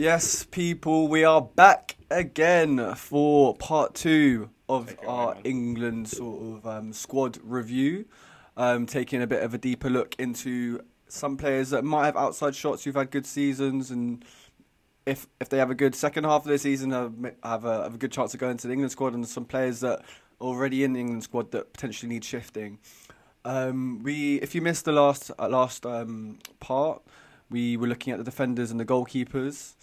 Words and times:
Yes, 0.00 0.44
people, 0.44 1.08
we 1.08 1.24
are 1.24 1.42
back 1.42 1.96
again 2.10 2.94
for 2.94 3.54
part 3.56 3.94
two 3.94 4.48
of 4.66 4.96
our 5.06 5.32
away. 5.32 5.40
England 5.44 6.08
sort 6.08 6.40
of 6.40 6.66
um, 6.66 6.94
squad 6.94 7.36
review, 7.42 8.06
um, 8.56 8.86
taking 8.86 9.20
a 9.20 9.26
bit 9.26 9.42
of 9.42 9.52
a 9.52 9.58
deeper 9.58 9.90
look 9.90 10.14
into 10.18 10.80
some 11.08 11.36
players 11.36 11.68
that 11.68 11.84
might 11.84 12.06
have 12.06 12.16
outside 12.16 12.54
shots 12.56 12.82
who've 12.82 12.94
had 12.94 13.10
good 13.10 13.26
seasons, 13.26 13.90
and 13.90 14.24
if 15.04 15.26
if 15.38 15.50
they 15.50 15.58
have 15.58 15.70
a 15.70 15.74
good 15.74 15.94
second 15.94 16.24
half 16.24 16.46
of 16.46 16.48
the 16.48 16.56
season, 16.56 16.92
have, 16.92 17.12
have, 17.44 17.66
a, 17.66 17.82
have 17.82 17.94
a 17.94 17.98
good 17.98 18.10
chance 18.10 18.32
of 18.32 18.40
going 18.40 18.56
to 18.56 18.68
the 18.68 18.72
England 18.72 18.92
squad, 18.92 19.12
and 19.12 19.28
some 19.28 19.44
players 19.44 19.80
that 19.80 19.98
are 19.98 20.04
already 20.40 20.82
in 20.82 20.94
the 20.94 21.00
England 21.00 21.24
squad 21.24 21.50
that 21.50 21.74
potentially 21.74 22.08
need 22.08 22.24
shifting. 22.24 22.78
Um, 23.44 24.02
we, 24.02 24.36
if 24.36 24.54
you 24.54 24.62
missed 24.62 24.86
the 24.86 24.92
last 24.92 25.30
uh, 25.38 25.46
last 25.46 25.84
um, 25.84 26.38
part, 26.58 27.02
we 27.50 27.76
were 27.76 27.86
looking 27.86 28.12
at 28.12 28.18
the 28.18 28.24
defenders 28.24 28.70
and 28.70 28.78
the 28.78 28.84
goalkeepers. 28.84 29.74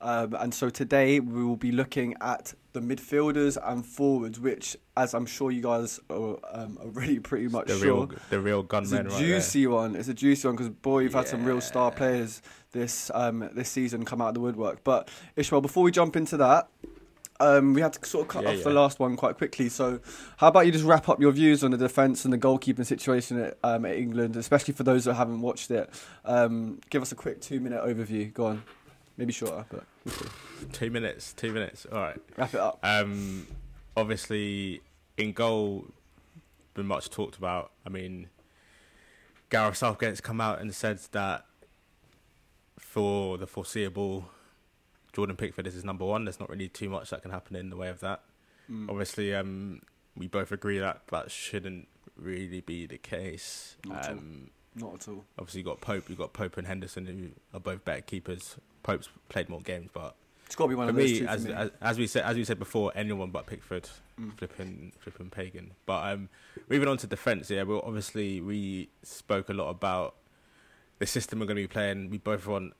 Um, 0.00 0.34
and 0.38 0.52
so 0.52 0.68
today 0.68 1.20
we 1.20 1.42
will 1.42 1.56
be 1.56 1.72
looking 1.72 2.14
at 2.20 2.52
the 2.74 2.80
midfielders 2.80 3.56
and 3.62 3.84
forwards, 3.84 4.38
which, 4.38 4.76
as 4.96 5.14
I'm 5.14 5.24
sure 5.24 5.50
you 5.50 5.62
guys 5.62 5.98
are 6.10 6.36
um, 6.52 6.78
already 6.80 7.18
pretty 7.30 7.48
much 7.48 7.68
the 7.68 7.78
sure, 7.78 8.06
real, 8.06 8.10
the 8.28 8.40
real 8.40 8.60
it's 8.60 8.66
a 8.66 8.68
gunmen 8.68 9.08
right 9.08 9.18
juicy 9.18 9.66
one. 9.66 9.96
It's 9.96 10.08
a 10.08 10.14
juicy 10.14 10.46
one 10.46 10.56
because 10.56 10.68
boy, 10.68 11.00
you've 11.00 11.14
had 11.14 11.28
some 11.28 11.44
real 11.44 11.62
star 11.62 11.90
players 11.90 12.42
this 12.72 13.10
um, 13.14 13.48
this 13.54 13.70
season 13.70 14.04
come 14.04 14.20
out 14.20 14.28
of 14.28 14.34
the 14.34 14.40
woodwork. 14.40 14.84
But 14.84 15.08
Ishmael, 15.34 15.62
before 15.62 15.82
we 15.82 15.90
jump 15.90 16.14
into 16.14 16.36
that, 16.36 16.68
um, 17.40 17.74
we 17.74 17.80
had 17.80 17.92
to 17.94 18.06
sort 18.06 18.22
of 18.22 18.28
cut 18.28 18.44
Yeah, 18.44 18.50
off 18.50 18.62
the 18.64 18.70
last 18.70 18.98
one 18.98 19.16
quite 19.16 19.36
quickly. 19.36 19.68
So, 19.68 20.00
how 20.36 20.48
about 20.48 20.66
you 20.66 20.72
just 20.72 20.84
wrap 20.84 21.08
up 21.08 21.20
your 21.20 21.32
views 21.32 21.62
on 21.64 21.70
the 21.70 21.76
defence 21.76 22.24
and 22.24 22.32
the 22.32 22.38
goalkeeping 22.38 22.86
situation 22.86 23.40
at, 23.40 23.58
um, 23.62 23.84
at 23.84 23.96
England, 23.96 24.36
especially 24.36 24.74
for 24.74 24.82
those 24.82 25.04
that 25.04 25.14
haven't 25.14 25.40
watched 25.40 25.70
it? 25.70 25.90
Um, 26.24 26.80
give 26.90 27.02
us 27.02 27.12
a 27.12 27.14
quick 27.14 27.40
two 27.40 27.60
minute 27.60 27.82
overview. 27.82 28.32
Go 28.32 28.46
on, 28.46 28.62
maybe 29.16 29.32
shorter, 29.32 29.64
but. 29.70 29.84
Two 30.72 30.90
minutes, 30.90 31.32
two 31.32 31.52
minutes. 31.52 31.86
All 31.90 31.98
right. 31.98 32.16
wrap 32.36 32.54
it 32.54 32.60
up. 32.60 32.78
Um, 32.82 33.46
obviously, 33.96 34.80
in 35.16 35.32
goal, 35.32 35.86
been 36.74 36.86
much 36.86 37.10
talked 37.10 37.36
about. 37.36 37.72
I 37.84 37.88
mean, 37.88 38.28
Gareth 39.50 39.76
Southgate's 39.76 40.20
come 40.20 40.40
out 40.40 40.60
and 40.60 40.74
said 40.74 41.00
that 41.12 41.44
for 42.78 43.36
the 43.38 43.46
foreseeable, 43.46 44.28
Jordan 45.16 45.34
Pickford 45.34 45.66
is 45.66 45.72
his 45.72 45.82
number 45.84 46.04
one. 46.04 46.26
There's 46.26 46.38
not 46.38 46.50
really 46.50 46.68
too 46.68 46.90
much 46.90 47.08
that 47.08 47.22
can 47.22 47.30
happen 47.30 47.56
in 47.56 47.70
the 47.70 47.76
way 47.76 47.88
of 47.88 48.00
that. 48.00 48.20
Mm. 48.70 48.90
Obviously, 48.90 49.34
um, 49.34 49.80
we 50.14 50.26
both 50.28 50.52
agree 50.52 50.78
that 50.78 51.06
that 51.08 51.30
shouldn't 51.30 51.88
really 52.16 52.60
be 52.60 52.84
the 52.84 52.98
case. 52.98 53.76
Not 53.86 53.96
at 54.04 54.10
all. 54.10 54.12
Um, 54.18 54.50
Not 54.74 54.94
at 54.96 55.08
all. 55.08 55.24
obviously, 55.38 55.60
you 55.60 55.64
got 55.64 55.80
Pope, 55.80 56.10
you 56.10 56.16
got 56.16 56.34
Pope 56.34 56.58
and 56.58 56.66
Henderson, 56.66 57.06
who 57.06 57.30
are 57.56 57.60
both 57.60 57.82
better 57.82 58.02
keepers. 58.02 58.56
Pope's 58.82 59.08
played 59.30 59.48
more 59.48 59.62
games, 59.62 59.88
but 59.90 60.16
It's 60.44 60.54
got 60.54 60.64
to 60.64 60.68
be 60.68 60.74
one 60.74 60.86
for 60.88 60.90
of 60.90 60.96
those 60.96 61.12
me, 61.12 61.18
two. 61.20 61.26
as, 61.26 61.46
me. 61.46 61.52
as 61.54 61.70
as 61.80 61.98
we 61.98 62.06
said, 62.06 62.24
as 62.26 62.36
we 62.36 62.44
said 62.44 62.58
before, 62.58 62.92
anyone 62.94 63.30
but 63.30 63.46
Pickford, 63.46 63.88
Mm. 64.20 64.36
flipping 64.38 64.92
flipping 64.98 65.30
pagan. 65.30 65.72
But 65.86 66.12
um, 66.12 66.28
moving 66.68 66.88
on 66.88 66.98
to 66.98 67.06
defence, 67.06 67.48
yeah. 67.50 67.62
Well, 67.62 67.82
obviously 67.86 68.42
we 68.42 68.90
spoke 69.02 69.48
a 69.48 69.54
lot 69.54 69.70
about 69.70 70.14
the 70.98 71.06
system 71.06 71.38
we're 71.40 71.46
going 71.46 71.56
to 71.56 71.62
be 71.62 71.66
playing. 71.68 72.10
We 72.10 72.18
both 72.18 72.46
want 72.46 72.74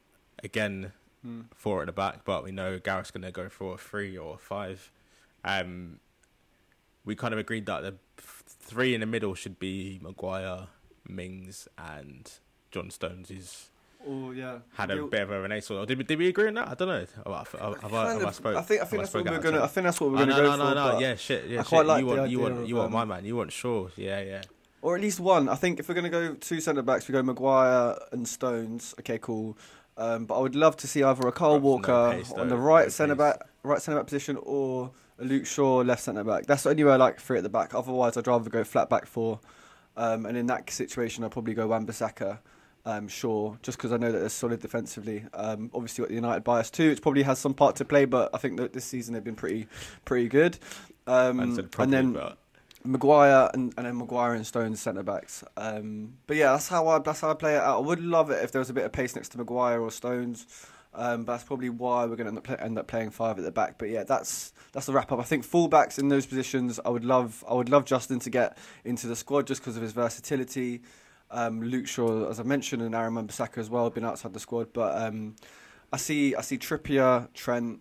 again 0.44 0.92
Mm. 1.26 1.44
four 1.54 1.80
at 1.80 1.86
the 1.86 1.92
back, 1.92 2.24
but 2.24 2.44
we 2.44 2.52
know 2.52 2.78
Gareth's 2.78 3.10
going 3.10 3.22
to 3.24 3.32
go 3.32 3.48
for 3.48 3.74
a 3.74 3.78
three 3.78 4.16
or 4.16 4.34
a 4.34 4.38
five. 4.38 4.92
Um, 5.44 5.98
we 7.04 7.14
kind 7.16 7.32
of 7.34 7.38
agreed 7.40 7.66
that 7.66 7.82
the 7.82 7.94
three 8.16 8.94
in 8.94 9.00
the 9.00 9.06
middle 9.06 9.34
should 9.34 9.58
be 9.58 9.98
Maguire, 10.02 10.68
Mings, 11.08 11.68
and 11.78 12.30
John 12.70 12.90
Stones. 12.90 13.28
Who's 13.28 13.68
Oh 14.08 14.30
yeah. 14.30 14.58
had 14.74 14.92
a 14.92 14.94
You'll- 14.94 15.08
bit 15.08 15.22
of 15.22 15.32
a 15.32 15.40
renaissance. 15.40 15.88
Did 15.88 15.98
we, 15.98 16.04
did 16.04 16.18
we 16.18 16.28
agree 16.28 16.46
on 16.46 16.54
that? 16.54 16.68
I 16.68 16.74
don't 16.74 16.86
know. 16.88 17.06
Have 17.24 17.26
I, 17.26 17.38
have 17.38 17.80
have 17.82 17.94
I, 17.94 18.12
have 18.12 18.24
I 18.24 18.30
spoke? 18.30 18.56
I 18.56 18.62
think 18.62 18.80
I 18.82 18.84
think 18.84 19.00
that's 19.02 19.10
spoke 19.10 19.24
what 19.24 19.32
we're 19.34 19.38
gonna. 19.40 19.56
turn? 19.56 19.62
I 19.64 19.66
think 19.66 19.84
that's 19.84 20.00
what 20.00 20.10
we're 20.10 20.16
Oh, 20.16 20.20
gonna 20.20 20.32
no, 20.32 20.36
go 20.36 20.42
no, 20.44 20.50
for. 20.52 20.58
no, 20.58 20.74
no. 20.74 20.92
but- 20.92 21.00
Yeah, 21.00 21.14
shit. 21.16 21.46
Yeah, 21.48 21.58
I 21.58 21.62
shit. 21.62 21.68
quite 21.68 21.86
like 21.86 22.04
you 22.04 22.10
the 22.10 22.16
want, 22.16 22.30
you 22.30 22.38
want, 22.40 22.54
of, 22.58 22.68
you 22.68 22.76
want 22.76 22.92
my 22.92 23.02
um, 23.02 23.08
man. 23.08 23.24
You 23.24 23.34
want 23.36 23.50
Shaw. 23.52 23.88
Yeah, 23.96 24.20
yeah. 24.20 24.42
Or 24.82 24.94
at 24.94 25.00
least 25.02 25.18
one. 25.18 25.48
I 25.48 25.56
think 25.56 25.80
if 25.80 25.88
we're 25.88 25.94
going 25.96 26.04
to 26.04 26.10
go 26.10 26.34
two 26.34 26.60
centre 26.60 26.82
backs, 26.82 27.08
we 27.08 27.12
go 27.12 27.22
Maguire 27.22 27.96
and 28.12 28.28
Stones. 28.28 28.94
Okay, 29.00 29.18
cool. 29.18 29.56
Um, 29.98 30.26
but 30.26 30.36
I 30.38 30.40
would 30.40 30.54
love 30.54 30.76
to 30.78 30.86
see 30.86 31.02
either 31.02 31.26
a 31.26 31.32
Kyle 31.32 31.54
no 31.54 31.58
Walker 31.58 32.12
pace, 32.12 32.32
on 32.32 32.48
the 32.48 32.56
right 32.56 32.86
no 32.86 32.88
centre 32.90 33.14
back, 33.14 33.40
right 33.62 33.80
centre 33.80 33.98
back 33.98 34.06
position, 34.06 34.36
or 34.42 34.90
a 35.18 35.24
Luke 35.24 35.46
Shaw 35.46 35.78
left 35.78 36.02
centre 36.02 36.24
back. 36.24 36.46
That's 36.46 36.64
the 36.64 36.70
only 36.70 36.84
way 36.84 36.92
I 36.92 36.96
like 36.96 37.20
three 37.20 37.38
at 37.38 37.42
the 37.42 37.48
back. 37.48 37.74
Otherwise, 37.74 38.16
I'd 38.16 38.26
rather 38.26 38.50
go 38.50 38.64
flat 38.64 38.90
back 38.90 39.06
four. 39.06 39.40
Um, 39.96 40.26
and 40.26 40.36
in 40.36 40.46
that 40.48 40.68
situation, 40.70 41.24
I'd 41.24 41.30
probably 41.30 41.54
go 41.54 41.66
Wan-Bissaka, 41.68 42.38
um, 42.84 43.08
Shaw, 43.08 43.56
just 43.62 43.78
because 43.78 43.92
I 43.92 43.96
know 43.96 44.12
that 44.12 44.18
they're 44.18 44.28
solid 44.28 44.60
defensively. 44.60 45.24
Um, 45.32 45.70
obviously, 45.72 46.02
got 46.02 46.08
the 46.08 46.14
United 46.14 46.44
bias 46.44 46.70
too, 46.70 46.90
which 46.90 47.00
probably 47.00 47.22
has 47.22 47.38
some 47.38 47.54
part 47.54 47.76
to 47.76 47.86
play. 47.86 48.04
But 48.04 48.30
I 48.34 48.38
think 48.38 48.58
that 48.58 48.74
this 48.74 48.84
season 48.84 49.14
they've 49.14 49.24
been 49.24 49.34
pretty, 49.34 49.66
pretty 50.04 50.28
good. 50.28 50.58
Um, 51.06 51.40
and 51.84 51.92
then 51.92 52.12
but 52.12 52.38
Maguire 52.86 53.50
and, 53.54 53.72
and 53.76 53.86
then 53.86 53.96
Maguire 53.98 54.34
and 54.34 54.46
Stones 54.46 54.80
centre 54.80 55.02
backs. 55.02 55.44
Um, 55.56 56.14
but 56.26 56.36
yeah, 56.36 56.52
that's 56.52 56.68
how 56.68 56.86
I 56.88 56.98
that's 56.98 57.20
how 57.20 57.30
I 57.30 57.34
play 57.34 57.54
it 57.54 57.62
out. 57.62 57.76
I 57.76 57.80
would 57.80 58.00
love 58.00 58.30
it 58.30 58.42
if 58.42 58.52
there 58.52 58.60
was 58.60 58.70
a 58.70 58.74
bit 58.74 58.84
of 58.84 58.92
pace 58.92 59.14
next 59.14 59.30
to 59.30 59.38
Maguire 59.38 59.80
or 59.80 59.90
Stones. 59.90 60.46
Um, 60.96 61.24
but 61.24 61.32
that's 61.32 61.44
probably 61.44 61.68
why 61.68 62.06
we're 62.06 62.16
going 62.16 62.40
to 62.40 62.62
end 62.62 62.78
up, 62.78 62.86
playing 62.86 63.10
five 63.10 63.38
at 63.38 63.44
the 63.44 63.52
back. 63.52 63.76
But 63.76 63.90
yeah, 63.90 64.04
that's 64.04 64.52
that's 64.72 64.86
the 64.86 64.92
wrap 64.92 65.12
up. 65.12 65.18
I 65.18 65.24
think 65.24 65.46
fullbacks 65.46 65.98
in 65.98 66.08
those 66.08 66.24
positions, 66.24 66.80
I 66.84 66.88
would 66.88 67.04
love 67.04 67.44
I 67.48 67.54
would 67.54 67.68
love 67.68 67.84
Justin 67.84 68.18
to 68.20 68.30
get 68.30 68.56
into 68.84 69.06
the 69.06 69.16
squad 69.16 69.46
just 69.46 69.60
because 69.60 69.76
of 69.76 69.82
his 69.82 69.92
versatility. 69.92 70.82
Um, 71.30 71.62
Luke 71.62 71.86
Shaw, 71.86 72.30
as 72.30 72.40
I 72.40 72.44
mentioned, 72.44 72.82
and 72.82 72.94
Aaron 72.94 73.16
Wan-Bissaka 73.16 73.58
as 73.58 73.68
well, 73.68 73.84
have 73.84 73.94
been 73.94 74.04
outside 74.04 74.32
the 74.32 74.40
squad. 74.40 74.72
But 74.72 74.96
um, 75.02 75.36
I 75.92 75.98
see 75.98 76.34
I 76.34 76.40
see 76.40 76.56
Trippier, 76.56 77.32
Trent, 77.34 77.80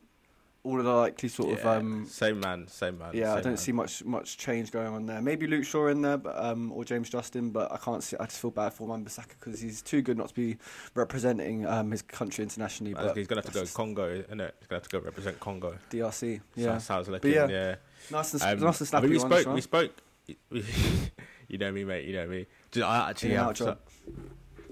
all 0.66 0.80
of 0.80 0.86
the 0.86 0.92
likely 0.92 1.30
sort 1.30 1.58
of 1.58 1.66
um, 1.66 2.06
same 2.08 2.40
man, 2.40 2.68
same 2.68 2.98
man. 2.98 3.12
yeah, 3.14 3.34
I 3.34 3.36
don't 3.36 3.52
man. 3.54 3.58
see 3.58 3.72
much 3.72 4.04
much 4.04 4.38
change 4.38 4.72
going 4.72 4.88
on 4.88 5.06
there. 5.06 5.22
Maybe 5.22 5.46
Luke 5.46 5.64
Shaw 5.64 5.88
in 5.88 6.02
there, 6.02 6.18
but 6.18 6.36
um, 6.44 6.72
or 6.72 6.84
James 6.84 7.10
Justin, 7.10 7.52
but 7.52 7.72
I 7.72 7.78
can't 7.78 8.04
see. 8.04 8.18
I 8.20 8.26
just 8.26 8.42
feel 8.42 8.52
bad 8.52 8.74
for 8.74 8.88
Wan-Bissaka 8.88 9.30
because 9.40 9.62
he's 9.62 9.82
too 9.82 10.02
good 10.02 10.18
not 10.18 10.30
to 10.30 10.34
be 10.34 10.58
representing 10.96 11.66
um, 11.68 11.92
his 11.92 12.02
country 12.02 12.44
internationally. 12.44 12.94
But 12.94 13.16
he's 13.16 13.28
gonna 13.28 13.42
have 13.42 13.54
to 13.54 13.60
go 13.60 13.66
Congo, 13.66 14.10
isn't 14.10 14.42
it? 14.42 14.56
He's 14.60 14.68
gonna 14.68 14.80
have 14.80 14.90
to 14.90 14.98
go 14.98 15.06
represent 15.06 15.40
Congo. 15.40 15.78
DRC. 15.92 16.42
Yeah, 16.56 16.74
that 16.74 16.82
sounds 16.82 17.08
like 17.08 17.24
yeah, 17.24 17.48
yeah. 17.48 17.76
nice 18.12 18.34
and 18.34 18.42
Um, 18.42 18.60
nice 18.60 18.82
and 18.82 18.88
I 18.88 18.90
snappy 18.90 19.08
mean, 19.08 19.14
we 19.14 19.20
spoke. 19.20 19.44
Sean. 19.44 19.54
We 19.54 19.62
spoke. 19.62 19.92
you 21.48 21.58
know 21.60 21.72
me, 21.72 21.84
mate. 21.84 22.06
You 22.06 22.16
know 22.16 22.28
me. 22.28 22.48
I 22.82 23.10
actually 23.12 23.34
have. 23.36 23.54
job. 23.54 23.80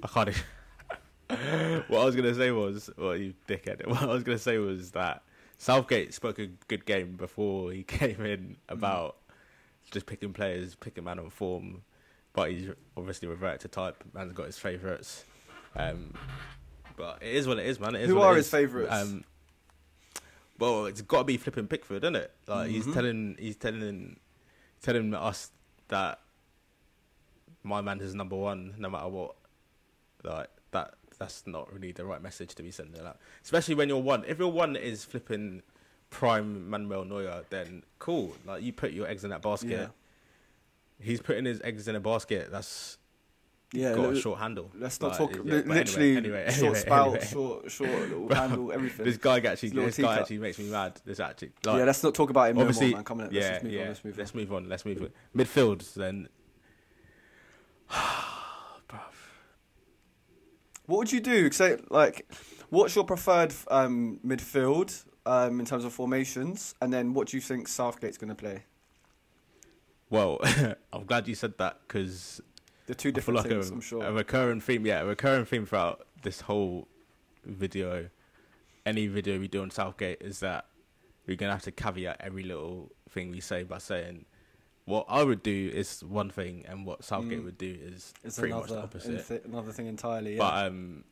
I 0.02 0.08
can't. 0.08 0.44
what 1.88 2.02
I 2.02 2.06
was 2.06 2.16
gonna 2.16 2.36
say 2.36 2.52
was, 2.52 2.90
well, 2.98 3.16
you 3.16 3.34
dickhead. 3.48 3.86
What 3.88 4.04
I 4.04 4.06
was 4.08 4.24
gonna 4.24 4.38
say 4.38 4.58
was 4.58 4.92
that 4.92 5.24
Southgate 5.64 6.14
spoke 6.14 6.40
a 6.40 6.48
good 6.68 6.86
game 6.86 7.14
before 7.14 7.72
he 7.72 7.84
came 8.00 8.20
in 8.26 8.58
about 8.68 9.16
just 9.92 10.06
picking 10.06 10.34
players, 10.34 10.76
picking 10.76 11.06
man 11.06 11.20
on 11.20 11.30
form, 11.30 11.84
but 12.34 12.52
he's 12.52 12.70
obviously 12.98 13.30
reverted 13.30 13.62
to 13.62 13.68
type. 13.70 14.04
Man's 14.14 14.34
got 14.34 14.48
his 14.48 14.58
favourites. 14.58 15.24
Um, 15.76 16.14
but 16.98 17.20
it 17.22 17.34
is 17.34 17.48
what 17.48 17.60
it 17.60 17.66
is, 17.66 17.80
man. 17.80 17.96
It 17.96 18.02
is 18.02 18.10
Who 18.10 18.18
what 18.18 18.26
it 18.26 18.32
are 18.32 18.36
his 18.36 18.50
favourites? 18.50 18.94
Um, 18.94 19.24
well, 20.60 20.86
it's 20.86 21.02
got 21.02 21.20
to 21.20 21.24
be 21.24 21.38
flipping 21.38 21.68
Pickford, 21.68 22.04
isn't 22.04 22.16
it? 22.18 22.32
Like 22.46 22.68
Mhm. 22.68 22.72
he's 22.72 22.94
telling, 22.94 23.36
he's 23.40 23.56
telling, 23.56 24.20
telling 24.82 25.14
us 25.14 25.50
that 25.88 26.20
my 27.64 27.80
man 27.80 28.02
is 28.02 28.14
number 28.14 28.36
one, 28.36 28.76
no 28.78 28.90
matter 28.90 29.08
what. 29.08 29.36
Like 30.24 30.50
that, 30.72 30.96
that's 31.18 31.46
not 31.48 31.72
really 31.74 31.92
the 31.92 32.06
right 32.06 32.22
message 32.22 32.56
to 32.56 32.64
be 32.64 32.72
sending 32.72 33.06
out. 33.06 33.18
Especially 33.44 33.76
when 33.76 33.90
your 33.90 34.02
one, 34.02 34.24
if 34.28 34.40
your 34.40 34.52
one 34.52 34.76
is 34.76 35.04
flipping 35.04 35.62
prime 36.10 36.70
Manuel 36.70 37.06
Neuer, 37.06 37.44
then 37.50 37.84
cool. 38.00 38.36
Like 38.46 38.64
you 38.64 38.72
put 38.72 38.94
your 38.94 39.08
eggs 39.08 39.24
in 39.24 39.32
that 39.32 39.42
basket. 39.42 39.70
yeah, 39.70 39.88
He's 41.00 41.22
putting 41.22 41.46
his 41.46 41.60
eggs 41.62 41.88
in 41.88 41.96
a 41.96 42.00
basket. 42.00 42.52
That's 42.52 42.98
yeah. 43.74 43.96
got 43.96 44.14
a 44.14 44.20
short 44.20 44.40
handle. 44.40 44.72
Let's 44.78 45.02
not 45.02 45.10
Like, 45.10 45.18
talk. 45.18 45.36
yeah, 45.36 45.42
li- 45.42 45.44
but 45.44 45.56
anyway, 45.58 45.76
literally, 45.76 46.18
anyway, 46.18 46.46
short 46.52 46.62
anyway, 46.62 46.80
spout, 46.80 47.24
short, 47.24 47.72
short 47.72 47.90
little 48.10 48.34
handle, 48.34 48.72
everything. 48.72 49.06
This 49.06 49.18
guy 49.18 49.40
actually, 49.40 49.70
His 49.70 49.96
this 49.96 49.98
guy 49.98 50.20
actually 50.20 50.38
makes 50.38 50.60
me 50.60 50.70
mad. 50.70 51.02
This 51.04 51.20
actually, 51.20 51.52
yeah, 51.66 51.74
let's 51.74 52.04
not 52.04 52.14
talk 52.14 52.30
about 52.30 52.50
him 52.50 52.56
no 52.58 52.62
more, 52.62 52.70
obviously. 52.70 53.04
Come 53.04 53.20
on, 53.20 53.26
let's 53.26 53.34
yeah, 53.36 53.50
just 53.52 53.64
move 53.64 53.74
yeah. 53.74 53.82
on. 53.82 53.88
Let's 53.88 54.04
move 54.04 54.14
on. 54.14 54.20
Let's 54.20 54.36
move 54.36 54.52
on. 54.52 54.70
Let's 54.70 54.86
move 54.86 55.02
on. 55.02 55.10
Midfield 55.36 55.94
then. 55.96 56.30
What 60.86 60.98
would 60.98 61.12
you 61.12 61.22
do? 61.22 61.52
Say 61.52 61.78
like, 61.90 62.30
what's 62.70 62.96
your 62.96 63.06
preferred 63.06 63.54
um, 63.70 64.20
midfield 64.26 65.06
um, 65.26 65.60
in 65.60 65.66
terms 65.66 65.86
of 65.86 65.94
formations, 65.94 66.76
and 66.82 66.92
then 66.92 67.14
what 67.14 67.28
do 67.30 67.38
you 67.38 67.42
think 67.42 67.68
Southgate's 67.68 68.18
going 68.18 68.30
to 68.30 68.36
play? 68.36 68.64
Well, 70.10 70.40
I'm 70.94 71.06
glad 71.06 71.28
you 71.28 71.36
said 71.36 71.58
that 71.58 71.80
because 71.88 72.42
The 72.86 72.96
two 72.96 73.12
different 73.12 73.38
like 73.40 73.48
things, 73.48 73.70
a, 73.70 73.74
I'm 73.74 73.82
sure. 73.82 74.04
a 74.04 74.12
recurring 74.12 74.62
theme. 74.62 74.86
Yeah, 74.86 75.02
a 75.02 75.06
recurring 75.06 75.46
theme 75.46 75.66
throughout 75.66 76.06
this 76.22 76.42
whole 76.42 76.88
video, 77.46 78.10
any 78.86 79.08
video 79.08 79.40
we 79.40 79.48
do 79.48 79.62
on 79.62 79.72
Southgate 79.72 80.22
is 80.22 80.40
that 80.42 80.66
we're 81.26 81.38
gonna 81.38 81.54
have 81.54 81.64
to 81.64 81.72
caveat 81.72 82.18
every 82.20 82.44
little 82.44 82.92
thing 83.10 83.32
we 83.32 83.40
say 83.40 83.64
by 83.64 83.78
saying 83.78 84.26
what 84.86 85.06
I 85.10 85.24
would 85.24 85.42
do 85.44 85.72
is 85.74 86.04
one 86.04 86.30
thing, 86.30 86.66
and 86.68 86.86
what 86.86 87.04
Southgate 87.04 87.40
Mm. 87.42 87.46
would 87.46 87.58
do 87.58 87.78
is 87.82 88.14
it's 88.24 88.38
pretty 88.38 88.52
another 88.52 88.68
much 88.68 88.76
the 88.76 88.84
opposite. 88.84 89.12
inthi- 89.42 89.46
another 89.46 89.72
thing 89.72 89.88
entirely. 89.88 90.34
Yeah. 90.34 90.40
But 90.40 90.66
um, 90.68 91.04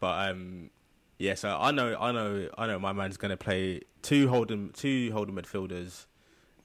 but 0.00 0.30
um, 0.30 0.70
Yeah, 1.18 1.34
so 1.34 1.56
I 1.56 1.70
know, 1.70 1.96
I 2.00 2.10
know, 2.10 2.48
I 2.58 2.66
know. 2.66 2.78
My 2.80 2.92
man's 2.92 3.16
gonna 3.16 3.36
play 3.36 3.82
two 4.02 4.28
holding, 4.28 4.70
two 4.70 5.10
holding 5.12 5.36
midfielders, 5.36 6.06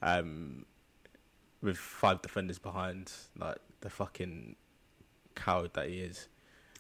um, 0.02 0.66
with 1.62 1.78
five 1.78 2.22
defenders 2.24 2.58
behind, 2.58 3.12
like 3.38 3.58
the 3.82 3.90
fucking 3.92 4.56
coward 5.36 5.74
that 5.74 5.90
he 5.90 6.00
is. 6.00 6.28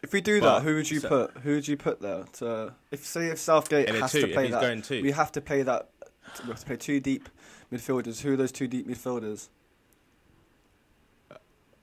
If 0.01 0.13
we 0.13 0.21
do 0.21 0.39
But- 0.39 0.59
that, 0.59 0.63
who 0.63 0.75
would 0.75 0.89
you 0.89 0.99
so- 0.99 1.09
put? 1.09 1.37
Who 1.43 1.51
would 1.55 1.67
you 1.67 1.77
put 1.77 2.01
there? 2.01 2.23
To 2.33 2.73
if 2.89 3.05
say 3.05 3.27
if 3.27 3.37
Southgate 3.37 3.89
has 3.89 4.11
two, 4.11 4.21
to 4.21 4.27
play 4.33 4.49
that, 4.49 4.61
going 4.61 5.03
we 5.03 5.11
have 5.11 5.31
to 5.33 5.41
play 5.41 5.61
that. 5.63 5.89
We 6.43 6.49
have 6.49 6.59
to 6.59 6.65
play 6.65 6.77
two 6.77 6.99
deep 6.99 7.29
midfielders. 7.71 8.21
Who 8.21 8.33
are 8.33 8.37
those 8.37 8.51
two 8.51 8.67
deep 8.67 8.87
midfielders? 8.87 9.49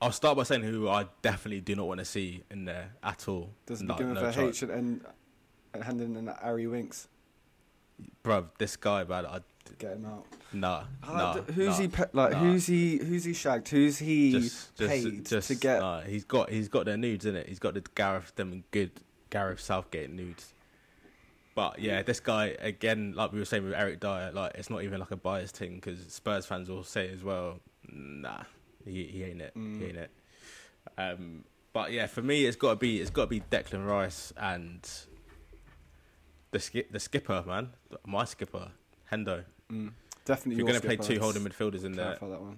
I'll 0.01 0.11
start 0.11 0.37
by 0.37 0.43
saying 0.43 0.63
who 0.63 0.89
I 0.89 1.05
definitely 1.21 1.61
do 1.61 1.75
not 1.75 1.87
want 1.87 1.99
to 1.99 2.05
see 2.05 2.43
in 2.51 2.65
there 2.65 2.91
at 3.03 3.27
all. 3.27 3.51
Does 3.65 3.81
No- 3.81 3.93
begin 3.95 4.13
with 4.13 4.23
no 4.23 4.29
a 4.29 4.33
chance. 4.33 4.57
H 4.57 4.63
and 4.63 4.71
and, 4.71 5.05
and 5.73 5.83
handing 5.83 6.15
in 6.15 6.29
Ari 6.29 6.67
Winks. 6.67 7.07
Bruv, 8.23 8.47
this 8.57 8.75
guy, 8.75 9.03
man, 9.05 9.25
I, 9.25 9.39
Get 9.79 9.93
him 9.93 10.05
out. 10.05 10.25
nah, 10.53 10.83
How- 11.01 11.13
nah, 11.13 11.33
who's 11.41 11.67
nah, 11.67 11.81
he 11.81 11.87
pe- 11.87 12.03
like? 12.13 12.33
nah. 12.33 12.39
Who's 12.39 12.67
he? 12.67 12.97
Who's 12.97 13.23
he 13.23 13.33
shagged? 13.33 13.67
Who's 13.69 13.97
he 13.97 14.31
just, 14.33 14.75
just, 14.75 14.89
paid 14.89 15.25
just, 15.25 15.47
to 15.47 15.55
get? 15.55 15.79
Nah, 15.79 16.01
he's 16.01 16.23
got, 16.23 16.49
he's 16.49 16.67
got 16.67 16.85
their 16.85 16.97
nudes 16.97 17.25
in 17.25 17.35
it. 17.35 17.47
He's 17.47 17.59
got 17.59 17.73
the 17.73 17.81
Gareth, 17.95 18.35
them 18.35 18.63
good 18.71 18.91
Gareth 19.31 19.59
Southgate 19.59 20.11
nudes. 20.11 20.53
But 21.55 21.79
yeah, 21.79 22.03
this 22.03 22.19
guy 22.19 22.55
again, 22.59 23.13
like 23.15 23.31
we 23.31 23.39
were 23.39 23.45
saying 23.45 23.63
with 23.63 23.73
Eric 23.73 24.01
Dier, 24.01 24.31
like 24.33 24.51
it's 24.55 24.69
not 24.69 24.83
even 24.83 24.99
like 24.99 25.11
a 25.11 25.15
biased 25.15 25.57
thing 25.57 25.75
because 25.75 25.99
Spurs 26.09 26.45
fans 26.45 26.69
will 26.69 26.83
say 26.83 27.09
as 27.09 27.23
well, 27.23 27.59
nah, 27.89 28.43
he, 28.85 29.03
he 29.05 29.23
ain't 29.23 29.41
it, 29.41 29.53
Mm. 29.57 29.79
he 29.79 29.85
ain't 29.87 29.97
it. 29.97 30.11
Um, 30.97 31.43
but 31.73 31.91
yeah, 31.91 32.07
for 32.07 32.21
me, 32.21 32.45
it's 32.45 32.55
got 32.55 32.69
to 32.71 32.75
be, 32.77 33.01
it's 33.01 33.09
got 33.09 33.23
to 33.23 33.27
be 33.27 33.41
Declan 33.41 33.85
Rice 33.85 34.31
and 34.37 34.87
the 36.51 36.59
skip, 36.59 36.91
the 36.91 36.99
skipper, 36.99 37.43
man, 37.45 37.69
my 38.05 38.25
skipper, 38.25 38.71
Hendo. 39.11 39.43
Mm, 39.71 39.87
If 39.87 40.25
definitely. 40.25 40.57
you're 40.57 40.69
your 40.69 40.79
going 40.79 40.81
to 40.97 41.03
play 41.03 41.15
two 41.15 41.19
holding 41.19 41.43
midfielders 41.43 41.83
in 41.83 41.93
there, 41.93 42.17
that 42.19 42.21
one. 42.21 42.57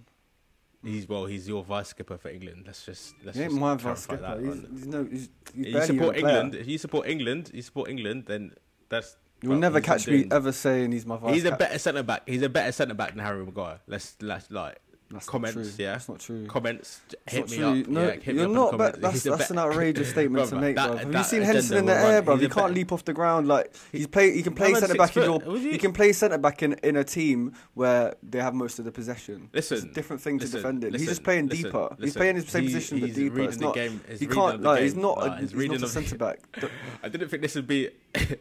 He's 0.84 1.10
well. 1.10 1.26
He's 1.26 1.48
your 1.48 1.64
vice 1.64 1.88
skipper 1.90 2.18
for 2.18 2.30
England. 2.30 2.64
Let's 2.68 2.86
just 2.86 3.16
let's 3.24 3.36
He 3.36 3.44
ain't 3.44 3.52
just 3.54 3.60
my 3.60 3.76
vice 3.76 4.02
skipper. 4.02 4.22
that 4.22 4.40
He's, 4.40 4.80
he's 4.80 4.88
no. 4.88 5.06
He's, 5.10 5.30
you 5.56 5.82
support 5.82 6.18
a 6.18 6.20
player. 6.22 6.36
England. 6.36 6.56
If 6.56 6.68
you 6.68 6.78
support 6.78 7.08
England, 7.08 7.52
you 7.54 7.62
support 7.64 7.90
England. 7.90 8.26
Then 8.28 8.54
that's 8.88 9.18
You'll 9.42 9.52
well, 9.54 9.60
never 9.60 9.82
catch 9.82 10.08
me 10.08 10.28
ever 10.32 10.52
saying 10.52 10.92
he's 10.92 11.06
my 11.06 11.18
vice. 11.18 11.34
He's 11.34 11.46
a 11.46 11.56
better 11.56 11.78
centre 11.80 12.04
back. 12.04 12.30
He's 12.30 12.44
a 12.44 12.48
better 12.50 12.72
centre 12.72 12.94
back 12.94 13.10
than 13.16 13.20
Harry 13.26 13.44
Maguire. 13.44 13.80
Let's 13.88 14.16
let's 14.22 14.50
like 14.52 14.78
That's 15.10 15.26
not 15.26 15.32
comments, 15.32 15.54
true. 15.54 15.86
yeah. 15.86 15.92
that's 15.94 16.10
not 16.10 16.20
true. 16.20 16.46
comments. 16.48 17.00
That's 17.10 17.34
hit 17.38 17.50
me 17.50 17.58
true. 17.58 17.66
up. 17.82 17.88
No, 17.88 18.04
yeah, 18.08 18.12
hit 18.20 18.36
you're 18.36 18.46
up 18.46 18.52
not. 18.52 18.78
But 18.78 18.96
comments. 19.02 19.24
that's 19.24 19.38
that's 19.38 19.52
an 19.52 19.60
outrageous 19.60 20.10
statement 20.16 20.50
to 20.50 20.56
make, 20.60 20.76
that- 20.76 20.88
bro. 20.90 20.98
Have 20.98 21.14
you 21.14 21.24
seen 21.24 21.42
Henderson 21.44 21.78
in 21.78 21.86
the 21.86 21.94
air, 21.96 22.22
bro? 22.22 22.36
He's 22.36 22.44
He 22.48 22.50
can't 22.50 22.74
leap 22.74 22.92
off 22.92 23.06
the 23.06 23.14
ground. 23.14 23.48
Like 23.48 23.74
he's 23.94 24.06
play. 24.08 24.34
He 24.34 24.44
can 24.44 24.54
play 24.54 24.74
centre 24.74 24.96
back 24.96 25.16
in 25.16 25.24
your. 25.24 25.40
Was 25.40 25.62
He 25.62 25.78
can 25.78 25.94
play 25.94 26.12
centre 26.12 26.38
back 26.38 26.62
in, 26.62 26.74
in 26.84 26.98
a 26.98 27.06
team 27.06 27.54
where 27.74 28.16
they 28.22 28.40
have 28.40 28.54
most 28.54 28.80
of 28.80 28.86
the 28.86 28.92
possession. 28.92 29.50
it's 29.54 29.72
a 29.72 29.76
Listen, 29.76 29.94
different 29.94 30.22
thing 30.22 30.40
listen, 30.40 30.52
to 30.52 30.58
defending. 30.58 30.92
he's 30.92 31.02
listen, 31.02 31.08
just 31.14 31.24
playing 31.24 31.48
listen, 31.48 31.64
deeper. 31.64 31.88
he's 31.92 32.00
listen. 32.06 32.20
playing 32.20 32.36
his 32.36 32.48
same 32.50 32.64
He- 32.64 32.68
position 32.74 33.00
but 33.00 33.06
he's 33.08 33.16
deeper. 33.16 33.40
It's 33.42 33.58
the 33.58 33.64
not. 33.64 33.78
he 34.20 34.28
can't. 34.28 34.62
Like 34.62 34.82
he's 34.82 34.96
not. 34.96 35.18
Nah, 35.20 35.24
a, 35.24 35.38
his 35.38 35.52
he's 35.54 35.70
not 35.70 35.84
a 35.84 35.88
centre 35.88 36.18
back. 36.18 36.40
I 37.04 37.08
didn't 37.08 37.30
think 37.30 37.42
this 37.44 37.56
would 37.56 37.68
be. 37.68 37.90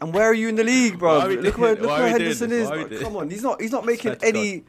And 0.00 0.12
where 0.12 0.24
are 0.24 0.34
you 0.34 0.48
in 0.48 0.56
the 0.56 0.64
league, 0.64 0.98
bro? 0.98 1.18
Why 1.18 1.24
are 1.26 1.28
we 1.28 1.36
Look 1.36 1.58
where, 1.58 1.76
look 1.76 1.90
where 1.90 2.08
Henderson 2.08 2.50
is. 2.50 2.68
Why 2.68 2.74
are 2.74 2.78
we 2.78 2.84
bro. 2.86 2.90
doing- 2.90 3.02
Come 3.04 3.16
on, 3.18 3.30
he's 3.30 3.42
not. 3.44 3.60
He's 3.60 3.70
not 3.72 3.86
making 3.86 4.16
any. 4.22 4.64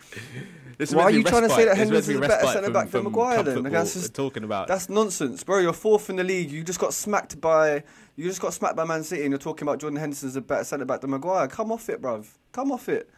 This 0.77 0.94
Why 0.94 1.03
are 1.03 1.12
you 1.12 1.24
trying 1.24 1.41
to 1.44 1.50
say 1.50 1.65
that 1.65 1.75
This 1.75 1.88
is 1.88 1.89
Henderson's 1.89 2.18
a 2.18 2.21
better 2.21 2.47
centre 2.47 2.69
back 2.69 2.91
than 2.91 3.03
Maguire 3.06 3.41
then? 3.41 3.63
Like, 3.63 3.74
that's 3.74 3.94
just- 3.94 4.13
talking 4.13 4.44
about. 4.44 4.68
That's 4.68 4.89
nonsense, 4.89 5.44
bro. 5.44 5.57
You're 5.59 5.74
fourth 5.74 6.09
in 6.09 6.18
the 6.18 6.24
league. 6.24 6.51
You 6.51 6.63
just 6.63 6.79
got 6.79 6.94
smacked 6.94 7.41
by. 7.41 7.83
You 8.15 8.25
just 8.25 8.41
got 8.41 8.53
smacked 8.53 8.75
by 8.75 8.83
Man 8.83 9.03
City, 9.03 9.24
and 9.24 9.31
you're 9.31 9.39
talking 9.39 9.68
about 9.68 9.79
Jordan 9.79 9.97
Henderson's 10.00 10.35
a 10.35 10.41
better 10.41 10.63
centre 10.63 10.85
back 10.85 11.01
than 11.01 11.09
Maguire. 11.09 11.47
Come 11.47 11.71
off 11.71 11.89
it, 11.89 12.01
bruv. 12.01 12.27
Come 12.51 12.71
off 12.71 12.89
it. 12.89 13.09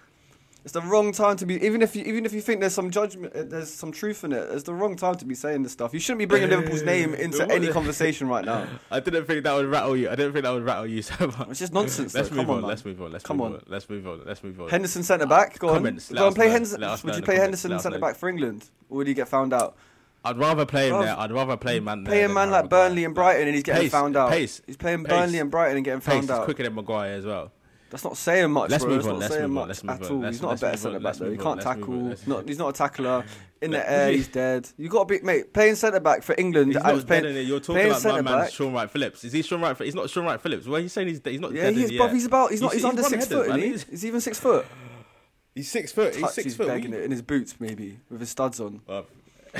It's 0.65 0.73
the 0.73 0.81
wrong 0.81 1.13
time 1.13 1.37
to 1.37 1.45
be. 1.45 1.55
Even 1.65 1.81
if 1.81 1.95
you, 1.95 2.03
even 2.03 2.25
if 2.25 2.33
you 2.33 2.41
think 2.41 2.59
there's 2.59 2.73
some 2.73 2.91
judgment, 2.91 3.33
uh, 3.33 3.43
there's 3.43 3.73
some 3.73 3.93
truth 3.93 4.25
in 4.25 4.33
it. 4.33 4.49
It's 4.51 4.63
the 4.63 4.73
wrong 4.73 4.97
time 4.97 5.15
to 5.15 5.25
be 5.25 5.33
saying 5.33 5.63
this 5.63 5.71
stuff. 5.71 5.93
You 5.93 6.01
shouldn't 6.01 6.19
be 6.19 6.25
bringing 6.25 6.49
Liverpool's 6.49 6.83
name 6.83 7.13
into 7.13 7.49
any 7.49 7.69
conversation 7.69 8.27
right 8.27 8.43
now. 8.43 8.67
I 8.91 8.99
didn't 8.99 9.25
think 9.25 9.45
that 9.45 9.53
would 9.53 9.67
rattle 9.67 9.95
you. 9.95 10.07
I 10.09 10.15
didn't 10.15 10.33
think 10.33 10.43
that 10.43 10.51
would 10.51 10.65
rattle 10.65 10.85
you 10.85 11.01
so 11.01 11.27
much. 11.27 11.47
It's 11.49 11.59
just 11.59 11.73
nonsense. 11.73 12.13
Let's 12.13 12.29
move 12.29 12.39
Come 12.45 12.49
on. 12.49 12.63
on, 12.63 12.69
let's 12.69 12.83
move 12.83 13.01
on. 13.01 13.11
Let's 13.11 13.23
Come 13.23 13.37
move 13.37 13.45
on. 13.47 13.53
on. 13.53 13.61
Let's 13.67 13.89
move 13.89 14.05
on. 14.05 14.21
Let's 14.25 14.43
move 14.43 14.59
on. 14.61 14.69
Henderson 14.69 15.03
centre 15.03 15.25
back. 15.25 15.57
Go 15.59 15.69
on. 15.69 15.75
Comments, 15.75 16.11
let 16.11 16.19
Go 16.19 16.27
on. 16.27 16.33
Play 16.33 16.47
know. 16.47 16.51
Henderson. 16.51 16.81
Would 16.81 16.89
you 17.15 17.21
play 17.21 17.35
comments. 17.37 17.41
Henderson 17.63 17.79
centre 17.79 17.99
back 17.99 18.15
for 18.17 18.27
England, 18.27 18.69
or 18.89 18.97
would 18.97 19.07
he 19.07 19.13
get 19.13 19.29
found 19.29 19.53
out? 19.53 19.77
I'd 20.25 20.37
rather 20.37 20.65
play 20.65 20.89
him 20.89 20.95
Bruv, 20.95 21.05
there. 21.05 21.17
I'd 21.17 21.31
rather 21.31 21.55
play 21.55 21.79
man 21.79 22.03
there. 22.03 22.11
Playing 22.11 22.33
man 22.33 22.51
like 22.51 22.69
Burnley 22.69 23.05
and 23.05 23.15
Brighton, 23.15 23.47
and 23.47 23.55
he's 23.55 23.63
getting 23.63 23.83
Pace, 23.83 23.91
found 23.91 24.17
out. 24.17 24.29
pace, 24.29 24.61
He's 24.67 24.75
playing 24.75 25.05
pace. 25.05 25.13
Burnley 25.13 25.39
and 25.39 25.49
Brighton 25.49 25.77
and 25.77 25.85
getting 25.85 26.01
found 26.01 26.29
out. 26.29 26.43
quicker 26.43 26.63
than 26.63 26.75
Maguire 26.75 27.13
as 27.13 27.25
well. 27.25 27.53
That's 27.89 28.03
not 28.03 28.17
saying 28.17 28.51
much, 28.51 28.69
Let's 28.69 28.83
bro. 28.83 28.93
move 28.93 29.03
That's 29.03 29.07
on, 29.07 29.13
not 29.13 29.19
let's 29.21 29.33
saying 29.33 29.41
move 29.47 29.49
on, 29.49 29.55
much 29.55 29.67
let's 29.67 29.83
move 29.83 29.95
at 29.95 30.03
on, 30.03 30.11
all. 30.11 30.19
let's- 30.19 30.35
he's 30.35 30.41
not 30.43 30.57
a 30.57 30.61
better 30.61 30.77
centre 30.77 30.99
back 30.99 31.03
let's 31.05 31.17
though. 31.19 31.31
He 31.31 31.37
can't 31.37 31.47
on, 31.47 31.55
let's 31.55 31.65
tackle. 31.65 31.93
Not, 32.35 32.47
he's 32.47 32.57
not 32.59 32.69
a 32.69 32.73
tackler. 32.73 33.25
In 33.61 33.71
the 33.71 33.91
air, 33.91 34.11
he's 34.13 34.27
dead. 34.27 34.69
You 34.77 34.89
got 34.89 35.07
to 35.07 35.19
be 35.19 35.25
mate 35.25 35.53
playing 35.53 35.75
centre 35.75 35.99
back 35.99 36.21
for 36.23 36.35
England 36.37 36.67
He's 36.67 36.75
not 36.75 36.83
playing. 37.07 37.23
dead 37.23 37.25
in 37.25 37.37
it. 37.37 37.41
You're 37.41 37.59
talking 37.59 37.87
about 37.89 38.03
my 38.03 38.21
man. 38.21 38.49
Sean 38.51 38.73
Wright 38.73 38.89
Phillips. 38.89 39.23
Is 39.23 39.33
he 39.33 39.41
Shaun 39.41 39.61
Wright? 39.61 39.75
He's 39.79 39.95
not 39.95 40.09
Shaun 40.09 40.25
Wright-Phillips. 40.25 40.67
Well, 40.67 40.81
he's 40.81 40.93
saying 40.93 41.07
he's 41.07 41.21
he's 41.23 41.39
not 41.39 41.51
Yeah, 41.51 41.63
dead 41.63 41.73
he 41.73 41.79
in 41.79 41.85
is, 41.85 41.91
it 41.91 41.93
bruv. 41.95 42.05
yet. 42.05 42.13
He's 42.13 42.25
about. 42.25 42.51
He's 42.51 42.61
not. 42.61 42.71
He's- 42.73 42.83
He's, 42.83 42.89
under 42.89 43.03
six 43.03 43.25
foot. 43.25 43.47
Isn't 43.47 43.59
he? 43.59 43.67
He's- 43.67 43.85
He's 43.89 44.05
even 44.05 44.21
six 44.21 44.39
foot. 44.39 44.65
He's 45.55 45.69
six 45.71 45.91
foot. 45.91 46.15
He's 46.15 46.31
six 46.31 46.43
he's 46.45 46.55
foot. 46.55 46.67
begging 46.67 46.93
it 46.93 47.01
in 47.03 47.11
his 47.11 47.21
boots, 47.23 47.55
maybe 47.59 47.99
with 48.09 48.19
his 48.21 48.29
studs 48.29 48.59
on. 48.61 48.81
Well, 48.87 49.07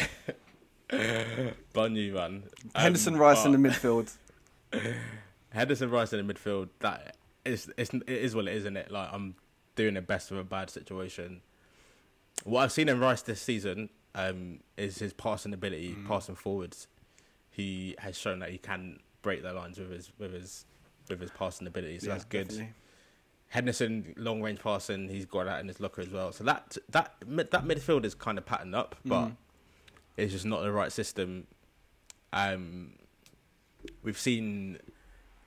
Bun 1.73 1.95
you, 1.95 2.13
man. 2.13 2.43
Um, 2.75 2.81
Henderson 2.81 3.17
Rice 3.17 3.43
in 3.45 3.51
the 3.51 3.57
midfield. 3.57 4.11
Henderson 5.51 5.89
Rice 5.89 6.13
in 6.13 6.25
the 6.25 6.33
midfield. 6.33 6.69
That 6.79 7.15
is, 7.49 7.71
it's, 7.77 7.93
it 7.93 8.07
is 8.09 8.35
what 8.35 8.47
it 8.47 8.53
is, 8.53 8.63
isn't 8.63 8.77
it? 8.77 8.91
Like 8.91 9.09
I'm 9.11 9.35
doing 9.75 9.93
the 9.95 10.01
best 10.01 10.31
of 10.31 10.37
a 10.37 10.43
bad 10.43 10.69
situation. 10.69 11.41
What 12.43 12.61
I've 12.61 12.71
seen 12.71 12.89
in 12.89 12.99
Rice 12.99 13.21
this 13.21 13.41
season 13.41 13.89
um, 14.15 14.59
is 14.77 14.97
his 14.99 15.13
passing 15.13 15.53
ability, 15.53 15.95
Mm. 15.97 16.07
passing 16.07 16.35
forwards. 16.35 16.87
He 17.51 17.95
has 17.99 18.17
shown 18.17 18.39
that 18.39 18.49
he 18.49 18.57
can 18.57 18.99
break 19.21 19.41
the 19.43 19.51
lines 19.53 19.77
with 19.77 19.91
his 19.91 20.11
with 20.17 20.33
his 20.33 20.65
with 21.09 21.19
his 21.19 21.31
passing 21.31 21.67
ability, 21.67 21.99
so 21.99 22.07
Yeah, 22.07 22.13
that's 22.13 22.25
good. 22.25 22.47
definitely. 22.49 22.73
Henderson 23.49 24.13
long 24.15 24.41
range 24.43 24.59
passing, 24.59 25.09
he's 25.09 25.25
got 25.25 25.45
that 25.45 25.59
in 25.59 25.67
his 25.67 25.79
locker 25.79 26.01
as 26.01 26.09
well. 26.09 26.31
So 26.31 26.43
that 26.43 26.77
that 26.89 27.15
that 27.21 27.65
midfield 27.65 28.05
is 28.05 28.13
kind 28.15 28.37
of 28.37 28.45
patterned 28.45 28.75
up, 28.75 28.95
but 29.05 29.25
Mhm. 29.29 29.35
it's 30.17 30.31
just 30.33 30.45
not 30.45 30.61
the 30.61 30.71
right 30.71 30.91
system. 30.91 31.47
Um, 32.31 32.93
we've 34.03 34.19
seen 34.19 34.77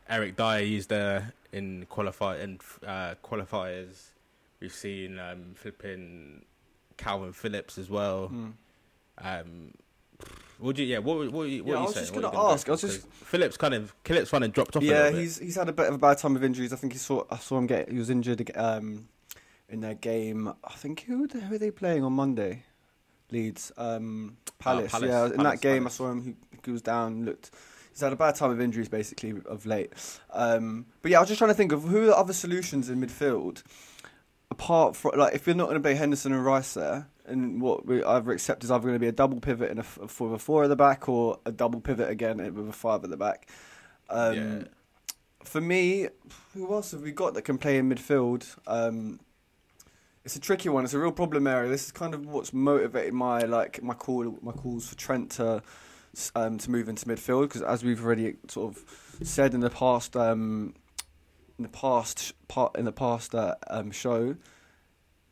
Eric 0.08 0.36
Dier 0.36 0.60
used 0.60 0.88
there 0.88 1.32
in 1.52 1.86
qualify 1.88 2.38
in 2.38 2.58
uh, 2.86 3.14
qualifiers. 3.24 4.08
We've 4.60 4.72
seen 4.72 5.18
um, 5.18 5.54
flipping 5.54 6.44
Calvin 6.96 7.32
Phillips 7.32 7.78
as 7.78 7.88
well. 7.90 8.30
Mm. 8.32 8.52
Um, 9.18 9.74
would 10.60 10.78
you? 10.78 10.86
Yeah. 10.86 10.98
What? 10.98 11.18
What? 11.18 11.32
What, 11.32 11.48
Yeah, 11.48 11.60
what 11.62 11.72
I 11.72 11.76
are 11.76 11.80
you 11.80 11.84
was 11.86 11.94
saying? 11.94 12.02
just 12.04 12.14
gonna 12.14 12.28
are 12.28 12.34
you 12.48 12.52
ask, 12.54 12.68
I 12.68 12.72
was 12.72 12.80
just- 12.82 13.06
Phillips 13.08 13.56
kind 13.56 13.74
of 13.74 13.94
Phillips 14.04 14.30
kind 14.30 14.44
of 14.44 14.52
dropped 14.52 14.76
off. 14.76 14.82
Yeah, 14.82 15.10
he's 15.10 15.38
he's 15.38 15.56
had 15.56 15.68
a 15.68 15.72
bit 15.72 15.88
of 15.88 15.94
a 15.94 15.98
bad 15.98 16.18
time 16.18 16.34
with 16.34 16.44
injuries. 16.44 16.72
I 16.72 16.76
think 16.76 16.92
he 16.92 16.98
saw 16.98 17.24
I 17.30 17.38
saw 17.38 17.58
him 17.58 17.66
get 17.66 17.90
he 17.90 17.98
was 17.98 18.10
injured 18.10 18.50
um, 18.56 19.08
in 19.68 19.80
their 19.80 19.94
game. 19.94 20.52
I 20.64 20.72
think 20.74 21.00
who 21.02 21.26
the- 21.26 21.40
who 21.40 21.54
are 21.54 21.58
they 21.58 21.70
playing 21.70 22.04
on 22.04 22.12
Monday? 22.12 22.64
Leeds, 23.32 23.72
um, 23.78 24.36
Palace. 24.58 24.92
Palace, 24.92 25.08
Yeah, 25.08 25.24
in 25.24 25.32
Palace, 25.36 25.52
that 25.52 25.60
game 25.62 25.82
Palace. 25.84 25.94
I 25.94 25.96
saw 25.96 26.10
him. 26.10 26.22
He, 26.22 26.34
he 26.66 26.70
was 26.70 26.82
down. 26.82 27.24
Looked. 27.24 27.50
He's 27.92 28.00
had 28.00 28.12
a 28.12 28.16
bad 28.16 28.34
time 28.34 28.50
of 28.50 28.60
injuries 28.60 28.88
basically 28.88 29.34
of 29.46 29.66
late. 29.66 29.92
Um, 30.30 30.86
but 31.02 31.10
yeah, 31.10 31.18
I 31.18 31.20
was 31.20 31.28
just 31.28 31.38
trying 31.38 31.50
to 31.50 31.54
think 31.54 31.72
of 31.72 31.84
who 31.84 32.02
are 32.02 32.06
the 32.06 32.16
other 32.16 32.32
solutions 32.32 32.88
in 32.88 33.00
midfield 33.00 33.62
apart 34.52 34.94
from 34.94 35.12
like 35.16 35.34
if 35.34 35.46
you're 35.46 35.56
not 35.56 35.64
going 35.64 35.76
to 35.76 35.80
play 35.80 35.94
Henderson 35.94 36.32
and 36.32 36.44
Rice 36.44 36.74
there. 36.74 37.08
And 37.24 37.60
what 37.60 37.86
we 37.86 38.02
either 38.02 38.32
accept 38.32 38.64
is 38.64 38.70
either 38.70 38.82
going 38.82 38.94
to 38.94 39.00
be 39.00 39.06
a 39.06 39.12
double 39.12 39.40
pivot 39.40 39.70
and 39.70 39.80
a 39.80 39.82
for 39.82 40.34
a 40.34 40.38
four 40.38 40.64
at 40.64 40.68
the 40.68 40.76
back, 40.76 41.08
or 41.08 41.38
a 41.46 41.52
double 41.52 41.80
pivot 41.80 42.10
again 42.10 42.38
with 42.54 42.68
a 42.68 42.72
five 42.72 43.02
at 43.04 43.10
the 43.10 43.16
back. 43.16 43.48
Um, 44.08 44.34
Yeah. 44.34 44.64
For 45.44 45.60
me, 45.60 46.08
who 46.54 46.72
else 46.72 46.92
have 46.92 47.00
we 47.00 47.10
got 47.10 47.34
that 47.34 47.42
can 47.42 47.58
play 47.58 47.76
in 47.76 47.88
midfield? 47.90 48.56
Um, 48.66 49.18
it's 50.24 50.36
a 50.36 50.40
tricky 50.40 50.68
one. 50.68 50.84
It's 50.84 50.94
a 50.94 51.00
real 51.00 51.10
problem 51.10 51.48
area. 51.48 51.68
This 51.68 51.86
is 51.86 51.92
kind 51.92 52.14
of 52.14 52.26
what's 52.26 52.52
motivated 52.52 53.12
my 53.12 53.40
like 53.40 53.82
my 53.82 53.94
call 53.94 54.38
my 54.40 54.52
calls 54.52 54.88
for 54.88 54.96
Trent 54.96 55.30
to 55.32 55.62
um, 56.34 56.58
to 56.58 56.70
move 56.70 56.88
into 56.88 57.06
midfield 57.06 57.42
because 57.42 57.62
as 57.62 57.82
we've 57.82 58.04
already 58.04 58.36
sort 58.48 58.76
of 58.76 58.84
said 59.22 59.54
in 59.54 59.60
the 59.60 59.70
past 59.70 60.16
um, 60.16 60.74
in 61.58 61.62
the 61.62 61.68
past 61.68 62.32
part 62.48 62.76
in 62.76 62.84
the 62.84 62.92
past 62.92 63.34
uh, 63.34 63.54
um, 63.68 63.90
show, 63.90 64.36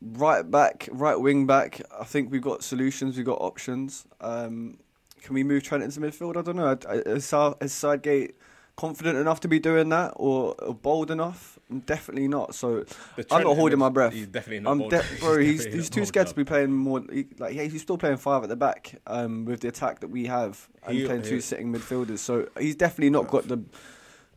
right 0.00 0.48
back, 0.48 0.88
right 0.92 1.16
wing 1.16 1.46
back. 1.46 1.80
I 1.98 2.04
think 2.04 2.30
we've 2.30 2.42
got 2.42 2.62
solutions. 2.62 3.16
We've 3.16 3.26
got 3.26 3.40
options. 3.40 4.06
Um, 4.20 4.78
can 5.22 5.34
we 5.34 5.42
move 5.42 5.62
Trent 5.62 5.84
into 5.84 6.00
midfield? 6.00 6.36
I 6.36 6.42
don't 6.42 6.56
know. 6.56 6.78
Is, 7.10 7.32
is 7.60 7.72
Southgate 7.72 8.36
confident 8.80 9.18
enough 9.18 9.40
to 9.40 9.48
be 9.48 9.58
doing 9.58 9.90
that, 9.90 10.12
or, 10.16 10.54
or 10.62 10.74
bold 10.74 11.10
enough? 11.10 11.58
Definitely 11.86 12.28
not. 12.28 12.54
So 12.54 12.68
I'm 12.68 12.84
not 13.18 13.28
Trent 13.28 13.44
holding 13.58 13.78
my 13.78 13.88
breath. 13.90 14.12
He's 14.12 14.26
definitely 14.26 14.60
not. 14.60 14.70
I'm 14.70 14.88
de- 14.88 15.04
bro. 15.20 15.38
He's 15.38 15.58
definitely 15.58 15.78
he's 15.78 15.90
too 15.90 16.04
scared 16.06 16.26
to 16.28 16.34
be 16.34 16.44
playing 16.44 16.72
more. 16.72 17.02
He, 17.12 17.26
like 17.38 17.54
yeah, 17.54 17.64
he's 17.64 17.82
still 17.82 17.98
playing 17.98 18.16
five 18.16 18.42
at 18.42 18.48
the 18.48 18.56
back 18.56 18.94
um, 19.06 19.44
with 19.44 19.60
the 19.60 19.68
attack 19.68 20.00
that 20.00 20.08
we 20.08 20.26
have 20.26 20.68
and 20.86 20.96
He- 20.96 21.04
playing 21.04 21.22
two 21.22 21.36
he- 21.36 21.40
sitting 21.40 21.72
midfielders. 21.72 22.18
So 22.18 22.48
he's 22.58 22.76
definitely 22.76 23.10
not 23.10 23.28
got 23.28 23.46
the 23.48 23.62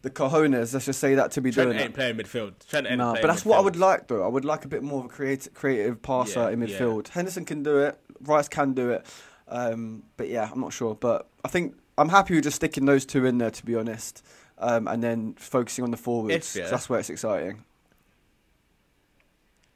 the 0.01 0.09
cojones. 0.09 0.73
Let's 0.73 0.85
just 0.85 0.99
say 0.99 1.15
that 1.15 1.31
to 1.31 1.41
be 1.41 1.49
Trent 1.51 1.69
doing 1.69 1.79
ain't 1.81 1.93
playing 1.93 2.17
midfield. 2.17 2.53
Trent 2.69 2.85
ain't 2.87 2.97
Nah, 2.97 3.13
but 3.13 3.27
that's 3.27 3.45
what 3.45 3.57
I 3.57 3.61
would 3.61 3.77
like 3.77 4.07
though. 4.07 4.23
I 4.23 4.27
would 4.27 4.43
like 4.45 4.65
a 4.65 4.67
bit 4.67 4.83
more 4.83 4.99
of 4.99 5.05
a 5.05 5.09
creative, 5.09 5.53
creative 5.53 6.01
passer 6.01 6.41
Yeah, 6.41 6.49
in 6.49 6.61
yeah. 6.61 6.67
midfield. 6.67 7.07
Henderson 7.07 7.45
can 7.45 7.63
do 7.63 7.77
it. 7.79 7.97
Rice 8.19 8.49
can 8.49 8.73
do 8.73 8.89
it. 8.91 9.05
Um, 9.47 10.03
but 10.17 10.27
yeah, 10.29 10.49
I'm 10.51 10.59
not 10.59 10.73
sure. 10.73 10.93
But 10.95 11.29
I 11.45 11.47
think 11.47 11.75
I'm 11.97 12.09
happy 12.09 12.35
with 12.35 12.45
just 12.45 12.57
sticking 12.57 12.85
those 12.85 13.05
two 13.05 13.25
in 13.25 13.37
there, 13.37 13.51
to 13.51 13.65
be 13.65 13.75
honest, 13.75 14.25
um, 14.57 14.87
and 14.87 15.03
then 15.03 15.33
focusing 15.37 15.83
on 15.83 15.91
the 15.91 15.97
forwards. 15.97 16.55
If, 16.55 16.63
yeah. 16.63 16.69
That's 16.69 16.89
where 16.89 16.99
it's 16.99 17.09
exciting. 17.09 17.63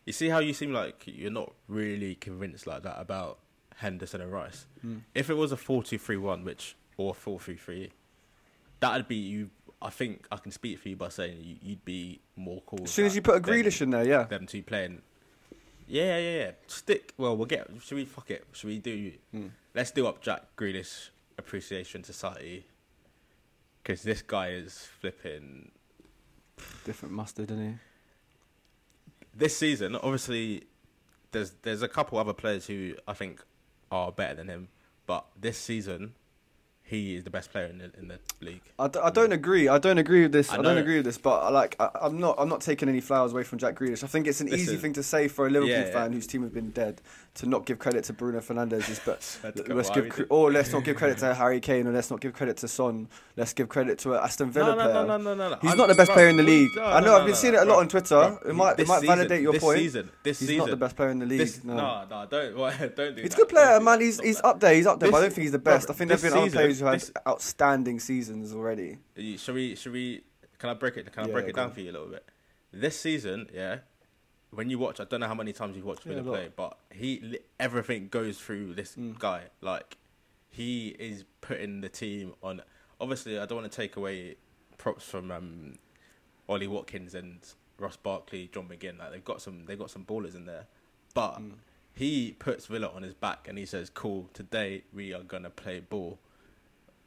You 0.05 0.13
see 0.13 0.29
how 0.29 0.39
you 0.39 0.53
seem 0.53 0.71
like 0.71 1.03
you're 1.05 1.31
not 1.31 1.53
really 1.67 2.15
convinced 2.15 2.65
like 2.65 2.83
that 2.83 2.95
about 2.97 3.39
Henderson 3.75 4.21
and 4.21 4.31
Rice. 4.31 4.65
Mm. 4.85 5.01
If 5.13 5.29
it 5.29 5.35
was 5.35 5.51
a 5.51 5.57
4-2-3-1, 5.57 6.43
which 6.43 6.75
or 6.95 7.13
4-3-3, 7.13 7.91
that'd 8.79 9.07
be 9.07 9.15
you. 9.15 9.49
I 9.79 9.91
think 9.91 10.25
I 10.31 10.37
can 10.37 10.51
speak 10.51 10.79
for 10.79 10.89
you 10.89 10.95
by 10.95 11.09
saying 11.09 11.37
you, 11.41 11.57
you'd 11.61 11.85
be 11.85 12.21
more 12.35 12.63
cool. 12.65 12.83
As 12.83 12.91
soon 12.91 13.05
as 13.05 13.15
you 13.15 13.21
put 13.21 13.35
a 13.35 13.39
Grealish 13.39 13.81
in 13.81 13.91
there, 13.91 14.03
yeah. 14.03 14.23
them 14.23 14.47
two 14.47 14.63
playing. 14.63 15.03
Yeah, 15.87 16.17
yeah, 16.17 16.37
yeah. 16.37 16.51
Stick. 16.65 17.13
Well, 17.17 17.37
we'll 17.37 17.45
get. 17.45 17.69
Should 17.81 17.95
we 17.95 18.05
fuck 18.05 18.31
it? 18.31 18.45
Should 18.53 18.67
we 18.67 18.79
do? 18.79 19.11
Mm. 19.35 19.51
Let's 19.75 19.91
do 19.91 20.07
up 20.07 20.21
Jack 20.21 20.43
Grealish 20.57 21.09
Appreciation 21.37 22.03
Society. 22.03 22.65
Because 23.81 24.03
this 24.03 24.21
guy 24.21 24.49
is 24.49 24.87
flipping. 24.99 25.71
Different 26.83 27.13
mustard, 27.13 27.51
isn't 27.51 27.65
he? 27.65 27.75
This 29.33 29.55
season, 29.55 29.95
obviously, 29.95 30.63
there's 31.31 31.51
there's 31.61 31.81
a 31.83 31.87
couple 31.87 32.17
other 32.17 32.33
players 32.33 32.65
who 32.65 32.95
I 33.07 33.13
think 33.13 33.43
are 33.91 34.11
better 34.11 34.35
than 34.35 34.47
him, 34.47 34.69
but 35.05 35.25
this 35.39 35.57
season, 35.57 36.15
he 36.87 37.15
is 37.15 37.23
the 37.25 37.29
best 37.29 37.51
player 37.51 37.65
in 37.65 37.77
the 37.79 37.91
in 37.99 38.07
the 38.07 38.17
league. 38.41 38.61
I, 38.79 38.87
d- 38.87 38.99
I 39.03 39.09
don't 39.09 39.33
agree. 39.33 39.67
I 39.67 39.77
don't 39.77 39.97
agree 39.97 40.21
with 40.23 40.31
this. 40.31 40.49
I 40.49 40.55
I, 40.57 40.61
don't 40.61 40.77
agree 40.77 40.95
with 40.95 41.05
this. 41.05 41.17
But 41.17 41.39
I 41.43 41.49
like, 41.49 41.75
I, 41.79 41.89
I'm 42.01 42.19
not. 42.19 42.35
I'm 42.39 42.49
not 42.49 42.61
taking 42.61 42.87
any 42.89 43.01
flowers 43.01 43.33
away 43.33 43.43
from 43.43 43.59
Jack 43.59 43.75
Grealish. 43.75 44.03
I 44.03 44.07
think 44.07 44.25
it's 44.27 44.41
an 44.41 44.49
easy 44.49 44.77
thing 44.77 44.93
to 44.93 45.03
say 45.03 45.27
for 45.27 45.47
a 45.47 45.49
Liverpool 45.49 45.69
Yeah, 45.75 45.85
yeah. 45.85 45.91
fan 45.91 46.13
whose 46.13 46.25
team 46.27 46.41
has 46.43 46.51
been 46.51 46.71
dead 46.71 47.01
to 47.35 47.45
not 47.47 47.65
give 47.65 47.77
credit 47.77 48.03
to 48.05 48.13
Bruno 48.13 48.39
Fernandes. 48.39 48.99
But 49.05 49.21
Swear 49.23 49.51
to 49.51 49.63
God, 49.63 49.75
let's 49.77 49.89
give 49.91 50.09
cre- 50.09 50.23
or 50.29 50.51
let's 50.51 50.71
not 50.71 50.83
give 50.85 50.95
credit 50.97 51.17
to 51.19 51.33
Harry 51.35 51.59
Kane, 51.59 51.85
or 51.87 51.91
let's 51.91 52.09
not 52.09 52.21
give 52.21 52.33
credit 52.33 52.57
to 52.57 52.67
Son. 52.67 53.07
Let's 53.35 53.53
give 53.53 53.69
credit 53.69 53.99
to 53.99 54.13
an 54.13 54.23
Aston 54.23 54.49
Villa 54.51 54.69
No, 54.69 54.75
no, 54.75 54.83
player. 54.91 54.93
no, 55.05 55.17
no, 55.17 55.17
no, 55.17 55.35
no, 55.35 55.49
no. 55.49 55.57
He's 55.61 55.69
I'm- 55.71 55.77
not 55.77 55.87
the 55.89 55.95
best 55.95 56.07
bro, 56.07 56.15
player 56.15 56.29
in 56.29 56.37
the 56.37 56.43
league. 56.43 56.69
no, 56.75 56.85
I 56.85 56.99
know. 57.01 57.07
no, 57.07 57.17
I've 57.17 57.25
been 57.25 57.35
seeing 57.35 57.53
it 57.53 57.59
a 57.59 57.65
lot 57.65 57.79
on 57.79 57.87
Twitter. 57.89 58.39
it 58.47 58.55
might, 58.55 58.71
it 58.71 58.77
This 58.77 58.87
might 58.87 59.03
validate 59.03 59.41
your 59.41 59.53
this 59.53 59.61
point. 59.61 59.79
Season, 59.79 60.09
this 60.23 60.39
He's 60.39 60.47
season, 60.47 60.59
not 60.65 60.69
the 60.69 60.77
best 60.77 60.95
player 60.95 61.09
in 61.09 61.19
the 61.19 61.25
league. 61.25 61.39
This, 61.39 61.63
no. 61.63 61.75
no, 61.75 62.03
no, 62.09 62.25
don't, 62.29 62.55
don't 62.95 63.15
do 63.15 63.21
He's 63.21 63.33
a 63.33 63.37
good 63.37 63.49
player, 63.49 63.79
man. 63.79 63.99
He's 64.01 64.19
he's 64.19 64.41
up 64.41 64.59
there. 64.59 64.73
He's 64.73 64.87
up 64.87 64.99
there. 64.99 65.11
but 65.11 65.17
I 65.17 65.21
don't 65.21 65.33
think 65.33 65.43
he's 65.43 65.51
the 65.51 65.59
best. 65.59 65.89
I 65.89 65.93
think 65.93 66.07
there's 66.09 66.21
this 66.21 66.31
been 66.33 66.41
other 66.41 66.51
players 66.51 66.76
who 66.79 66.85
had 66.85 66.95
this- 66.99 67.11
outstanding 67.27 67.99
seasons 67.99 68.53
already. 68.53 68.97
Should 69.37 69.55
we? 69.55 69.75
Should 69.75 69.93
we? 69.93 70.23
Can 70.59 70.69
I 70.69 70.73
break 70.73 70.97
it? 70.97 71.11
Can 71.11 71.23
I 71.25 71.27
Yeah, 71.27 71.33
break 71.33 71.47
it 71.47 71.55
down 71.55 71.65
on. 71.67 71.71
for 71.73 71.81
you 71.81 71.91
a 71.91 71.93
little 71.93 72.07
bit? 72.07 72.25
This 72.71 72.99
season, 72.99 73.49
yeah. 73.53 73.79
When 74.51 74.69
you 74.69 74.79
watch, 74.79 74.99
I 74.99 75.03
don't 75.03 75.19
know 75.19 75.27
how 75.27 75.35
many 75.35 75.53
times 75.53 75.75
you've 75.75 75.85
watched 75.85 76.05
Yeah, 76.05 76.15
Villa 76.15 76.29
a 76.29 76.31
play, 76.31 76.51
but 76.55 76.77
he 76.91 77.39
everything 77.59 78.07
goes 78.07 78.39
through 78.39 78.73
this 78.75 78.95
Mm. 78.95 79.19
guy. 79.19 79.45
Like 79.61 79.97
he 80.49 80.89
is 80.99 81.25
putting 81.41 81.81
the 81.81 81.89
team 81.89 82.33
on. 82.41 82.61
Obviously, 82.99 83.37
I 83.37 83.45
don't 83.45 83.59
want 83.59 83.71
to 83.71 83.75
take 83.75 83.95
away 83.97 84.37
props 84.77 85.03
from 85.03 85.31
um, 85.31 85.75
Ollie 86.49 86.67
Watkins 86.67 87.13
and 87.13 87.39
Ross 87.77 87.97
Barkley, 87.97 88.49
John 88.51 88.67
McGinn. 88.67 88.97
Like 88.97 89.11
they've 89.11 89.23
got 89.23 89.41
some, 89.41 89.65
they've 89.65 89.77
got 89.77 89.91
some 89.91 90.05
ballers 90.05 90.33
in 90.35 90.45
there, 90.45 90.65
but 91.13 91.39
Mm. 91.39 91.51
he 91.93 92.31
puts 92.39 92.65
Villa 92.67 92.87
on 92.89 93.03
his 93.03 93.13
back 93.13 93.47
and 93.47 93.57
he 93.57 93.65
says, 93.65 93.89
"Cool, 93.89 94.29
today 94.33 94.83
we 94.93 95.13
are 95.13 95.23
gonna 95.23 95.49
play 95.51 95.79
ball." 95.81 96.19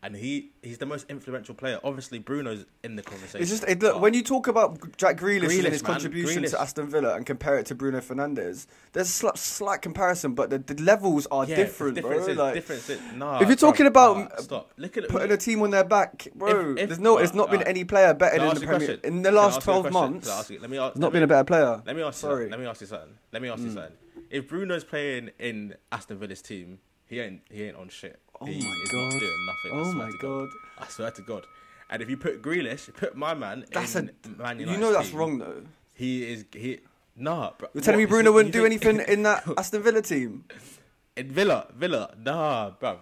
And 0.02 0.16
he, 0.16 0.52
he's 0.62 0.78
the 0.78 0.86
most 0.86 1.04
influential 1.10 1.54
player. 1.54 1.78
Obviously, 1.84 2.18
Bruno's 2.18 2.64
in 2.82 2.96
the 2.96 3.02
conversation. 3.02 3.42
It's 3.42 3.50
just 3.50 3.64
it, 3.64 3.82
look, 3.82 4.00
when 4.00 4.14
you 4.14 4.22
talk 4.22 4.46
about 4.46 4.96
Jack 4.96 5.18
Grealish, 5.18 5.40
Grealish, 5.48 5.58
and 5.64 5.66
his 5.74 5.82
man, 5.82 5.92
contribution 5.92 6.42
Grealish. 6.42 6.50
to 6.52 6.60
Aston 6.60 6.88
Villa 6.88 7.16
and 7.16 7.26
compare 7.26 7.58
it 7.58 7.66
to 7.66 7.74
Bruno 7.74 8.00
Fernandes, 8.00 8.66
there's 8.94 9.08
a 9.08 9.12
slight, 9.12 9.36
slight 9.36 9.82
comparison, 9.82 10.32
but 10.34 10.48
the, 10.48 10.58
the 10.58 10.82
levels 10.82 11.26
are 11.30 11.44
Yeah, 11.44 11.56
different, 11.56 12.00
bro. 12.00 12.08
difference 12.08 12.28
is, 12.28 12.36
Like, 12.38 12.54
difference 12.54 12.88
is, 12.88 13.00
nah, 13.14 13.40
if 13.42 13.48
you're 13.48 13.56
bruv, 13.56 13.60
talking 13.60 13.86
about, 13.86 14.16
nah, 14.16 14.24
uh, 14.24 14.40
stop. 14.40 14.70
Look 14.78 14.96
at 14.96 15.08
putting 15.10 15.32
a 15.32 15.36
team 15.36 15.60
on 15.60 15.70
their 15.70 15.84
back, 15.84 16.28
bro. 16.34 16.48
If- 16.72 16.78
if- 16.78 16.88
there's 16.88 17.00
no, 17.00 17.18
right, 17.18 17.34
not 17.34 17.50
been 17.50 17.58
right. 17.58 17.68
any 17.68 17.84
player 17.84 18.14
better 18.14 18.38
than 18.38 18.54
the 18.54 18.60
Premier 18.60 18.78
question? 18.78 19.00
in 19.04 19.20
the 19.20 19.30
last 19.32 19.56
ask 19.58 19.66
you 19.66 19.72
a 19.72 19.80
12 19.82 19.92
months. 19.92 20.50
You- 20.50 20.60
Let 20.60 20.70
me 20.70 20.78
ask. 20.78 20.96
Not 20.96 21.08
let 21.08 21.12
been 21.12 21.22
a 21.24 21.26
better 21.26 21.44
player. 21.44 21.82
Let 21.84 21.94
me 21.94 22.00
ask 22.02 22.18
Sorry. 22.20 22.44
you. 22.46 22.50
Let 22.50 22.58
me 22.58 22.64
ask 22.64 22.80
you 22.80 22.86
something. 22.86 23.18
Let 23.32 23.42
me 23.42 23.50
ask 23.50 23.60
you 23.62 23.70
something. 23.70 23.92
If 24.30 24.48
Bruno's 24.48 24.84
playing 24.84 25.30
in 25.38 25.74
Aston 25.92 26.18
Villa's 26.18 26.40
team, 26.40 26.78
he 27.10 27.20
ain't 27.20 27.42
he 27.50 27.64
ain't 27.64 27.76
on 27.76 27.88
shit. 27.90 28.18
Oh 28.40 28.46
he 28.46 28.52
my 28.52 28.72
is 28.84 28.92
not 28.94 29.10
God. 29.10 29.20
doing 29.20 29.46
nothing. 29.46 29.72
I 29.72 29.80
Oh 29.80 29.92
swear 29.92 29.94
my 30.06 30.10
to 30.10 30.18
god, 30.18 30.48
I 30.78 30.86
swear 30.88 31.10
to 31.10 31.22
God. 31.22 31.46
And 31.90 32.00
if 32.02 32.08
you 32.08 32.16
put 32.16 32.40
Grealish, 32.40 32.94
put 32.94 33.16
my 33.16 33.34
man 33.34 33.64
that's 33.72 33.96
in 33.96 34.12
a. 34.24 34.28
Man 34.42 34.60
You 34.60 34.66
know 34.78 34.92
that's 34.92 35.08
team, 35.10 35.18
wrong 35.18 35.38
though. 35.38 35.62
He 35.92 36.32
is 36.32 36.44
he. 36.52 36.78
Nah, 37.16 37.50
bro. 37.58 37.68
You're 37.74 37.82
telling 37.82 37.98
me 38.00 38.06
Bruno 38.06 38.32
wouldn't 38.32 38.54
do 38.54 38.64
anything 38.64 39.00
in 39.00 39.24
that 39.24 39.44
Aston 39.58 39.82
Villa 39.82 40.00
team? 40.00 40.44
in 41.16 41.30
Villa. 41.30 41.66
Villa, 41.76 42.14
nah, 42.18 42.70
bro. 42.70 43.00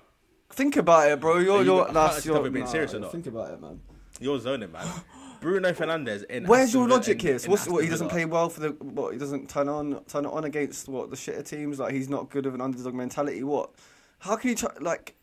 Think 0.51 0.77
about 0.79 1.11
it, 1.13 1.21
bro. 1.21 1.37
You're 1.39 1.61
you 1.63 1.75
you're. 1.75 1.93
That's 1.93 2.15
can't 2.15 2.25
you're. 2.25 2.35
stop 2.37 2.47
it 2.47 2.53
being 2.55 2.65
nah, 2.65 2.71
serious 2.71 2.95
or 2.95 3.01
not. 3.01 3.13
Think 3.13 3.27
about 3.27 3.53
it, 3.53 3.61
man. 3.61 3.81
You're 4.19 4.41
zoning, 4.41 4.73
man. 4.73 4.87
Bruno 5.41 5.71
Fernandes 5.73 6.25
in. 6.25 6.47
Where's 6.47 6.69
Aston 6.71 6.81
your 6.81 6.89
logic 6.89 7.21
in- 7.23 7.29
here? 7.29 7.39
So 7.39 7.51
what 7.73 7.85
he 7.85 7.91
doesn't 7.91 8.09
play 8.09 8.25
well 8.25 8.49
for 8.49 8.61
the 8.61 8.69
what? 8.71 9.13
He 9.13 9.19
doesn't 9.19 9.49
turn 9.51 9.69
on 9.69 10.03
turn 10.09 10.25
it 10.25 10.33
on 10.33 10.45
against 10.45 10.89
what 10.89 11.11
the 11.11 11.17
shitter 11.17 11.47
teams. 11.47 11.79
Like 11.79 11.93
he's 11.93 12.09
not 12.09 12.31
good 12.31 12.47
of 12.47 12.55
an 12.55 12.61
underdog 12.63 12.95
mentality. 12.95 13.45
What? 13.45 13.71
How 14.21 14.37
can 14.37 14.51
you 14.51 14.57
try, 14.57 14.71
like? 14.81 15.15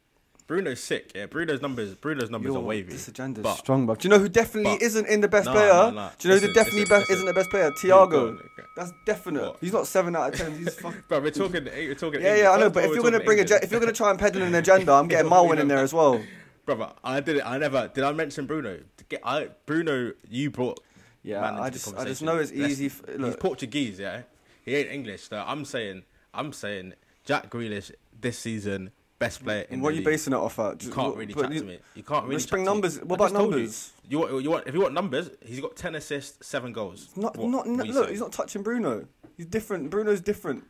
Bruno's 0.48 0.80
sick. 0.80 1.12
Yeah, 1.16 1.25
Bruno's 1.25 1.60
numbers. 1.60 1.96
Bruno's 1.96 2.30
numbers 2.30 2.50
Your, 2.54 2.60
are 2.62 2.64
wavy. 2.66 2.92
This 2.94 3.08
agenda's 3.10 3.42
but- 3.42 3.56
strong, 3.58 3.88
bro. 3.88 3.96
Do 3.96 4.08
you 4.08 4.12
know 4.12 4.20
who 4.20 4.30
definitely 4.30 4.74
but- 4.75 4.82
isn't 4.84 5.08
in 5.08 5.22
the 5.22 5.28
best 5.28 5.46
Nah, 5.48 5.54
player? 5.54 5.74
nah, 5.74 5.90
nah. 5.90 6.10
Do 6.20 6.28
you 6.28 6.34
know 6.36 6.40
who 6.40 6.54
definitely 6.54 6.82
listen, 6.82 6.90
best, 7.00 7.10
listen. 7.10 7.16
isn't 7.16 7.25
the 7.25 7.34
best 7.34 7.50
player? 7.50 7.70
Go 7.72 7.75
Thiago. 7.78 8.38
That's 8.75 8.92
definite. 9.08 9.42
What? 9.42 9.58
He's 9.60 9.74
not 9.74 9.88
seven 9.88 10.16
out 10.16 10.34
of 10.34 10.40
ten. 10.40 10.56
He's 10.56 10.75
fucking. 10.80 11.04
Bro, 11.08 11.22
we're 11.22 11.32
talking. 11.32 11.68
Eh, 11.68 11.88
we're 11.88 11.96
talking. 11.96 12.22
Yeah, 12.22 12.36
yeah, 12.36 12.52
I 12.52 12.60
know. 12.60 12.70
But 12.70 12.84
if 12.84 12.92
you're 12.94 13.02
gonna 13.04 13.22
bring 13.22 13.40
a, 13.40 13.44
if 13.44 13.72
you're 13.72 13.80
gonna 13.80 13.92
try 13.92 14.12
and 14.12 14.20
peddle 14.20 14.44
an 14.44 14.54
agenda, 14.64 14.92
I'm 14.92 15.08
getting 15.08 15.32
Marwin 15.32 15.60
in 15.60 15.68
there 15.68 15.80
as 15.80 15.94
well. 15.94 16.22
brother, 16.66 16.92
I 17.04 17.22
did 17.22 17.38
it. 17.38 17.44
I 17.46 17.58
never 17.58 17.88
did. 17.88 18.04
I 18.04 18.12
mention 18.12 18.46
Bruno. 18.46 18.82
I 19.24 19.50
Bruno, 19.66 20.14
you 20.30 20.52
brought. 20.52 20.80
Yeah, 21.24 21.60
I 21.60 21.72
just, 21.72 21.98
I 21.98 22.06
just 22.06 22.22
know 22.22 22.38
it's 22.38 22.52
easy. 22.52 22.86
f- 22.86 23.02
He's 23.18 23.36
Portuguese, 23.38 23.98
yeah. 24.00 24.22
He 24.64 24.75
ain't 24.75 24.92
English. 24.92 25.28
So 25.30 25.44
I'm 25.46 25.66
saying, 25.66 26.04
I'm 26.36 26.54
saying, 26.54 26.94
Jack 27.24 27.50
Grealish 27.50 27.92
this 28.19 28.38
season 28.39 28.91
best 29.17 29.43
player 29.43 29.65
in 29.69 29.79
what 29.81 29.89
are 29.89 29.91
you 29.91 29.98
league. 29.98 30.05
basing 30.05 30.34
it 30.34 30.38
off 30.38 30.60
at? 30.60 30.84
You 30.84 30.91
can't 30.91 31.15
really 31.15 31.34
chat 31.34 31.51
you- 31.53 31.60
to 31.62 31.65
me. 31.65 31.79
You 31.95 32.03
can't 32.03 32.24
really 32.25 32.36
Let's 32.36 32.45
bring 32.48 32.65
to 32.65 32.69
numbers. 32.72 33.00
What 33.01 33.15
about 33.15 33.31
told 33.31 33.51
you. 33.51 33.57
numbers? 33.60 33.91
You 34.10 34.19
want, 34.19 34.43
you 34.43 34.50
want 34.51 34.67
if 34.67 34.74
you 34.74 34.81
want 34.81 34.93
numbers, 34.93 35.29
he's 35.43 35.60
got 35.62 35.75
ten 35.75 35.95
assists, 35.95 36.45
seven 36.45 36.74
goals. 36.74 37.10
Not, 37.15 37.38
What- 37.38 37.50
not, 37.50 37.67
what 37.67 37.77
no, 37.77 37.84
are 37.84 37.86
you 37.88 37.93
look, 37.93 38.10
he's 38.10 38.19
not 38.19 38.31
touching 38.31 38.62
Bruno. 38.62 39.05
He's 39.38 39.45
different. 39.45 39.89
Bruno's 39.89 40.22
different. 40.22 40.63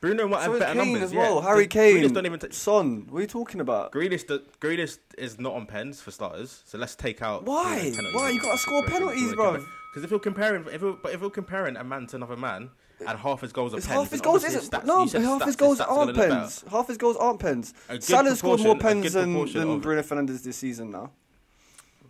Bruno 0.00 0.28
might 0.28 0.44
So 0.44 0.50
have 0.52 0.60
better 0.60 0.74
Kane 0.78 0.92
numbers 0.92 1.02
as 1.10 1.14
well. 1.14 1.36
Yeah. 1.36 1.42
Harry 1.48 1.66
Kane, 1.66 2.12
don't 2.12 2.26
even. 2.26 2.38
T- 2.38 2.48
Son. 2.52 3.06
What 3.08 3.18
are 3.18 3.22
you 3.22 3.26
talking 3.26 3.60
about? 3.62 3.92
Grealish, 3.92 4.26
do- 4.26 4.42
Grealish 4.60 4.98
is 5.16 5.40
not 5.40 5.54
on 5.54 5.64
pens 5.66 6.02
for 6.02 6.10
starters, 6.10 6.62
so 6.66 6.76
let's 6.76 6.94
take 6.94 7.22
out. 7.22 7.44
Why? 7.44 7.92
Why? 8.12 8.28
You 8.30 8.40
gotta 8.42 8.58
score 8.58 8.82
penalties, 8.84 9.34
bro? 9.34 9.52
Because 9.90 10.04
if 10.04 10.10
you're 10.10 10.20
comparing, 10.20 10.66
if 10.70 10.82
you're, 10.82 10.92
but 11.02 11.14
if 11.14 11.22
you're 11.22 11.30
comparing 11.30 11.76
a 11.76 11.82
man 11.82 12.06
to 12.08 12.16
another 12.16 12.36
man, 12.36 12.70
and 13.06 13.18
half 13.18 13.40
his 13.40 13.52
goals 13.52 13.74
are 13.74 13.76
pens, 13.76 13.86
half 13.86 14.10
his 14.10 14.20
goals 14.20 14.44
isn't. 14.44 14.70
stats- 14.70 14.84
no, 14.84 15.06
half 15.06 15.44
his 15.44 15.56
goals 15.56 15.80
are 15.80 15.88
aren't 15.88 16.16
pens. 16.16 16.64
Half 16.70 16.88
his 16.88 16.96
goals 16.96 17.16
aren't 17.16 17.40
pens. 17.40 17.74
Salah's 18.00 18.38
scored 18.38 18.60
more 18.60 18.78
pens 18.78 19.12
than, 19.12 19.32
than 19.32 19.80
Bruno 19.80 20.02
Fernandes 20.02 20.42
this 20.42 20.56
season 20.56 20.90
now. 20.90 21.10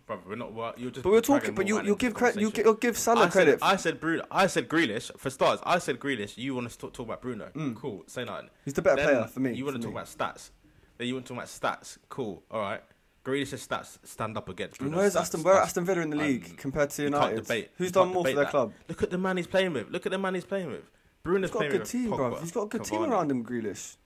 Brother, 0.05 0.21
we're 0.25 0.35
not. 0.35 0.53
We're, 0.53 0.73
you're 0.77 0.89
just. 0.91 1.03
But 1.03 1.11
we're 1.11 1.19
talking. 1.21 1.53
But 1.53 1.67
you 1.67 1.81
you 1.83 1.95
give 1.97 2.13
credit. 2.13 2.39
You 2.39 2.49
gi- 2.49 2.63
give 2.79 2.95
I 2.95 2.97
Salah 2.97 3.23
said, 3.23 3.31
credit. 3.31 3.59
I 3.61 3.75
said 3.75 3.99
Bruno. 3.99 4.25
I 4.31 4.47
said 4.47 4.69
Grealish 4.69 5.11
for 5.17 5.29
stars. 5.29 5.59
I 5.63 5.79
said 5.79 5.99
Grealish. 5.99 6.37
You 6.37 6.55
want 6.55 6.69
to 6.71 6.77
talk, 6.77 6.93
talk 6.93 7.07
about 7.07 7.21
Bruno? 7.21 7.49
Mm. 7.53 7.75
Cool. 7.75 8.03
Say 8.07 8.23
nothing. 8.23 8.49
He's 8.63 8.73
the 8.73 8.81
better 8.81 8.95
Then 8.95 9.05
player 9.15 9.27
for 9.27 9.39
me. 9.41 9.53
You 9.53 9.65
want 9.65 9.75
to 9.75 9.83
talk 9.83 9.91
about 9.91 10.05
stats? 10.05 10.51
Then 10.97 11.07
you 11.07 11.15
want 11.15 11.25
to 11.25 11.33
talk 11.33 11.43
about 11.43 11.49
stats? 11.81 11.97
Cool. 12.07 12.41
All 12.49 12.61
right. 12.61 12.81
Grealish's 13.27 13.67
stats 13.67 13.97
stand 14.03 14.37
up 14.37 14.47
against. 14.47 14.79
Bruno's 14.79 14.95
where's. 14.95 15.15
Aston? 15.17 15.43
Where 15.43 15.55
Aston 15.55 15.83
Villa 15.83 15.99
in 16.01 16.11
the 16.11 16.17
um, 16.17 16.23
league 16.23 16.57
compared 16.57 16.91
to 16.91 17.01
you 17.01 17.09
United? 17.09 17.43
debate- 17.43 17.71
Who's 17.77 17.87
you 17.87 17.91
done 17.91 18.13
more 18.13 18.23
for 18.23 18.31
their 18.31 18.45
that. 18.45 18.51
club? 18.51 18.73
Look 18.87 19.03
at 19.03 19.09
the 19.09 19.17
man 19.17 19.35
he's 19.35 19.47
playing 19.47 19.73
with. 19.73 19.91
Look 19.91 20.05
at 20.05 20.13
the 20.13 20.17
man 20.17 20.33
he's 20.33 20.45
playing 20.45 20.71
with. 20.71 20.89
Bruno's 21.23 21.49
He's 21.49 21.59
got 21.59 21.65
a 21.65 21.69
good 21.69 21.85
team, 21.85 22.09
Pogba, 22.09 22.17
bro. 22.17 22.35
He's 22.35 22.51
got 22.53 22.61
a 22.61 22.67
good 22.67 22.83
team 22.85 23.03
around 23.03 23.29
him, 23.29 23.43
Grealish. 23.43 23.97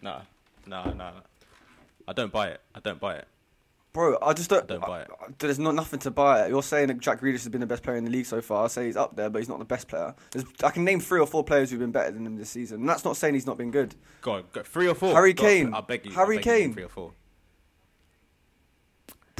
Nah, 0.00 0.22
nah, 0.66 0.84
nah. 0.86 0.94
nah. 0.94 1.12
I 2.08 2.14
don't 2.14 2.32
buy 2.32 2.48
it. 2.48 2.62
I 2.74 2.80
don't 2.80 2.98
buy 2.98 3.16
it. 3.16 3.28
Bro, 3.92 4.18
I 4.22 4.32
just 4.32 4.48
don't. 4.48 4.62
I 4.62 4.66
don't 4.66 4.86
buy 4.86 5.02
it. 5.02 5.10
I- 5.20 5.26
there's 5.38 5.58
not 5.58 5.74
nothing 5.74 6.00
to 6.00 6.10
buy 6.10 6.44
it. 6.44 6.48
You're 6.48 6.62
saying 6.62 6.88
that 6.88 6.98
Jack 7.00 7.20
Grealish 7.20 7.42
has 7.42 7.48
been 7.48 7.60
the 7.60 7.66
best 7.66 7.82
player 7.82 7.96
in 7.96 8.04
the 8.04 8.10
league 8.10 8.24
so 8.24 8.40
far. 8.40 8.64
I 8.64 8.68
say 8.68 8.86
he's 8.86 8.96
up 8.96 9.16
there, 9.16 9.28
but 9.28 9.40
he's 9.40 9.50
not 9.50 9.58
the 9.58 9.66
best 9.66 9.86
player. 9.86 10.14
There's, 10.30 10.46
I 10.64 10.70
can 10.70 10.84
name 10.84 11.00
three 11.00 11.20
or 11.20 11.26
four 11.26 11.44
players 11.44 11.70
who've 11.70 11.80
been 11.80 11.90
better 11.90 12.10
than 12.12 12.24
him 12.24 12.38
this 12.38 12.48
season, 12.48 12.80
and 12.80 12.88
that's 12.88 13.04
not 13.04 13.18
saying 13.18 13.34
he's 13.34 13.46
not 13.46 13.58
been 13.58 13.70
good. 13.70 13.94
Go 14.22 14.32
on, 14.32 14.44
go, 14.52 14.62
three 14.62 14.88
or 14.88 14.94
four. 14.94 15.12
Harry 15.12 15.34
Kane. 15.34 15.74
I 15.74 15.82
beg 15.82 16.06
you. 16.06 16.12
Harry 16.12 16.36
beg 16.36 16.46
you, 16.46 16.52
Kane. 16.52 16.72
Three 16.72 16.84
or 16.84 16.88
four. 16.88 17.12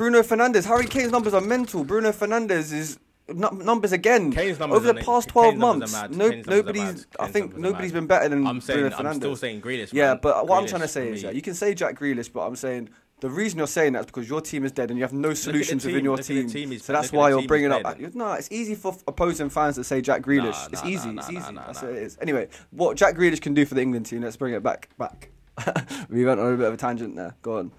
Bruno 0.00 0.23
Fernandes, 0.23 0.64
Harry 0.64 0.87
Kane's 0.87 1.12
numbers 1.12 1.35
are 1.35 1.42
mental. 1.42 1.85
Bruno 1.85 2.11
Fernandes 2.11 2.73
is 2.73 2.99
nu- 3.28 3.50
numbers 3.62 3.92
again. 3.92 4.33
Kane's 4.33 4.59
numbers 4.59 4.78
Over 4.78 4.95
the 4.95 5.00
past 5.00 5.26
Kane's 5.28 5.33
12 5.33 5.57
numbers 5.59 5.95
are 5.95 6.00
months, 6.00 6.16
no, 6.16 6.30
Kane's 6.30 6.47
numbers 6.47 6.59
are 6.59 6.73
nobody's. 6.73 7.07
I 7.19 7.26
think 7.26 7.57
nobody's 7.59 7.92
been 7.92 8.07
better 8.07 8.30
than 8.30 8.47
I'm 8.47 8.62
saying. 8.62 8.80
Bruno 8.80 8.97
I'm 8.97 9.14
still 9.16 9.37
saying 9.37 9.61
Grealish. 9.61 9.92
yeah, 9.92 10.14
man. 10.14 10.21
but 10.23 10.47
what 10.47 10.59
I'm 10.59 10.66
trying 10.66 10.80
to 10.80 10.88
say 10.88 11.11
is, 11.11 11.23
yeah, 11.23 11.33
you 11.33 11.42
can 11.42 11.52
say 11.52 11.75
Jack 11.75 11.99
Grealish, 11.99 12.33
but 12.33 12.47
I'm 12.47 12.57
saying 12.57 12.88
The 13.21 13.28
reason 13.28 13.59
you're 13.59 13.66
saying 13.66 13.92
that 13.92 14.00
is 14.00 14.07
because 14.07 14.26
your 14.26 14.40
team 14.40 14.64
is 14.64 14.73
dead 14.73 14.88
and 14.88 14.99
you 14.99 15.04
have 15.04 15.12
no 15.12 15.35
solutions 15.35 15.83
team, 15.83 15.92
within 15.92 16.04
your 16.04 16.16
look 16.16 16.21
at 16.21 16.28
the 16.28 16.45
team. 16.45 16.71
team 16.71 16.78
so 16.78 16.95
that's 16.95 17.12
why 17.12 17.28
you're 17.28 17.47
bringing 17.47 17.71
up. 17.71 18.00
No, 18.14 18.33
it's 18.33 18.49
easy 18.50 18.76
for 18.76 18.97
opposing 19.07 19.50
fans 19.50 19.75
to 19.75 19.85
say 19.85 20.00
Jack 20.00 20.23
Grealish. 20.23 20.45
Nah, 20.45 20.69
it's 20.73 20.83
nah, 20.83 20.88
easy. 20.88 21.11
nah, 21.11 21.21
it's 21.21 21.30
easy. 21.30 21.54
that's 21.54 21.83
what 21.83 21.90
it 21.90 21.99
is. 21.99 22.16
Anyway, 22.23 22.49
what 22.71 22.97
Jack 22.97 23.16
Grealish 23.16 23.42
can 23.42 23.52
do 23.52 23.66
for 23.66 23.75
the 23.75 23.83
England 23.83 24.07
team? 24.07 24.23
Let's 24.23 24.38
bring 24.38 24.54
it 24.54 24.62
back. 24.62 24.88
Back. 24.97 25.28
we 26.09 26.25
went 26.25 26.40
on 26.40 26.54
a 26.54 26.57
bit 26.57 26.69
of 26.69 26.73
a 26.73 26.78
tangent 26.78 27.16
there. 27.16 27.37
Go 27.42 27.59
on. 27.59 27.73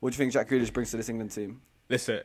What 0.00 0.10
do 0.10 0.14
you 0.14 0.18
think 0.18 0.32
Jack 0.32 0.48
Grealish 0.48 0.72
brings 0.72 0.90
to 0.92 0.96
this 0.96 1.08
England 1.08 1.32
team? 1.32 1.60
Listen, 1.88 2.20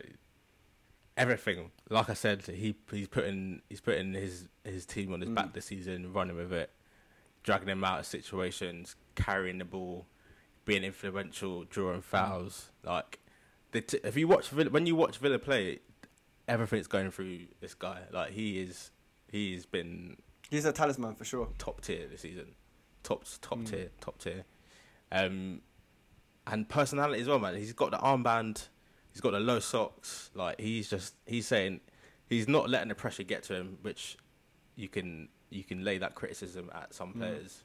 everything. 1.18 1.72
Like 1.90 2.10
I 2.10 2.14
said, 2.14 2.44
he 2.46 2.76
he's 2.92 3.08
putting 3.08 3.62
he's 3.70 3.82
putting 3.82 4.14
his 4.14 4.48
his 4.64 4.86
team 4.86 5.14
on 5.14 5.22
his 5.22 5.30
Mm. 5.30 5.36
back 5.36 5.54
this 5.54 5.66
season, 5.66 6.14
running 6.14 6.36
with 6.36 6.54
it, 6.54 6.72
dragging 7.44 7.68
them 7.68 7.84
out 7.84 8.00
of 8.02 8.06
situations, 8.06 8.96
carrying 9.16 9.58
the 9.58 9.66
ball, 9.66 10.06
being 10.66 10.84
influential, 10.84 11.64
drawing 11.66 12.02
fouls. 12.02 12.70
Like, 12.84 13.20
the 13.72 13.82
t- 13.82 14.00
if 14.04 14.16
you 14.18 14.28
watch 14.28 14.50
Villa, 14.50 14.70
when 14.70 14.86
you 14.86 14.96
watch 14.96 15.18
Villa 15.18 15.40
play, 15.40 15.80
everything's 16.48 16.88
going 16.88 17.12
through 17.12 17.48
this 17.60 17.74
guy. 17.74 18.02
Like 18.12 18.32
he 18.32 18.60
is, 18.62 18.92
he's 19.32 19.66
been 19.66 20.18
He's 20.50 20.66
a 20.66 20.72
talisman 20.74 21.16
for 21.16 21.26
sure. 21.26 21.50
top 21.58 21.82
tier 21.82 22.08
this 22.08 22.22
season, 22.22 22.54
top 23.02 23.24
top 23.42 23.60
Mm. 23.60 23.70
tier, 23.70 23.90
top 24.02 24.20
tier. 24.20 24.44
Um, 25.12 25.62
and 26.48 26.68
personality 26.68 27.22
as 27.22 27.28
well, 27.28 27.40
man. 27.40 27.56
He's 27.56 27.74
got 27.74 27.92
the 27.92 27.98
armband, 27.98 28.68
he's 29.12 29.22
got 29.22 29.32
the 29.32 29.40
low 29.40 29.60
socks. 29.60 30.30
Like 30.34 30.60
he's 30.60 30.90
just 30.90 31.16
he's 31.26 31.48
saying 31.48 31.82
he's 32.30 32.48
not 32.48 32.70
letting 32.70 32.90
the 32.90 32.96
pressure 32.96 33.24
get 33.24 33.44
to 33.44 33.56
him, 33.56 33.78
which 33.82 34.18
you 34.76 34.88
can 34.90 35.30
you 35.50 35.64
can 35.64 35.84
lay 35.84 35.98
that 36.00 36.16
criticism 36.16 36.70
at 36.74 36.94
some 36.94 37.14
Mm. 37.14 37.18
players. 37.20 37.64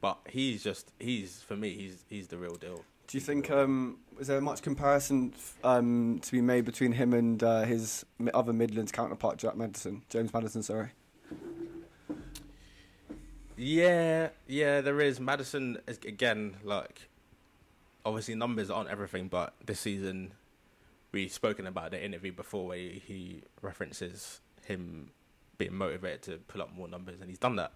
But 0.00 0.18
he's 0.28 0.62
just 0.62 0.92
he's 1.00 1.40
for 1.40 1.56
me 1.56 1.70
he's 1.74 2.04
he's 2.08 2.28
the 2.28 2.36
real 2.36 2.54
deal. 2.56 2.84
Do 3.08 3.16
you 3.16 3.20
think 3.20 3.50
um, 3.52 3.98
is 4.18 4.26
there 4.26 4.40
much 4.40 4.62
comparison 4.62 5.32
um, 5.62 6.18
to 6.22 6.32
be 6.32 6.40
made 6.40 6.64
between 6.64 6.90
him 6.92 7.14
and 7.14 7.40
uh, 7.42 7.62
his 7.62 8.04
other 8.34 8.52
Midlands 8.52 8.90
counterpart, 8.90 9.38
Jack 9.38 9.56
Maddison, 9.56 10.02
James 10.08 10.32
Maddison? 10.34 10.62
Sorry. 10.64 10.88
Yeah, 13.56 14.30
yeah, 14.46 14.80
there 14.80 15.00
is. 15.00 15.18
Maddison 15.18 15.78
is 15.86 15.98
again 16.06 16.56
like 16.62 17.08
obviously 18.06 18.36
numbers 18.36 18.70
aren't 18.70 18.88
everything, 18.88 19.26
but 19.28 19.52
this 19.64 19.80
season 19.80 20.32
we've 21.12 21.32
spoken 21.32 21.66
about 21.66 21.90
the 21.90 22.02
interview 22.02 22.32
before 22.32 22.68
where 22.68 22.78
he, 22.78 23.42
references 23.62 24.40
him 24.64 25.10
being 25.58 25.74
motivated 25.74 26.22
to 26.22 26.38
pull 26.46 26.62
up 26.62 26.72
more 26.74 26.88
numbers, 26.88 27.20
and 27.20 27.28
he's 27.28 27.38
done 27.38 27.56
that. 27.56 27.72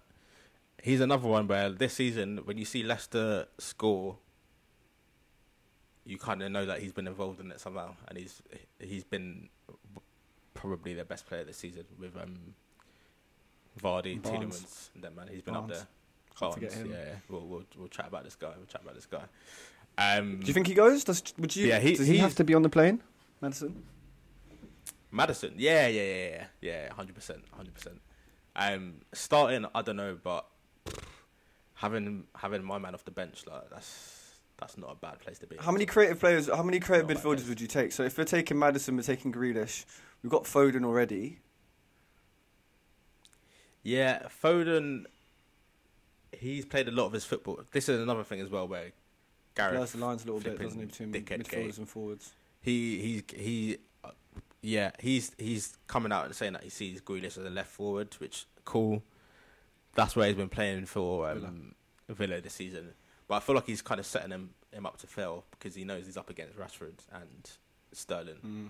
He's 0.81 1.01
another 1.01 1.27
one 1.27 1.47
where 1.47 1.69
this 1.69 1.93
season, 1.93 2.39
when 2.45 2.57
you 2.57 2.65
see 2.65 2.81
Leicester 2.81 3.47
score, 3.57 4.17
you 6.05 6.17
kind 6.17 6.41
of 6.41 6.51
know 6.51 6.65
that 6.65 6.79
he's 6.79 6.93
been 6.93 7.07
involved 7.07 7.39
in 7.39 7.51
it 7.51 7.59
somehow, 7.59 7.95
and 8.07 8.17
he's 8.17 8.41
he's 8.79 9.03
been 9.03 9.49
probably 10.53 10.93
their 10.93 11.05
best 11.05 11.27
player 11.27 11.43
this 11.43 11.57
season 11.57 11.85
with 11.99 12.15
um, 12.17 12.55
Vardy, 13.79 14.21
Barnes. 14.21 14.59
Tielemans, 14.61 14.89
and 14.95 15.03
that 15.03 15.15
man. 15.15 15.27
He's 15.31 15.41
been 15.41 15.55
up 15.55 15.67
there. 15.67 15.87
Barnes. 16.39 16.57
Yeah, 16.61 16.83
yeah. 16.89 17.15
We'll, 17.29 17.45
we'll 17.45 17.65
we'll 17.77 17.87
chat 17.87 18.07
about 18.07 18.23
this 18.23 18.35
guy. 18.35 18.53
We'll 18.57 18.65
chat 18.65 18.81
about 18.81 18.95
this 18.95 19.05
guy. 19.05 19.23
Um, 19.97 20.39
Do 20.39 20.47
you 20.47 20.53
think 20.53 20.67
he 20.67 20.73
goes? 20.73 21.03
Does 21.03 21.23
would 21.37 21.55
you? 21.55 21.67
Yeah, 21.67 21.79
he- 21.79 21.95
does 21.95 22.07
he 22.07 22.17
have 22.17 22.35
to 22.35 22.43
be 22.43 22.53
on 22.53 22.61
the 22.63 22.69
plane, 22.69 23.01
Maddison? 23.41 23.83
Maddison? 25.11 25.53
Yeah, 25.57 25.87
yeah, 25.87 26.01
yeah, 26.01 26.27
yeah, 26.29 26.45
yeah. 26.61 26.93
Hundred 26.93 27.15
percent, 27.15 27.43
hundred 27.53 27.73
percent. 27.73 27.99
Um, 28.55 28.95
starting, 29.13 29.65
I 29.75 29.81
don't 29.81 29.97
know, 29.97 30.17
but 30.21 30.45
having 31.75 32.25
having 32.35 32.63
my 32.63 32.77
man 32.77 32.93
off 32.93 33.03
the 33.05 33.11
bench, 33.11 33.43
like 33.45 33.69
that's 33.69 34.17
that's 34.57 34.77
not 34.77 34.91
a 34.91 34.95
bad 34.95 35.19
place 35.19 35.37
to 35.39 35.47
be. 35.47 35.57
How 35.59 35.71
many 35.71 35.85
creative 35.85 36.19
players? 36.19 36.47
How 36.47 36.63
many 36.63 36.79
creative 36.79 37.09
Not 37.09 37.17
midfielders 37.17 37.47
would 37.49 37.59
you 37.61 37.67
take? 37.67 37.91
So 37.91 38.03
if 38.03 38.17
we're 38.17 38.23
taking 38.23 38.57
Maddison, 38.57 38.95
we're 38.95 39.03
taking 39.03 39.31
Grealish. 39.33 39.85
We've 40.23 40.31
got 40.31 40.43
Foden 40.45 40.85
already. 40.85 41.39
Yeah, 43.83 44.27
Foden. 44.43 45.05
He's 46.31 46.65
played 46.65 46.87
a 46.87 46.91
lot 46.91 47.05
of 47.07 47.13
his 47.13 47.25
football. 47.25 47.59
This 47.71 47.89
is 47.89 47.99
another 48.01 48.23
thing 48.23 48.39
as 48.39 48.49
well, 48.49 48.67
where 48.67 48.91
Gareth 49.55 49.75
Blurs 49.75 49.91
the 49.91 49.97
lines 49.99 50.23
a 50.23 50.25
little 50.27 50.39
bit, 50.41 50.59
doesn't 50.59 50.79
he, 50.79 50.85
between 50.85 51.11
midfielders 51.11 51.77
and 51.77 51.87
forwards? 51.89 52.33
he 52.61 52.99
he's 52.99 53.23
he 53.35 53.77
uh, 54.03 54.11
yeah 54.61 54.91
he's 54.99 55.31
he's 55.37 55.77
coming 55.87 56.11
out 56.11 56.25
and 56.25 56.35
saying 56.35 56.53
that 56.53 56.63
he 56.63 56.69
sees 56.69 57.01
Grealish 57.01 57.37
as 57.37 57.45
a 57.45 57.49
left 57.49 57.69
forward, 57.71 58.13
which 58.19 58.45
cool. 58.65 59.03
That's 59.93 60.15
where 60.15 60.27
he's 60.27 60.37
been 60.37 60.47
playing 60.49 60.85
for 60.85 61.29
um, 61.29 61.75
Villa. 62.07 62.39
this 62.39 62.53
season. 62.53 62.93
But 63.27 63.35
I 63.35 63.39
feel 63.41 63.55
like 63.55 63.65
he's 63.65 63.81
kind 63.81 63.99
of 63.99 64.05
setting 64.05 64.31
him 64.31 64.51
him 64.71 64.85
up 64.85 64.97
to 64.99 65.07
fail 65.07 65.43
because 65.51 65.75
he 65.75 65.83
knows 65.83 66.05
he's 66.05 66.15
up 66.17 66.29
against 66.29 66.57
Rashford 66.57 66.99
and 67.11 67.49
Sterling, 67.91 68.37
Mm. 68.45 68.69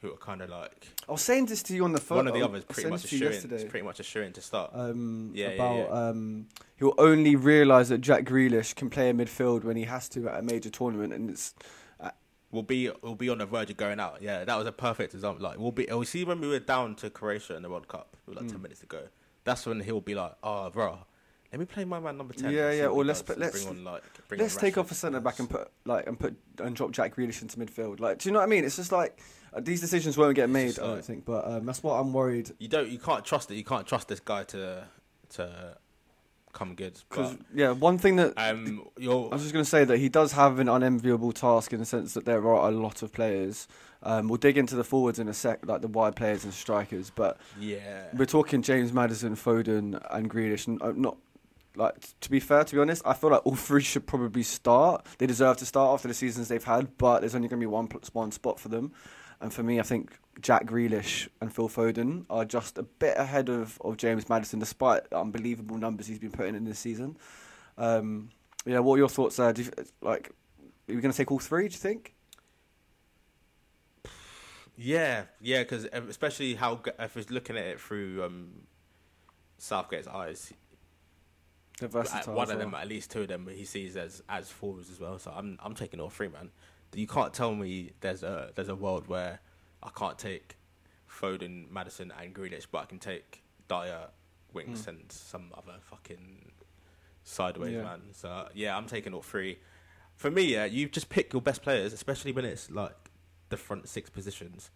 Who 0.00 0.12
are 0.12 0.16
kind 0.16 0.40
of 0.42 0.48
like 0.50 0.86
I 1.08 1.12
was 1.12 1.20
saying 1.22 1.46
this 1.46 1.62
to 1.64 1.74
you 1.74 1.84
on 1.84 1.92
the 1.92 2.00
phone. 2.00 2.16
one 2.18 2.28
of 2.28 2.34
the 2.34 2.42
others 2.42 2.64
pretty 2.64 2.88
much 2.88 3.02
this 3.02 3.10
to 3.10 3.16
you 3.18 3.28
assuring. 3.28 3.54
It's 3.54 3.64
pretty 3.64 3.84
much 3.84 4.00
assuring 4.00 4.32
to 4.34 4.40
start. 4.40 4.70
um, 4.74 5.30
Yeah, 5.34 5.48
yeah, 5.48 5.52
about 5.54 5.76
yeah. 5.78 6.08
um, 6.08 6.46
he'll 6.78 6.94
only 6.98 7.36
realise 7.36 7.88
that 7.88 8.00
Jack 8.00 8.24
Grealish 8.24 8.74
can 8.74 8.88
play 8.90 9.08
in 9.10 9.18
midfield 9.18 9.64
when 9.64 9.76
he 9.76 9.84
has 9.84 10.08
to 10.10 10.28
at 10.28 10.38
a 10.38 10.42
major 10.42 10.70
tournament, 10.70 11.12
and 11.12 11.30
it's 11.30 11.54
We'll 12.52 12.64
be 12.64 12.90
we'll 13.02 13.14
be 13.14 13.28
on 13.28 13.38
the 13.38 13.46
verge 13.46 13.70
of 13.70 13.76
going 13.76 14.00
out. 14.00 14.20
Yeah, 14.20 14.42
that 14.44 14.58
was 14.58 14.66
a 14.66 14.72
perfect 14.72 15.14
example. 15.14 15.44
Like 15.44 15.56
we'll 15.60 15.70
be 15.70 15.86
we'll 15.88 16.02
see 16.02 16.24
when 16.24 16.40
we 16.40 16.48
were 16.48 16.58
down 16.58 16.96
to 16.96 17.08
Croatia 17.08 17.54
in 17.54 17.62
the 17.62 17.70
World 17.70 17.86
Cup 17.86 18.16
with 18.26 18.38
like 18.38 18.46
Mm. 18.46 18.50
ten 18.50 18.62
minutes 18.62 18.80
to 18.80 18.86
go. 18.86 19.02
That's 19.44 19.66
when 19.66 19.78
he'll 19.78 20.00
be 20.00 20.16
like, 20.16 20.32
oh, 20.42 20.68
bro, 20.68 20.98
let 21.52 21.60
me 21.60 21.64
play 21.64 21.84
my 21.84 22.00
man 22.00 22.18
number 22.18 22.34
ten. 22.34 22.52
Yeah, 22.52 22.72
yeah, 22.72 22.86
or 22.88 23.04
let's 23.04 23.22
put- 23.22 23.38
let's- 23.38 23.62
bring 23.64 23.78
on 23.78 23.84
like 23.84 24.02
bring 24.26 24.40
let's 24.40 24.56
take 24.56 24.76
off 24.78 24.90
a 24.90 24.94
centre 24.94 25.20
back 25.20 25.38
and 25.38 25.48
put 25.48 25.70
like 25.84 26.08
and 26.08 26.18
put 26.18 26.34
and 26.58 26.74
drop 26.74 26.90
Jack 26.90 27.14
Grealish 27.14 27.40
into 27.40 27.56
midfield. 27.56 28.00
Like, 28.00 28.18
do 28.18 28.28
you 28.28 28.32
know 28.32 28.40
what 28.40 28.46
I 28.46 28.48
mean? 28.48 28.64
It's 28.64 28.74
just 28.74 28.90
like 28.90 29.20
uh, 29.20 29.22
these 29.58 29.80
decisions 29.80 30.16
won't 30.16 30.34
get 30.34 30.48
made. 30.48 30.78
I 30.78 30.86
don't 30.86 31.04
think, 31.04 31.24
but 31.24 31.46
um, 31.46 31.66
that's 31.66 31.82
what 31.82 31.94
I'm 31.94 32.12
worried. 32.12 32.50
You 32.58 32.68
don't 32.68 32.88
you 32.88 32.98
can't 32.98 33.24
trust 33.24 33.50
it. 33.50 33.56
You 33.56 33.64
can't 33.64 33.86
trust 33.86 34.08
this 34.08 34.20
guy 34.20 34.44
to 34.44 34.84
to 35.30 35.76
come 36.52 36.74
good. 36.74 37.00
Because 37.08 37.36
yeah, 37.54 37.72
one 37.72 37.98
thing 37.98 38.16
that 38.16 38.34
um, 38.36 38.86
you're 38.98 39.28
I 39.30 39.34
was 39.34 39.42
just 39.42 39.52
going 39.52 39.64
to 39.64 39.70
say 39.70 39.84
that 39.84 39.98
he 39.98 40.08
does 40.08 40.32
have 40.32 40.58
an 40.58 40.68
unenviable 40.68 41.32
task 41.32 41.72
in 41.72 41.78
the 41.78 41.84
sense 41.84 42.14
that 42.14 42.24
there 42.24 42.46
are 42.46 42.68
a 42.68 42.70
lot 42.70 43.02
of 43.02 43.12
players. 43.12 43.68
Um, 44.02 44.28
we'll 44.28 44.38
dig 44.38 44.56
into 44.56 44.76
the 44.76 44.84
forwards 44.84 45.18
in 45.18 45.28
a 45.28 45.34
sec, 45.34 45.66
like 45.66 45.82
the 45.82 45.88
wide 45.88 46.16
players 46.16 46.44
and 46.44 46.54
strikers, 46.54 47.10
but 47.10 47.38
yeah. 47.58 48.04
we're 48.14 48.24
talking 48.24 48.62
James 48.62 48.94
Maddison, 48.94 49.36
Foden, 49.36 50.00
and 50.10 50.30
Grealish. 50.30 50.66
And 50.66 50.80
uh, 50.80 50.92
not 50.96 51.18
like 51.76 51.94
to 52.20 52.30
be 52.30 52.40
fair, 52.40 52.64
to 52.64 52.74
be 52.74 52.80
honest, 52.80 53.02
I 53.04 53.12
feel 53.12 53.30
like 53.30 53.44
all 53.44 53.56
three 53.56 53.82
should 53.82 54.06
probably 54.06 54.42
start. 54.42 55.06
They 55.18 55.26
deserve 55.26 55.58
to 55.58 55.66
start 55.66 55.92
after 55.92 56.08
the 56.08 56.14
seasons 56.14 56.48
they've 56.48 56.64
had, 56.64 56.96
but 56.96 57.20
there's 57.20 57.34
only 57.34 57.48
going 57.48 57.60
to 57.60 57.66
be 57.66 57.70
one 57.70 57.88
one 58.12 58.32
spot 58.32 58.58
for 58.58 58.68
them. 58.68 58.92
And 59.40 59.52
for 59.52 59.62
me, 59.62 59.80
I 59.80 59.82
think 59.82 60.18
Jack 60.40 60.66
Grealish 60.66 61.28
and 61.40 61.52
Phil 61.52 61.68
Foden 61.68 62.26
are 62.28 62.44
just 62.44 62.78
a 62.78 62.82
bit 62.82 63.16
ahead 63.16 63.48
of, 63.48 63.80
of 63.82 63.96
James 63.96 64.28
Maddison, 64.28 64.58
despite 64.58 65.08
the 65.10 65.18
unbelievable 65.18 65.78
numbers 65.78 66.06
he's 66.06 66.18
been 66.18 66.30
putting 66.30 66.54
in 66.54 66.64
this 66.64 66.78
season. 66.78 67.16
Um, 67.78 68.30
yeah, 68.66 68.80
what 68.80 68.96
are 68.96 68.98
your 68.98 69.08
thoughts 69.08 69.36
there? 69.36 69.52
Do 69.52 69.62
you, 69.62 69.70
like, 70.02 70.28
are 70.88 70.94
we 70.94 71.00
going 71.00 71.12
to 71.12 71.16
take 71.16 71.30
all 71.30 71.38
three? 71.38 71.68
Do 71.68 71.72
you 71.72 71.78
think? 71.78 72.14
Yeah, 74.76 75.24
yeah, 75.40 75.62
because 75.62 75.84
especially 75.84 76.54
how 76.54 76.80
if 76.98 77.16
it's 77.16 77.30
looking 77.30 77.56
at 77.56 77.64
it 77.64 77.80
through 77.80 78.24
um, 78.24 78.62
Southgate's 79.58 80.08
eyes, 80.08 80.52
They're 81.78 81.86
at 81.86 81.92
versatile 81.92 82.34
one 82.34 82.50
of 82.50 82.58
them, 82.58 82.74
at 82.74 82.88
least 82.88 83.10
two 83.10 83.22
of 83.22 83.28
them, 83.28 83.46
he 83.50 83.64
sees 83.64 83.96
as 83.96 84.22
as 84.28 84.50
forwards 84.50 84.90
as 84.90 84.98
well. 84.98 85.18
So 85.18 85.32
I'm 85.34 85.58
I'm 85.62 85.74
taking 85.74 86.00
all 86.00 86.08
three, 86.08 86.28
man. 86.28 86.50
You 86.94 87.06
can't 87.06 87.32
tell 87.32 87.54
me 87.54 87.92
there's 88.00 88.22
a 88.22 88.50
there's 88.54 88.68
a 88.68 88.74
world 88.74 89.06
where 89.06 89.40
I 89.82 89.90
can't 89.90 90.18
take 90.18 90.56
Foden, 91.08 91.70
Maddison, 91.70 92.12
and 92.20 92.34
Grealish, 92.34 92.66
but 92.70 92.78
I 92.78 92.84
can 92.86 92.98
take 92.98 93.42
Dier, 93.68 94.08
Winks, 94.52 94.82
Mm. 94.82 94.88
and 94.88 95.12
some 95.12 95.52
other 95.56 95.78
fucking 95.82 96.50
sideways 97.24 97.74
Yeah. 97.74 97.82
man. 97.82 98.00
So 98.12 98.48
yeah, 98.54 98.76
I'm 98.76 98.86
taking 98.86 99.14
all 99.14 99.22
three. 99.22 99.58
For 100.16 100.30
me, 100.30 100.42
yeah, 100.42 100.64
you 100.66 100.88
just 100.88 101.08
pick 101.08 101.32
your 101.32 101.40
best 101.42 101.62
players, 101.62 101.92
especially 101.92 102.32
when 102.32 102.44
it's 102.44 102.70
like 102.70 103.10
the 103.48 103.56
front 103.56 103.88
six 103.88 104.10
positions. 104.10 104.70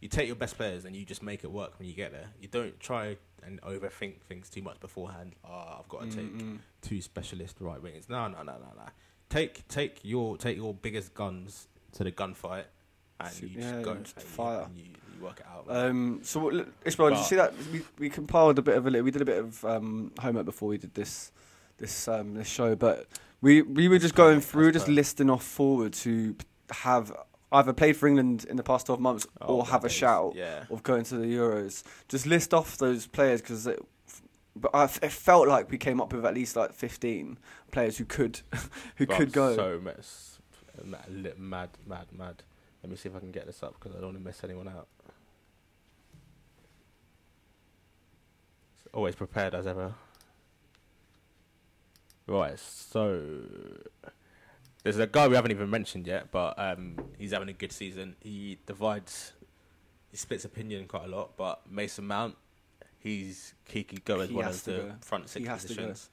You 0.00 0.08
take 0.08 0.26
your 0.26 0.36
best 0.36 0.56
players 0.56 0.84
and 0.84 0.94
you 0.94 1.04
just 1.04 1.22
make 1.22 1.42
it 1.42 1.50
work 1.50 1.78
when 1.78 1.88
you 1.88 1.94
get 1.94 2.12
there. 2.12 2.28
You 2.40 2.48
don't 2.48 2.78
try 2.80 3.16
and 3.42 3.60
overthink 3.62 4.20
things 4.22 4.48
too 4.50 4.62
much 4.62 4.78
beforehand. 4.80 5.34
Oh, 5.44 5.78
I've 5.80 5.88
got 5.88 6.02
to 6.02 6.06
mm, 6.08 6.14
take 6.14 6.38
Mm-mm. 6.38 6.58
two 6.82 7.00
specialist 7.00 7.56
right 7.60 7.80
wingers. 7.82 8.08
No, 8.08 8.28
no, 8.28 8.38
no, 8.42 8.52
no, 8.52 8.72
no. 8.76 8.88
Take 9.28 9.66
take 9.68 9.98
your 10.02 10.36
take 10.36 10.56
your 10.56 10.72
biggest 10.74 11.12
guns 11.14 11.68
to 11.92 12.04
the 12.04 12.12
gunfight, 12.12 12.64
and 13.20 13.32
Shoot, 13.34 13.50
you 13.50 13.60
just 13.60 13.74
yeah, 13.74 13.82
go 13.82 13.90
and 13.92 14.04
just 14.04 14.16
and 14.16 14.24
you- 14.24 14.30
fire. 14.30 14.62
and 14.62 14.76
You, 14.78 14.84
you 15.18 15.24
work 15.24 15.40
it 15.40 15.46
out. 15.52 15.66
man. 15.66 15.86
Um, 15.90 16.20
so, 16.22 16.40
what, 16.40 16.54
look, 16.54 16.68
Ismail, 16.84 17.10
did 17.10 17.18
you 17.18 17.24
see 17.24 17.36
that 17.36 17.52
we, 17.72 17.82
we 17.98 18.08
compiled 18.10 18.58
a 18.58 18.62
bit 18.62 18.76
of 18.76 18.86
a 18.86 18.90
li- 18.90 19.00
we 19.00 19.10
did 19.10 19.22
a 19.22 19.24
bit 19.24 19.38
of 19.38 19.64
um, 19.64 20.12
homework 20.20 20.44
before 20.44 20.68
we 20.68 20.78
did 20.78 20.94
this 20.94 21.32
this 21.78 22.06
um, 22.08 22.34
this 22.34 22.46
show, 22.48 22.76
but 22.76 23.06
we 23.40 23.62
we 23.62 23.88
were 23.88 23.98
just 23.98 24.14
going 24.14 24.36
perfect, 24.36 24.50
through, 24.52 24.64
that's 24.66 24.74
just 24.74 24.84
perfect. 24.86 24.96
listing 24.96 25.30
off 25.30 25.42
forwards 25.44 26.04
who 26.04 26.36
have 26.70 27.12
either 27.52 27.72
played 27.72 27.96
for 27.96 28.06
England 28.06 28.46
in 28.48 28.56
the 28.56 28.62
past 28.62 28.86
twelve 28.86 29.00
months 29.00 29.26
Oh, 29.40 29.56
or 29.56 29.66
have 29.66 29.84
a 29.84 29.88
days. 29.88 29.96
shout 29.96 30.34
Yeah. 30.36 30.64
of 30.70 30.82
going 30.84 31.02
to 31.04 31.16
the 31.16 31.26
Euros. 31.26 31.82
Just 32.08 32.26
list 32.26 32.54
off 32.54 32.78
those 32.78 33.06
players 33.08 33.40
because. 33.42 33.68
But 34.58 34.74
I 34.74 34.84
f 34.84 34.98
it 35.02 35.12
felt 35.12 35.46
like 35.48 35.70
we 35.70 35.78
came 35.78 36.00
up 36.00 36.12
with 36.12 36.24
at 36.24 36.34
least 36.34 36.56
like 36.56 36.72
fifteen 36.72 37.38
players 37.70 37.98
who 37.98 38.04
could, 38.04 38.40
who 38.96 39.06
But 39.06 39.16
could 39.16 39.32
go. 39.32 39.54
So 39.54 39.80
mess. 39.82 40.38
mad, 40.82 41.34
mad, 41.38 41.70
mad, 41.86 42.06
mad. 42.12 42.42
Let 42.82 42.90
me 42.90 42.96
see 42.96 43.08
if 43.08 43.16
I 43.16 43.18
can 43.20 43.32
get 43.32 43.46
this 43.46 43.62
up 43.62 43.74
because 43.74 43.92
I 43.92 44.00
don't 44.00 44.12
want 44.12 44.18
to 44.18 44.24
miss 44.24 44.42
anyone 44.44 44.68
out. 44.68 44.88
Always 48.92 49.14
prepared 49.14 49.54
as 49.54 49.66
ever. 49.66 49.94
Right, 52.26 52.58
so 52.58 53.20
there's 54.82 54.98
a 54.98 55.06
guy 55.06 55.28
we 55.28 55.36
haven't 55.36 55.50
even 55.52 55.70
mentioned 55.70 56.06
yet, 56.06 56.30
but 56.32 56.58
um, 56.58 56.96
he's 57.18 57.32
having 57.32 57.48
a 57.48 57.52
good 57.52 57.72
season. 57.72 58.16
He 58.20 58.58
divides, 58.66 59.32
he 60.10 60.16
splits 60.16 60.44
opinion 60.44 60.86
quite 60.86 61.04
a 61.04 61.08
lot. 61.08 61.36
But 61.36 61.70
Mason 61.70 62.06
Mount, 62.06 62.36
he's 63.06 63.54
he 63.68 63.84
could 63.84 64.04
go 64.04 64.20
as 64.20 64.28
He 64.28 64.34
one 64.34 64.44
of 64.46 64.64
the 64.64 64.72
go. 64.72 64.92
front 65.00 65.28
six 65.28 65.42
He 65.44 65.48
has 65.48 65.62
to 65.64 65.68
go. 65.68 65.74
positions. 65.74 66.10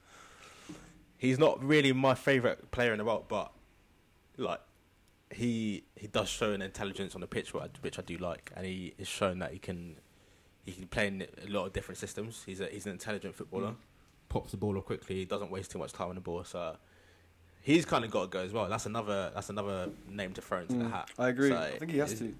He's 1.18 1.38
not 1.38 1.62
really 1.64 1.92
my 1.92 2.14
favorite 2.14 2.70
player 2.70 2.92
in 2.92 2.98
the 2.98 3.04
world, 3.04 3.24
but 3.28 3.52
like 4.36 4.60
he 5.30 5.84
he 5.96 6.06
does 6.06 6.28
show 6.28 6.52
an 6.52 6.62
intelligence 6.62 7.14
on 7.14 7.20
the 7.20 7.26
pitch, 7.26 7.52
which 7.54 7.98
I, 7.98 8.02
do 8.02 8.16
like, 8.18 8.52
and 8.56 8.64
he 8.66 8.94
is 8.98 9.08
shown 9.08 9.38
that 9.40 9.52
he 9.52 9.58
can 9.58 9.96
he 10.64 10.72
can 10.72 10.86
play 10.86 11.06
in 11.08 11.22
a 11.22 11.50
lot 11.50 11.66
of 11.66 11.72
different 11.72 11.98
systems. 11.98 12.42
He's 12.46 12.60
a, 12.60 12.66
he's 12.66 12.86
an 12.86 12.92
intelligent 12.92 13.34
footballer. 13.34 13.68
Mm. 13.70 13.76
Pops 14.28 14.50
the 14.50 14.56
ball 14.56 14.76
up 14.78 14.84
quickly. 14.86 15.16
He 15.16 15.24
doesn't 15.24 15.50
waste 15.50 15.70
too 15.70 15.78
much 15.78 15.92
time 15.92 16.08
on 16.08 16.14
the 16.14 16.20
ball. 16.20 16.44
So 16.44 16.76
he's 17.62 17.84
kind 17.84 18.04
of 18.04 18.10
got 18.10 18.22
to 18.22 18.28
go 18.28 18.40
as 18.40 18.52
well. 18.52 18.68
That's 18.68 18.86
another 18.86 19.30
that's 19.34 19.50
another 19.50 19.88
name 20.08 20.32
to 20.34 20.40
throw 20.42 20.60
into 20.60 20.74
the 20.74 20.84
Mm, 20.84 20.90
hat. 20.92 21.10
I 21.18 21.28
agree. 21.28 21.50
So 21.50 21.56
I 21.58 21.78
think 21.78 21.90
he 21.92 21.98
has 21.98 22.14
to. 22.18 22.34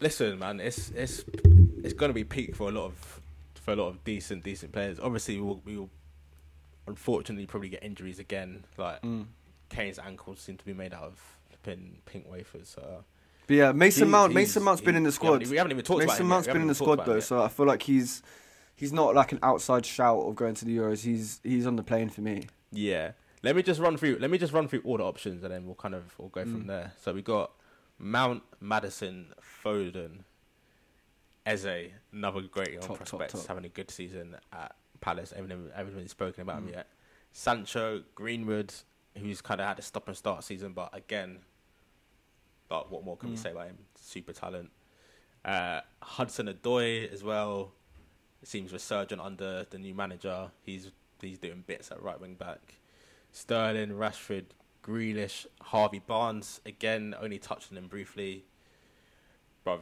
Listen, 0.00 0.38
man, 0.38 0.60
it's 0.60 0.90
it's 0.90 1.24
it's 1.86 1.94
going 1.94 2.10
to 2.10 2.14
be 2.14 2.24
peak 2.24 2.54
for 2.54 2.68
a 2.68 2.72
lot 2.72 2.86
of 2.86 3.20
for 3.54 3.72
a 3.72 3.76
lot 3.76 3.88
of 3.88 4.04
decent 4.04 4.44
decent 4.44 4.72
players. 4.72 4.98
Obviously, 5.00 5.36
we 5.36 5.42
will, 5.42 5.62
we 5.64 5.76
will 5.76 5.90
unfortunately 6.86 7.46
probably 7.46 7.68
get 7.68 7.82
injuries 7.82 8.18
again. 8.18 8.64
Like 8.76 9.02
Mm. 9.02 9.26
Kane's 9.68 9.98
ankles 9.98 10.40
seem 10.40 10.56
to 10.56 10.64
be 10.64 10.72
made 10.72 10.94
out 10.94 11.02
of 11.02 11.20
pin, 11.62 11.98
pink 12.06 12.30
wafers. 12.30 12.68
So 12.68 13.04
But 13.46 13.54
yeah, 13.54 13.72
Mason 13.72 14.04
He's- 14.04 14.12
Mount. 14.12 14.34
Mason 14.34 14.62
Mount's 14.62 14.82
been 14.82 14.94
in 14.96 15.02
the 15.02 15.12
squad. 15.12 15.44
we 15.46 15.56
haven't 15.56 15.72
even 15.72 15.84
talked 15.84 16.04
about 16.04 16.12
Mason. 16.14 16.26
Mount's 16.26 16.46
been 16.46 16.60
in 16.62 16.68
the 16.68 16.74
squad 16.74 17.04
though, 17.04 17.20
so 17.20 17.42
I 17.42 17.48
feel 17.48 17.66
like 17.66 17.82
he's 17.82 18.22
he's 18.76 18.92
not 18.92 19.14
like 19.14 19.32
an 19.32 19.38
outside 19.42 19.84
shout 19.86 20.18
of 20.24 20.34
going 20.36 20.54
to 20.54 20.64
the 20.64 20.76
Euros. 20.76 21.02
He's 21.02 21.40
he's 21.42 21.66
on 21.66 21.76
the 21.76 21.82
plane 21.82 22.08
for 22.08 22.20
me. 22.20 22.46
Yeah. 22.70 23.12
Let 23.42 23.54
me 23.54 23.62
just 23.62 23.80
run 23.80 23.96
through. 23.96 24.18
Let 24.20 24.30
me 24.30 24.38
just 24.38 24.52
run 24.52 24.66
through 24.66 24.80
all 24.84 24.96
the 24.98 25.04
options, 25.04 25.44
and 25.44 25.52
then 25.52 25.66
we'll 25.66 25.74
kind 25.76 25.94
of 25.94 26.14
we'll 26.18 26.28
go 26.30 26.42
from 26.42 26.64
Mm. 26.64 26.66
there. 26.68 26.92
So 27.00 27.12
we 27.12 27.22
got 27.22 27.52
Mount, 27.98 28.42
Maddison, 28.60 29.26
Foden, 29.64 30.20
Eze, 31.46 31.90
another 32.12 32.42
great 32.42 32.72
young 32.72 32.80
Top, 32.82 32.98
top, 32.98 33.08
prospect, 33.08 33.32
top. 33.32 33.46
having 33.46 33.64
a 33.64 33.68
good 33.68 33.90
season 33.90 34.36
at 34.52 34.74
Palace. 35.00 35.32
Everyone, 35.34 35.70
everyone's 35.74 36.10
spoken 36.10 36.42
about 36.42 36.58
him 36.58 36.68
Mm. 36.68 36.72
yet. 36.72 36.88
Sancho, 37.32 38.02
Greenwood, 38.14 38.74
who's 39.16 39.40
kind 39.40 39.60
of 39.60 39.66
had 39.68 39.78
a 39.78 39.82
stop 39.82 40.08
and 40.08 40.16
start 40.16 40.42
season, 40.42 40.72
but 40.72 40.90
again, 40.94 41.38
but 42.68 42.90
what 42.90 43.04
more 43.04 43.16
can 43.16 43.30
we 43.30 43.36
Mm. 43.36 43.42
say 43.42 43.50
about 43.52 43.68
him? 43.68 43.78
Super 43.94 44.32
talent. 44.32 44.70
Uh, 45.44 45.82
Hudson-Odoi 46.02 47.10
as 47.12 47.22
well. 47.22 47.72
Seems 48.42 48.72
resurgent 48.72 49.20
under 49.20 49.64
the 49.70 49.78
new 49.78 49.94
manager. 49.94 50.50
He's 50.62 50.90
he's 51.20 51.38
doing 51.38 51.62
bits 51.66 51.90
at 51.90 52.02
right 52.02 52.20
wing 52.20 52.34
back. 52.34 52.74
Sterling, 53.32 53.90
Rashford, 53.90 54.46
Grealish, 54.82 55.46
Harvey 55.62 55.98
Barnes 56.00 56.60
again 56.66 57.14
only 57.18 57.38
touched 57.38 57.70
on 57.72 57.78
him 57.78 57.88
briefly. 57.88 58.44
Bruv, 59.64 59.80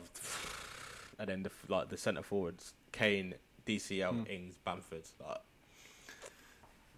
and 1.18 1.28
then 1.28 1.42
the 1.42 1.50
like 1.68 1.88
the 1.88 1.96
centre 1.96 2.22
forwards, 2.22 2.74
Kane, 2.92 3.34
DCL, 3.66 4.12
Mm. 4.26 4.30
Ings, 4.30 4.58
Bamford. 4.64 5.04
Like, 5.24 5.38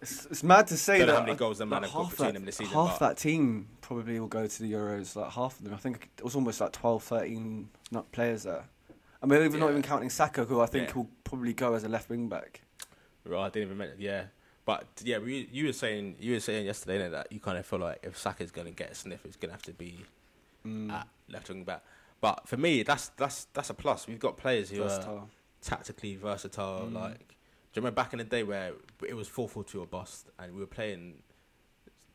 It's, 0.01 0.25
it's 0.27 0.43
mad 0.43 0.67
to 0.67 0.77
say 0.77 0.99
know 0.99 1.07
that 1.07 1.15
how 1.15 1.21
many 1.23 1.35
goals 1.35 1.57
the 1.57 1.65
man 1.65 1.81
like 1.81 1.89
have 1.91 1.97
got 1.97 2.03
half 2.03 2.11
between 2.11 2.27
that, 2.27 2.33
them 2.33 2.45
this 2.45 2.57
season, 2.57 2.73
half 2.73 2.99
that 2.99 3.17
team 3.17 3.67
probably 3.81 4.19
will 4.19 4.27
go 4.27 4.45
to 4.45 4.61
the 4.63 4.71
Euros. 4.71 5.15
Like 5.15 5.31
half 5.31 5.57
of 5.57 5.63
them. 5.65 5.73
I 5.73 5.77
think 5.77 6.09
it 6.17 6.23
was 6.23 6.35
almost 6.35 6.61
like 6.61 6.71
12, 6.71 7.03
13 7.03 7.69
not 7.91 8.11
players 8.11 8.43
there. 8.43 8.65
I 9.23 9.25
mean, 9.25 9.41
even 9.41 9.59
not 9.59 9.67
Yeah. 9.67 9.71
even 9.71 9.81
counting 9.81 10.11
Saka, 10.11 10.45
who 10.45 10.61
I 10.61 10.67
think 10.67 10.89
Yeah. 10.89 10.95
will 10.97 11.09
probably 11.23 11.53
go 11.53 11.73
as 11.73 11.83
a 11.83 11.89
left 11.89 12.09
wing 12.09 12.29
back. 12.29 12.61
Right, 13.25 13.45
I 13.45 13.49
didn't 13.49 13.69
even 13.69 13.77
mention. 13.79 13.99
Yeah, 13.99 14.25
but 14.65 14.85
yeah, 15.03 15.17
we, 15.17 15.49
you 15.51 15.65
were 15.65 15.73
saying 15.73 16.17
you 16.19 16.33
were 16.33 16.39
saying 16.39 16.65
yesterday 16.67 16.99
innit, 16.99 17.11
that 17.11 17.31
you 17.31 17.39
kind 17.39 17.57
of 17.57 17.65
feel 17.65 17.79
like 17.79 17.99
if 18.03 18.17
Saka's 18.17 18.51
going 18.51 18.67
to 18.67 18.73
get 18.73 18.91
a 18.91 18.95
sniff, 18.95 19.25
it's 19.25 19.35
going 19.35 19.49
to 19.49 19.53
have 19.53 19.63
to 19.63 19.73
be 19.73 20.05
Mm. 20.65 20.91
at 20.91 21.07
left 21.29 21.49
wing 21.49 21.63
back. 21.63 21.81
But 22.21 22.47
for 22.47 22.57
me, 22.57 22.83
that's 22.83 23.09
that's 23.17 23.45
that's 23.53 23.69
a 23.69 23.73
plus. 23.73 24.07
We've 24.07 24.19
got 24.19 24.37
players 24.37 24.69
who 24.69 24.83
are 24.83 25.23
tactically 25.61 26.15
versatile. 26.15 26.87
Mm. 26.89 26.93
Like, 26.93 27.17
do 27.19 27.23
you 27.73 27.81
remember 27.81 27.95
back 27.95 28.13
in 28.13 28.19
the 28.19 28.25
day 28.25 28.43
where 28.43 28.71
it 29.07 29.13
was 29.13 29.27
four 29.27 29.47
four 29.47 29.63
two 29.63 29.81
or 29.81 29.85
bust, 29.85 30.27
and 30.39 30.53
we 30.53 30.59
were 30.59 30.65
playing 30.67 31.15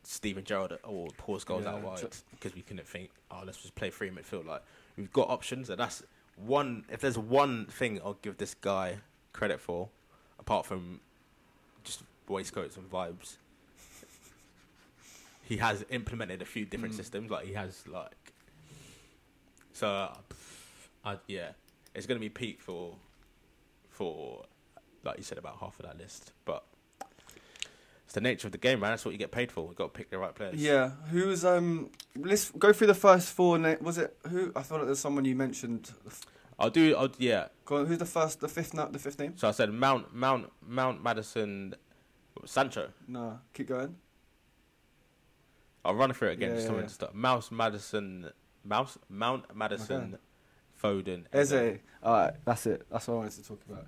Steven 0.03 0.43
Gerrard 0.43 0.77
or 0.83 1.07
Paul 1.17 1.39
Scholes 1.39 1.65
out 1.65 1.79
Yeah, 1.79 1.85
wide 1.85 1.99
ju- 1.99 2.09
because 2.31 2.53
we 2.53 2.61
couldn't 2.61 2.85
think, 2.87 3.11
oh, 3.31 3.43
let's 3.45 3.59
just 3.61 3.75
play 3.75 3.89
free 3.89 4.09
midfield. 4.09 4.45
Like, 4.45 4.61
we've 4.97 5.13
got 5.13 5.29
options, 5.29 5.69
and 5.69 5.79
that's 5.79 6.03
one. 6.35 6.83
If 6.91 6.99
there's 6.99 7.17
one 7.17 7.65
thing 7.67 8.01
I'll 8.03 8.17
give 8.21 8.37
this 8.37 8.55
guy 8.55 8.97
credit 9.31 9.61
for, 9.61 9.87
apart 10.37 10.65
from 10.65 10.99
just 11.85 12.03
waistcoats 12.27 12.75
and 12.75 12.91
vibes, 12.91 13.37
he 15.43 15.57
has 15.57 15.85
implemented 15.89 16.41
a 16.41 16.45
few 16.45 16.65
different 16.65 16.93
Mm. 16.93 16.97
systems. 16.97 17.31
Like, 17.31 17.45
he 17.45 17.53
has 17.53 17.87
like. 17.87 18.11
So, 19.73 19.87
uh, 19.87 20.13
I, 21.03 21.17
yeah, 21.27 21.49
it's 21.93 22.05
going 22.05 22.19
to 22.19 22.23
be 22.23 22.29
peak 22.29 22.61
for, 22.61 22.95
for, 23.89 24.45
like 25.03 25.17
you 25.17 25.23
said 25.23 25.37
about 25.37 25.57
half 25.59 25.79
of 25.79 25.85
that 25.85 25.97
list. 25.97 26.31
But 26.45 26.63
it's 28.05 28.13
the 28.13 28.21
nature 28.21 28.47
of 28.47 28.51
the 28.51 28.59
game, 28.59 28.79
man. 28.79 28.91
That's 28.91 29.03
what 29.03 29.11
you 29.11 29.17
get 29.17 29.31
paid 29.31 29.51
for. 29.51 29.67
You 29.67 29.73
got 29.73 29.93
to 29.93 29.97
pick 29.97 30.11
the 30.11 30.19
right 30.19 30.33
players. 30.33 30.55
Yeah, 30.55 30.91
who's 31.09 31.43
um? 31.43 31.89
Let's 32.15 32.51
go 32.51 32.71
through 32.71 32.87
the 32.87 32.93
first 32.93 33.33
four. 33.33 33.57
Was 33.81 33.97
it 33.97 34.15
who? 34.29 34.51
I 34.55 34.61
thought 34.61 34.81
it 34.81 34.87
was 34.87 34.99
someone 34.99 35.25
you 35.25 35.35
mentioned. 35.35 35.91
I'll 36.59 36.69
do. 36.69 36.95
I'll 36.95 37.09
yeah. 37.17 37.47
Go 37.65 37.77
on, 37.77 37.87
who's 37.87 37.97
the 37.97 38.05
first? 38.05 38.39
The 38.39 38.47
fifth? 38.47 38.71
The 38.71 38.99
fifth 38.99 39.17
name? 39.17 39.33
So 39.35 39.47
I 39.47 39.51
said 39.51 39.71
Mount, 39.71 40.13
Mount, 40.13 40.51
Mount 40.65 41.03
Maddison, 41.03 41.73
Sancho. 42.45 42.89
No, 43.07 43.39
keep 43.53 43.69
going. 43.69 43.95
I'll 45.83 45.95
run 45.95 46.13
through 46.13 46.29
it 46.29 46.33
again. 46.33 46.49
Yeah, 46.49 46.55
just 46.55 46.67
yeah, 46.67 46.75
to 46.75 46.81
yeah. 46.81 46.87
start. 46.87 47.15
Mouse 47.15 47.51
Maddison, 47.51 48.29
Mouse 48.63 48.97
Mount 49.09 49.55
Maddison, 49.55 50.17
Foden, 50.81 51.25
Eze. 51.31 51.79
All 52.01 52.13
right, 52.13 52.33
that's 52.45 52.65
it. 52.65 52.85
That's 52.91 53.07
what 53.07 53.15
I 53.15 53.17
wanted 53.17 53.33
to 53.33 53.47
talk 53.47 53.61
about. 53.69 53.85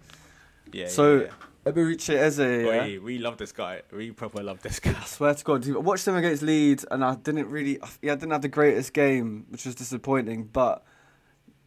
Yeah. 0.72 0.88
So, 0.88 1.18
yeah, 1.18 1.24
yeah. 1.24 1.72
Eberechi 1.72 2.16
Eze. 2.16 2.40
yeah? 2.40 3.00
We 3.00 3.18
love 3.18 3.38
this 3.38 3.52
guy. 3.52 3.82
We 3.92 4.12
proper 4.12 4.44
love 4.44 4.62
this 4.62 4.80
guy. 4.80 4.96
I 5.00 5.06
swear 5.06 5.34
to 5.34 5.44
God, 5.44 5.68
I 5.68 5.78
watched 5.78 6.08
him 6.08 6.16
against 6.16 6.44
Leeds, 6.44 6.86
and 6.90 7.04
I 7.04 7.16
didn't 7.16 7.50
really, 7.50 7.80
yeah, 8.02 8.14
I 8.14 8.16
didn't 8.16 8.32
have 8.32 8.42
the 8.42 8.50
greatest 8.50 8.94
game, 8.94 9.46
which 9.50 9.66
was 9.66 9.76
disappointing. 9.76 10.46
But 10.46 10.84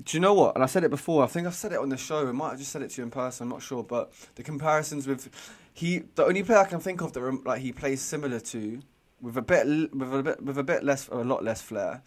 do 0.03 0.17
you 0.17 0.21
know 0.21 0.35
what? 0.35 0.55
And 0.55 0.63
I 0.63 0.67
said 0.67 0.85
it 0.85 0.91
before. 0.91 1.25
I 1.25 1.27
think 1.27 1.47
I've 1.47 1.55
said 1.55 1.73
it 1.73 1.79
on 1.79 1.89
the 1.89 1.97
show. 1.97 2.29
I 2.29 2.33
might 2.33 2.51
have 2.51 2.59
just 2.59 2.71
said 2.71 2.83
it 2.83 2.91
to 2.91 3.01
you 3.01 3.05
in 3.05 3.11
person. 3.11 3.45
I'm 3.45 3.51
not 3.51 3.63
sure. 3.63 3.83
But 3.83 4.13
the 4.37 4.43
comparisons 4.43 5.07
with 5.07 5.29
he, 5.73 6.03
the 6.15 6.25
only 6.25 6.43
player 6.43 6.59
I 6.59 6.65
can 6.65 6.81
think 6.81 7.01
of 7.03 7.13
that 7.13 7.41
like 7.45 7.61
he 7.61 7.73
plays 7.73 8.01
similar 8.01 8.41
to, 8.41 8.81
with 9.21 9.37
a 9.37 9.43
bit, 9.43 9.67
with 9.67 10.15
a 10.15 10.23
bit, 10.23 10.43
with 10.43 10.59
a 10.59 10.65
bit 10.65 10.85
less, 10.85 11.09
a 11.09 11.17
lot 11.17 11.43
less 11.43 11.61
flair, 11.61 12.03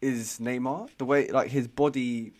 is 0.00 0.38
Neymar. 0.40 0.90
The 0.98 1.04
way 1.04 1.28
like 1.30 1.50
his 1.50 1.66
body. 1.68 2.32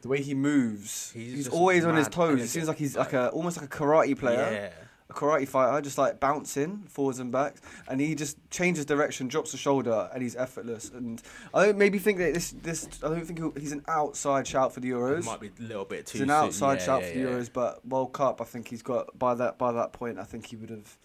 The 0.00 0.08
way 0.08 0.22
he 0.22 0.32
moves, 0.34 1.10
He's 1.12 1.32
he's, 1.32 1.48
always 1.48 1.84
on 1.84 1.96
his 1.96 2.06
toes. 2.08 2.40
It 2.40 2.46
seems 2.46 2.68
like 2.68 2.76
he's 2.78 2.96
like 2.96 3.12
like- 3.12 3.14
a 3.14 3.28
almost 3.30 3.56
like 3.60 3.66
a 3.66 3.76
karate 3.76 4.16
player 4.16 4.70
Yeah. 4.70 4.84
a 5.10 5.12
karate 5.12 5.48
fighter, 5.48 5.80
just 5.80 5.98
like 5.98 6.20
bouncing 6.20 6.84
forwards 6.88 7.18
and 7.18 7.32
backs, 7.32 7.60
and 7.88 8.00
he 8.00 8.14
just 8.14 8.36
changes 8.48 8.84
direction, 8.84 9.26
drops 9.26 9.50
the 9.50 9.56
shoulder, 9.58 10.08
and 10.14 10.22
he's 10.22 10.36
effortless. 10.36 10.90
And 10.90 11.20
I 11.52 11.66
don't 11.66 11.78
maybe 11.78 11.98
think 11.98 12.18
that 12.18 12.32
this 12.32 12.52
this 12.62 12.88
I 13.02 13.08
don't 13.08 13.26
think 13.26 13.40
he'll- 13.40 13.54
he's 13.58 13.72
an 13.72 13.82
outside 13.88 14.46
shout 14.46 14.72
for 14.72 14.78
the 14.78 14.88
Euros. 14.90 15.18
It 15.18 15.24
might 15.24 15.40
be 15.40 15.50
a 15.58 15.62
little 15.62 15.84
bit 15.84 16.06
too. 16.06 16.18
He's 16.18 16.22
an 16.22 16.28
soon. 16.28 16.36
outside 16.36 16.78
Yeah, 16.78 16.84
shout 16.84 17.02
yeah, 17.02 17.08
for 17.12 17.18
the. 17.18 17.24
Euros, 17.24 17.52
but 17.52 17.84
World 17.84 18.12
Cup, 18.12 18.40
I 18.40 18.44
think 18.44 18.68
he's 18.68 18.82
got 18.82 19.18
by 19.18 19.34
that 19.34 19.58
by 19.58 19.72
that 19.72 19.92
point. 19.92 20.20
I 20.20 20.24
think 20.24 20.46
he 20.46 20.54
would 20.54 20.70
have 20.70 20.96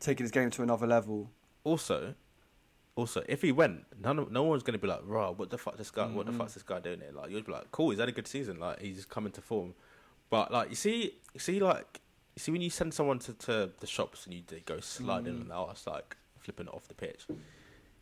taken 0.00 0.24
his 0.24 0.30
game 0.30 0.48
to 0.52 0.62
another 0.62 0.86
level. 0.86 1.28
Also, 1.64 2.14
also, 2.98 3.22
if 3.28 3.42
he 3.42 3.52
went, 3.52 3.84
none 4.02 4.18
of, 4.18 4.30
no 4.32 4.42
one's 4.42 4.62
gonna 4.62 4.78
be 4.78 4.88
like, 4.88 5.00
"Raw, 5.04 5.30
what 5.30 5.50
the 5.50 5.56
fuck 5.58 5.76
this 5.78 5.90
guy? 5.90 6.06
What 6.06 6.26
the 6.26 6.32
fuck's 6.32 6.54
this 6.54 6.62
guy 6.62 6.80
doing 6.80 7.00
here?" 7.00 7.12
Like, 7.12 7.30
you'd 7.30 7.46
be 7.46 7.52
like, 7.52 7.70
"Cool, 7.70 7.90
he's 7.90 8.00
had 8.00 8.08
a 8.08 8.12
good 8.12 8.26
season. 8.26 8.58
Like, 8.58 8.80
he's 8.80 9.04
coming 9.06 9.32
to 9.32 9.40
form." 9.40 9.74
But 10.30 10.50
like, 10.52 10.68
you 10.70 10.76
see, 10.76 11.14
you 11.32 11.40
see, 11.40 11.60
like, 11.60 12.00
you 12.36 12.40
see 12.40 12.52
when 12.52 12.60
you 12.60 12.70
send 12.70 12.92
someone 12.92 13.18
to, 13.20 13.32
to 13.32 13.70
the 13.80 13.86
shops 13.86 14.24
and 14.26 14.34
you 14.34 14.42
they 14.46 14.60
go 14.60 14.80
sliding 14.80 15.34
Mm. 15.34 15.40
on 15.42 15.48
the 15.48 15.54
arse, 15.54 15.86
like 15.86 16.16
flipping 16.38 16.66
it 16.66 16.74
off 16.74 16.86
the 16.88 16.94
pitch. 16.94 17.26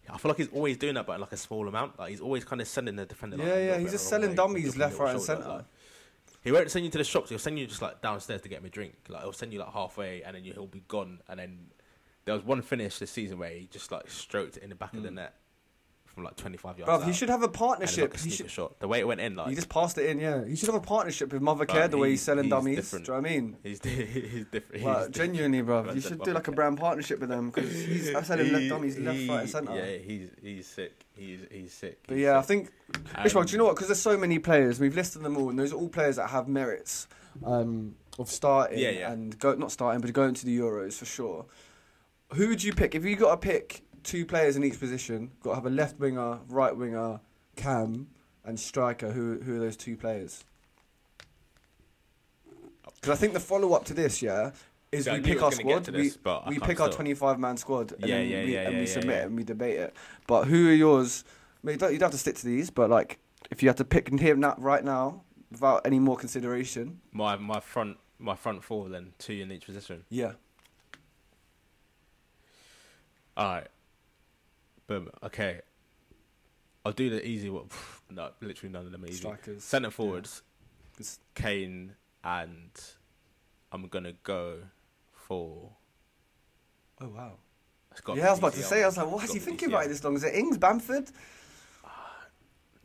I 0.08 0.18
feel 0.18 0.30
like 0.30 0.38
he's 0.38 0.48
always 0.48 0.76
doing 0.76 0.94
that, 0.94 1.06
but 1.06 1.14
in 1.14 1.20
like 1.20 1.32
a 1.32 1.36
small 1.36 1.66
amount. 1.68 1.98
Like 1.98 2.10
he's 2.10 2.20
always 2.20 2.44
kind 2.44 2.60
of 2.60 2.68
sending 2.68 2.96
the 2.96 3.04
defender. 3.06 3.36
Yeah, 3.38 3.44
a 3.54 3.66
yeah, 3.66 3.78
he's 3.78 3.90
just 3.92 4.08
selling 4.08 4.30
way, 4.30 4.36
dummies 4.36 4.76
left, 4.76 4.98
right, 4.98 5.10
and 5.14 5.20
centre. 5.20 5.48
like. 5.48 5.64
He 6.44 6.52
won't 6.52 6.70
send 6.70 6.84
you 6.84 6.90
to 6.92 6.98
the 6.98 7.02
shops. 7.04 7.28
He'll 7.30 7.40
send 7.40 7.58
you 7.58 7.66
just 7.66 7.82
like 7.82 8.00
downstairs 8.02 8.40
to 8.42 8.48
get 8.48 8.62
me 8.62 8.68
a 8.68 8.70
drink. 8.70 8.94
Like 9.08 9.22
he'll 9.22 9.32
send 9.32 9.52
you 9.52 9.58
like 9.58 9.72
halfway, 9.72 10.22
and 10.22 10.36
then 10.36 10.44
you, 10.44 10.52
he'll 10.52 10.66
be 10.66 10.82
gone. 10.86 11.18
And 11.28 11.40
then 11.40 11.58
there 12.26 12.34
was 12.34 12.44
one 12.44 12.60
finish 12.60 12.98
this 12.98 13.10
season 13.10 13.38
where 13.38 13.48
he 13.50 13.66
just 13.72 13.90
like 13.90 14.10
stroked 14.10 14.58
it 14.58 14.62
in 14.62 14.68
the 14.68 14.74
back 14.74 14.92
of 14.94 15.02
the 15.02 15.08
Mm. 15.08 15.14
net 15.14 15.34
from 16.04 16.24
like 16.24 16.36
25 16.36 16.78
yards. 16.78 16.90
Bruv, 16.90 17.02
out. 17.02 17.06
he 17.06 17.12
should 17.12 17.28
have 17.28 17.42
a 17.42 17.48
partnership. 17.48 18.12
like 18.14 18.20
a 18.20 18.24
he 18.24 18.30
should. 18.30 18.50
shot. 18.50 18.80
The 18.80 18.88
way 18.88 19.00
it 19.00 19.06
went 19.06 19.20
in, 19.20 19.36
like 19.36 19.48
He 19.50 19.54
just 19.54 19.68
passed 19.68 19.98
it 19.98 20.08
in, 20.08 20.18
yeah. 20.18 20.44
He 20.46 20.56
should 20.56 20.68
have 20.68 20.74
a 20.74 20.80
partnership 20.80 21.30
with 21.32 21.42
Mothercare, 21.42 21.90
the 21.90 21.98
way 21.98 22.10
he's 22.10 22.22
selling 22.22 22.44
he's 22.44 22.50
dummies. 22.50 22.76
different. 22.76 23.04
Do 23.06 23.12
you 23.12 23.18
know 23.18 23.22
what 23.22 23.30
I 23.30 23.34
mean? 23.34 23.56
he's 23.62 23.80
he's 23.84 24.46
different. 24.46 24.82
Well, 24.82 25.00
he's 25.06 25.08
genuinely, 25.14 25.60
bro, 25.62 25.92
you 25.92 26.00
should 26.00 26.22
do 26.22 26.32
like 26.32 26.48
a 26.48 26.52
brand 26.52 26.78
partnership 26.78 27.20
with 27.20 27.28
them 27.28 27.50
because 27.50 27.70
he's 27.70 28.14
I'm 28.14 28.24
selling 28.30 28.50
left 28.50 28.62
He- 28.62 28.68
dummies 28.68 28.98
left, 28.98 29.18
he- 29.18 29.28
right, 29.28 29.40
and 29.40 29.50
centre. 29.50 29.74
Yeah, 29.76 29.98
he's 29.98 30.30
he's 30.42 30.66
sick. 30.66 31.04
He's 31.14 31.40
he's 31.50 31.72
sick. 31.72 31.98
But 32.08 32.16
he's 32.16 32.24
yeah, 32.24 32.38
I 32.38 32.40
sick. 32.40 32.48
think 32.48 32.70
Ishmael, 33.24 33.40
Um, 33.42 33.46
do 33.46 33.52
you 33.52 33.58
know 33.58 33.64
what? 33.66 33.74
Because 33.76 33.88
there's 33.88 34.00
so 34.00 34.16
many 34.16 34.38
players, 34.38 34.80
we've 34.80 34.96
listed 34.96 35.22
them 35.22 35.36
all, 35.36 35.50
and 35.50 35.58
those 35.58 35.72
are 35.72 35.76
all 35.76 35.88
players 35.88 36.16
that 36.16 36.30
have 36.30 36.48
merits 36.48 37.06
um, 37.44 37.94
of 38.18 38.30
starting 38.30 38.78
Yeah, 38.78 38.88
yeah. 38.90 39.12
and 39.12 39.38
go 39.38 39.54
not 39.54 39.70
starting, 39.70 40.00
but 40.00 40.10
going 40.14 40.32
to 40.32 40.46
the 40.46 40.58
Euros 40.58 40.94
for 40.94 41.04
sure. 41.04 41.44
Who 42.34 42.48
would 42.48 42.62
you 42.62 42.72
pick 42.72 42.94
if 42.94 43.04
you 43.04 43.16
got 43.16 43.30
to 43.30 43.36
pick 43.36 43.82
two 44.02 44.26
players 44.26 44.56
in 44.56 44.64
each 44.64 44.78
position? 44.78 45.30
Got 45.42 45.50
to 45.50 45.54
have 45.56 45.66
a 45.66 45.70
left 45.70 45.98
winger, 45.98 46.40
right 46.48 46.76
winger, 46.76 47.20
cam, 47.54 48.08
and 48.44 48.58
striker. 48.58 49.12
Who 49.12 49.40
who 49.40 49.56
are 49.56 49.60
those 49.60 49.76
two 49.76 49.96
players? 49.96 50.44
Because 52.94 53.10
I 53.10 53.20
think 53.20 53.32
the 53.32 53.40
follow 53.40 53.72
up 53.74 53.84
to 53.86 53.94
this, 53.94 54.22
yeah, 54.22 54.50
is 54.90 55.06
I 55.06 55.14
we 55.14 55.20
pick 55.20 55.42
our 55.42 55.50
was 55.50 55.58
gonna 55.58 55.74
get 55.74 55.86
squad. 55.86 56.44
to 56.44 56.50
We, 56.50 56.54
we 56.54 56.60
pick 56.60 56.80
our 56.80 56.88
25 56.88 57.38
man 57.38 57.56
squad 57.56 57.92
and, 57.92 58.00
Yeah, 58.06 58.16
then 58.16 58.28
yeah, 58.28 58.44
we, 58.44 58.54
yeah, 58.54 58.68
and 58.68 58.78
we 58.78 58.86
submit 58.86 59.16
it 59.16 59.26
and 59.26 59.36
we 59.36 59.44
debate 59.44 59.78
it. 59.78 59.96
But 60.26 60.44
who 60.44 60.68
are 60.68 60.74
yours? 60.74 61.24
I 61.62 61.66
mean, 61.66 61.74
you 61.74 61.78
don't, 61.78 61.92
you 61.92 61.98
don't 61.98 62.06
have 62.06 62.12
to 62.12 62.18
stick 62.18 62.36
to 62.36 62.46
these, 62.46 62.70
but 62.70 62.90
like 62.90 63.18
if 63.50 63.62
you 63.62 63.68
had 63.68 63.76
to 63.78 63.84
pick 63.84 64.08
and 64.10 64.20
hear 64.20 64.34
now, 64.36 64.54
right 64.58 64.84
now 64.84 65.22
without 65.50 65.82
any 65.84 65.98
more 65.98 66.16
consideration, 66.16 67.00
my 67.12 67.36
my 67.36 67.60
front 67.60 67.98
my 68.18 68.34
front 68.34 68.64
four 68.64 68.88
then 68.88 69.12
two 69.18 69.34
in 69.34 69.52
each 69.52 69.66
position. 69.66 70.04
yeah. 70.08 70.32
All 73.36 73.44
right. 73.46 73.66
Boom. 74.86 75.10
Okay. 75.24 75.60
I'll 76.84 76.92
do 76.92 77.10
the 77.10 77.26
easy 77.26 77.50
one. 77.50 77.68
No, 78.08 78.30
literally 78.40 78.72
none 78.72 78.86
of 78.86 78.92
them 78.92 79.02
are 79.02 79.08
easy. 79.08 79.16
Strikers. 79.16 79.64
Centre 79.64 79.90
forwards, 79.90 80.42
It's- 80.94 81.18
Kane, 81.34 81.94
and 82.22 82.70
I'm 83.72 83.88
gonna 83.88 84.12
go 84.22 84.58
for. 85.12 85.72
Oh 87.00 87.08
wow. 87.08 87.32
Got 88.04 88.16
Yeah, 88.18 88.28
I 88.28 88.30
was 88.30 88.38
about 88.38 88.52
to 88.52 88.62
say. 88.62 88.84
I 88.84 88.86
was 88.86 88.96
like, 88.96 89.10
what 89.10 89.24
is 89.24 89.32
he 89.32 89.40
thinking 89.40 89.70
DCL. 89.70 89.72
about 89.72 89.86
it 89.86 89.88
this 89.88 90.04
long? 90.04 90.14
Is 90.14 90.22
it 90.22 90.34
Ings, 90.36 90.56
Bamford? 90.56 91.10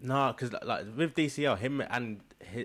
No, 0.01 0.33
because 0.35 0.51
like 0.65 0.85
with 0.97 1.13
DCL, 1.13 1.59
him 1.59 1.81
and 1.81 2.21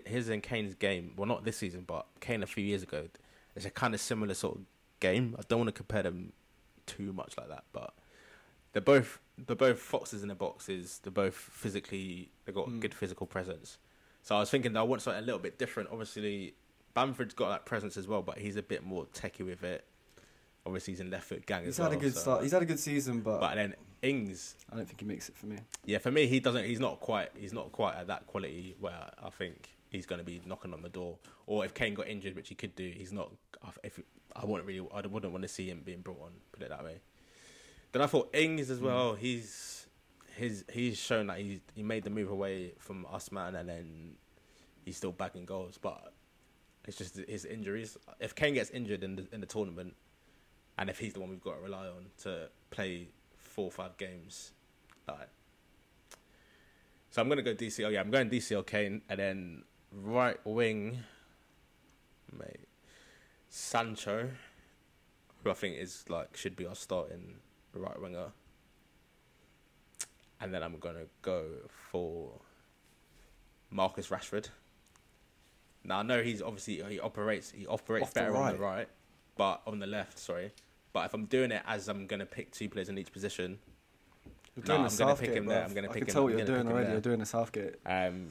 his 0.06 0.30
and 0.30 0.42
Kane's 0.42 0.74
game. 0.74 1.12
Well, 1.18 1.26
not 1.26 1.44
this 1.44 1.58
season, 1.58 1.84
but 1.86 2.06
Kane 2.20 2.42
a 2.42 2.46
few 2.46 2.64
years 2.64 2.82
ago. 2.82 3.08
It's 3.54 3.66
a 3.66 3.70
kind 3.70 3.92
of 3.92 4.00
similar 4.00 4.32
sort 4.32 4.56
of 4.56 4.62
game. 5.00 5.36
I 5.38 5.42
don't 5.46 5.58
want 5.58 5.68
to 5.68 5.72
compare 5.72 6.02
them 6.02 6.32
too 6.86 7.12
much 7.12 7.34
like 7.38 7.48
that, 7.48 7.64
but 7.72 7.94
they're 8.72 8.82
both 8.82 9.18
they're 9.46 9.54
both 9.56 9.78
foxes 9.78 10.22
in 10.22 10.28
the 10.28 10.34
boxes. 10.34 11.00
They're 11.02 11.12
both 11.12 11.34
physically 11.34 12.30
they've 12.44 12.54
got 12.54 12.68
Mm. 12.68 12.80
good 12.80 12.94
physical 12.94 13.26
presence. 13.26 13.78
So 14.22 14.34
I 14.36 14.40
was 14.40 14.50
thinking 14.50 14.72
that 14.72 14.80
I 14.80 14.82
want 14.82 15.02
something 15.02 15.22
a 15.22 15.26
little 15.26 15.40
bit 15.40 15.58
different. 15.58 15.90
Obviously, 15.92 16.54
Bamford's 16.94 17.34
got 17.34 17.50
that 17.50 17.64
presence 17.66 17.96
as 17.96 18.08
well, 18.08 18.22
but 18.22 18.38
he's 18.38 18.56
a 18.56 18.62
bit 18.62 18.84
more 18.84 19.04
techie 19.06 19.44
with 19.44 19.62
it. 19.62 19.84
Obviously, 20.64 20.94
he's 20.94 21.00
in 21.00 21.10
left 21.10 21.28
foot 21.28 21.46
gang 21.46 21.64
He's 21.64 21.74
as 21.74 21.78
well. 21.80 21.90
had 21.90 21.98
a 21.98 22.00
good 22.02 22.14
so- 22.14 22.20
start. 22.20 22.42
He's 22.42 22.50
had 22.52 22.62
a 22.62 22.66
good 22.66 22.80
season, 22.80 23.20
but, 23.20 23.38
But 23.40 23.54
then 23.54 23.74
Ings, 24.02 24.56
I 24.72 24.76
don't 24.76 24.86
think 24.86 24.98
he 25.00 25.06
makes 25.06 25.28
it 25.28 25.36
for 25.36 25.46
me. 25.46 25.58
yeah, 25.84 25.98
for 25.98 26.10
me, 26.10 26.26
he 26.26 26.40
doesn't. 26.40 26.64
He's 26.64 26.80
not 26.80 26.98
quite. 27.00 27.30
He's 27.36 27.52
not 27.52 27.70
quite 27.72 27.94
at 27.94 28.06
that 28.08 28.26
quality 28.26 28.74
where 28.80 29.10
I 29.22 29.30
think 29.30 29.68
he's 29.90 30.06
going 30.06 30.18
to 30.18 30.24
be 30.24 30.40
knocking 30.44 30.72
on 30.72 30.82
the 30.82 30.88
door. 30.88 31.18
Or 31.46 31.64
if 31.64 31.72
Kane 31.74 31.94
got 31.94 32.08
injured, 32.08 32.34
which 32.34 32.48
he 32.48 32.54
could 32.56 32.74
do, 32.74 32.88
he's 32.96 33.12
not. 33.12 33.30
If 33.84 34.00
I 34.40 34.44
wouldn't 34.44 34.66
really, 34.66 34.86
I 34.92 35.06
wouldn't 35.06 35.32
want 35.32 35.42
to 35.42 35.48
see 35.48 35.68
him 35.68 35.82
being 35.84 36.00
brought 36.00 36.20
on. 36.22 36.30
Put 36.52 36.62
it 36.62 36.68
that 36.68 36.84
way. 36.84 37.00
Then 37.92 38.02
I 38.02 38.06
thought 38.06 38.34
Ings 38.34 38.70
as 38.70 38.80
well. 38.80 39.14
Mm. 39.14 39.18
He's 39.18 39.86
his. 40.36 40.64
He's 40.70 40.98
shown 40.98 41.28
that 41.28 41.38
he 41.38 41.60
he 41.74 41.82
made 41.82 42.04
the 42.04 42.10
move 42.10 42.30
away 42.30 42.72
from 42.78 43.06
us 43.10 43.32
man, 43.32 43.54
and 43.54 43.68
then 43.68 44.16
he's 44.84 44.96
still 44.96 45.12
bagging 45.12 45.46
goals. 45.46 45.78
But 45.78 46.12
it's 46.86 46.98
just 46.98 47.16
his 47.16 47.44
injuries. 47.44 47.96
If 48.20 48.34
Kane 48.34 48.54
gets 48.54 48.70
injured 48.70 49.02
in 49.02 49.16
the 49.16 49.26
in 49.32 49.40
the 49.40 49.46
tournament, 49.46 49.94
and 50.78 50.90
if 50.90 50.98
he's 50.98 51.14
the 51.14 51.20
one 51.20 51.30
we've 51.30 51.42
got 51.42 51.56
to 51.56 51.62
rely 51.62 51.86
on 51.86 52.06
to 52.22 52.48
play 52.70 53.08
four 53.38 53.66
or 53.66 53.72
five 53.72 53.96
games, 53.96 54.52
like. 55.08 55.28
So 57.10 57.22
I'm 57.22 57.30
gonna 57.30 57.40
go 57.40 57.54
DCL. 57.54 57.92
Yeah, 57.92 58.00
I'm 58.00 58.10
going 58.10 58.28
DCL 58.28 58.66
Kane, 58.66 59.00
and 59.08 59.18
then 59.18 59.62
right 59.90 60.36
wing, 60.44 60.98
mate, 62.38 62.65
Sancho, 63.60 64.28
who 65.42 65.50
I 65.50 65.54
think 65.54 65.78
is 65.78 66.04
like 66.10 66.36
should 66.36 66.56
be 66.56 66.66
our 66.66 66.74
starting 66.74 67.36
right 67.72 67.98
winger. 68.00 68.26
And 70.42 70.52
then 70.52 70.62
I'm 70.62 70.78
gonna 70.78 71.06
go 71.22 71.44
for 71.90 72.32
Marcus 73.70 74.08
Rashford. 74.08 74.48
Now 75.84 76.00
I 76.00 76.02
know 76.02 76.22
he's 76.22 76.42
obviously 76.42 76.82
he 76.86 77.00
operates 77.00 77.50
he 77.50 77.66
operates 77.66 78.08
Off 78.08 78.12
the 78.14 78.20
better 78.20 78.36
on 78.36 78.52
the 78.52 78.58
right. 78.58 78.76
right, 78.78 78.88
but 79.38 79.62
on 79.66 79.78
the 79.78 79.86
left, 79.86 80.18
sorry. 80.18 80.52
But 80.92 81.06
if 81.06 81.14
I'm 81.14 81.24
doing 81.24 81.50
it 81.50 81.62
as 81.66 81.88
I'm 81.88 82.06
gonna 82.06 82.26
pick 82.26 82.50
two 82.52 82.68
players 82.68 82.90
in 82.90 82.98
each 82.98 83.10
position, 83.12 83.58
You're 84.54 84.64
No, 84.64 84.66
doing 84.66 84.70
I'm 84.76 84.76
gonna 84.82 84.90
Southgate, 84.90 85.28
pick 85.30 85.36
him 85.38 85.46
there. 85.46 85.64
I'm 85.64 85.72
gonna 85.72 85.88
I 85.88 85.92
pick 85.92 86.02
can 86.02 86.08
him- 86.08 86.12
tell 86.12 86.22
I'm 86.24 86.28
what 86.30 86.36
you're 86.36 86.46
doing 86.46 86.68
already. 86.68 86.90
You're 86.92 87.00
doing 87.00 87.22
a 87.22 87.26
Southgate. 87.26 87.76
um, 87.86 88.28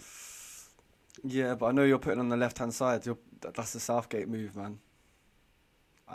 Yeah, 1.23 1.55
but 1.55 1.65
I 1.67 1.71
know 1.71 1.83
you're 1.83 1.97
putting 1.97 2.19
on 2.19 2.29
the 2.29 2.38
left 2.38 2.59
hand 2.59 2.75
side. 2.75 3.07
You're, 3.07 3.17
that's 3.41 3.73
the 3.73 3.79
Southgate 3.79 4.27
move, 4.27 4.55
man. 4.55 4.77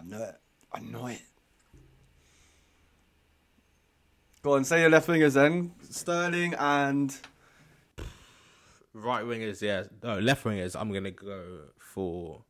I 0.01 0.03
know 0.05 0.23
it. 0.23 0.35
I 0.73 0.81
know 0.81 1.07
it. 1.09 1.21
Go 4.43 4.55
on, 4.55 4.65
say 4.65 4.81
your 4.81 4.89
left 4.89 5.07
wingers 5.09 5.35
then. 5.35 5.73
Sterling 5.91 6.55
and 6.55 7.15
right 8.95 9.25
wingers, 9.25 9.61
yeah. 9.61 9.85
No, 10.03 10.19
left 10.19 10.45
wingers. 10.45 10.75
I'm 10.81 10.91
gonna 10.93 11.11
go 11.11 11.65
for. 11.79 12.45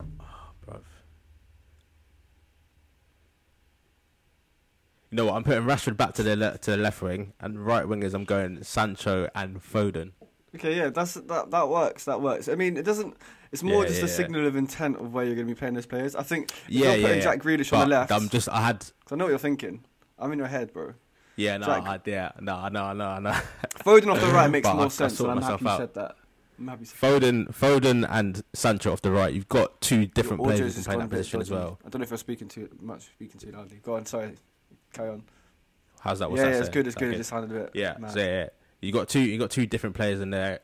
Oh. 0.00 0.80
You 5.10 5.16
know 5.16 5.26
what? 5.26 5.36
I'm 5.36 5.44
putting 5.44 5.62
Rashford 5.62 5.96
back 5.96 6.12
to 6.14 6.22
the 6.22 6.36
le- 6.36 6.58
to 6.58 6.72
the 6.72 6.76
left 6.76 7.00
wing, 7.00 7.32
and 7.40 7.64
right 7.64 7.86
wingers. 7.86 8.12
I'm 8.12 8.24
going 8.24 8.62
Sancho 8.64 9.28
and 9.34 9.62
Foden. 9.62 10.12
Okay, 10.54 10.76
yeah, 10.76 10.88
that's 10.90 11.14
that. 11.14 11.50
That 11.50 11.68
works. 11.68 12.04
That 12.04 12.20
works. 12.20 12.48
I 12.48 12.54
mean, 12.54 12.76
it 12.76 12.84
doesn't. 12.84 13.16
It's 13.50 13.62
more 13.62 13.82
Yeah, 13.82 13.88
just 13.88 14.00
yeah, 14.00 14.06
a 14.06 14.08
signal 14.08 14.46
of 14.46 14.56
intent 14.56 14.96
of 14.96 15.14
where 15.14 15.24
you're 15.24 15.34
going 15.34 15.46
to 15.46 15.54
be 15.54 15.58
playing 15.58 15.74
those 15.74 15.86
players. 15.86 16.14
I 16.14 16.22
think 16.22 16.50
Yeah, 16.68 16.94
yeah, 16.94 17.06
putting. 17.06 17.22
Jack 17.22 17.38
Grealish 17.40 17.72
on 17.72 17.80
the 17.80 17.86
left. 17.96 18.12
I'm 18.12 18.28
just. 18.28 18.48
I 18.48 18.60
had. 18.60 18.86
I 19.10 19.16
know 19.16 19.24
what 19.24 19.30
you're 19.30 19.38
thinking. 19.38 19.84
I'm 20.18 20.32
in 20.32 20.38
your 20.38 20.48
head, 20.48 20.72
bro. 20.72 20.94
Yeah, 21.36 21.56
no, 21.56 21.66
Jack- 21.66 21.86
I, 21.86 22.00
yeah, 22.04 22.32
no, 22.40 22.66
no, 22.68 22.92
no, 22.92 23.18
no. 23.20 23.30
Foden 23.84 24.12
off 24.12 24.20
the 24.20 24.26
right 24.26 24.50
makes 24.50 24.66
more 24.66 24.86
I 24.86 24.88
sense, 24.88 25.20
I'm 25.20 25.36
myself 25.36 25.60
happy 25.60 25.64
you 25.64 25.70
out. 25.70 25.78
said 25.78 25.94
that. 25.94 26.16
I'm 26.58 26.66
happy. 26.66 26.84
Foden, 26.84 27.54
Foden, 27.54 28.06
and 28.10 28.42
Sancho 28.52 28.92
off 28.92 29.02
the 29.02 29.12
right. 29.12 29.32
You've 29.32 29.48
got 29.48 29.80
two 29.80 30.06
different 30.06 30.42
Your 30.42 30.52
players 30.52 30.76
who 30.76 30.82
can 30.82 30.92
play 30.92 31.02
that 31.02 31.10
position 31.10 31.40
as 31.40 31.50
well. 31.50 31.78
I 31.86 31.88
don't 31.88 32.00
know 32.00 32.04
if 32.04 32.10
you're 32.10 32.18
speaking 32.18 32.48
too 32.48 32.68
much, 32.80 33.04
speaking 33.04 33.38
too 33.38 33.52
loudly. 33.52 33.78
Go 33.82 33.94
on, 33.94 34.04
sorry. 34.06 34.34
Carry 34.92 35.10
on. 35.10 35.22
How's 36.00 36.18
that? 36.18 36.28
What's 36.30 36.40
yeah, 36.40 36.46
that 36.46 36.54
yeah, 36.54 36.60
it's 36.60 36.68
good. 36.68 36.86
It's 36.86 36.96
good. 36.96 37.14
It 37.14 37.18
just 37.18 37.30
sounded 37.30 37.56
a 37.56 37.60
bit. 37.60 37.70
Yeah, 37.74 38.08
so 38.08 38.18
yeah, 38.18 38.48
you 38.80 38.92
got 38.92 39.08
two. 39.08 39.20
You 39.20 39.38
got 39.38 39.50
two 39.50 39.66
different 39.66 39.96
players 39.96 40.20
in 40.20 40.30
there. 40.30 40.60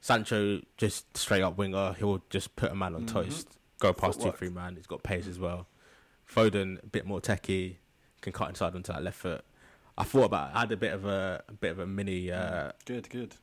Sancho 0.00 0.60
just 0.76 1.16
straight 1.16 1.42
up 1.42 1.56
winger. 1.58 1.94
He'll 1.98 2.22
just 2.30 2.54
put 2.56 2.70
a 2.70 2.74
man 2.74 2.94
on 2.94 3.02
Mhm. 3.06 3.12
toast, 3.12 3.58
go 3.80 3.92
past 3.92 4.18
Footwork. 4.18 4.34
two, 4.34 4.38
three 4.46 4.54
man. 4.54 4.76
He's 4.76 4.86
got 4.86 5.02
pace 5.02 5.26
as 5.26 5.38
well. 5.38 5.66
Foden 6.32 6.82
a 6.82 6.86
bit 6.86 7.06
more 7.06 7.20
techie, 7.20 7.76
can 8.20 8.32
cut 8.32 8.48
inside 8.48 8.74
onto 8.74 8.92
that 8.92 9.02
left 9.02 9.18
foot. 9.18 9.44
I 9.98 10.04
thought 10.04 10.24
about. 10.24 10.50
It. 10.50 10.56
I 10.56 10.60
had 10.60 10.72
a 10.72 10.76
bit 10.76 10.92
of 10.92 11.04
a, 11.06 11.42
a 11.48 11.52
bit 11.52 11.70
of 11.72 11.78
a 11.78 11.86
mini. 11.86 12.30
Uh, 12.30 12.72
Good, 12.84 13.08
good. 13.10 13.34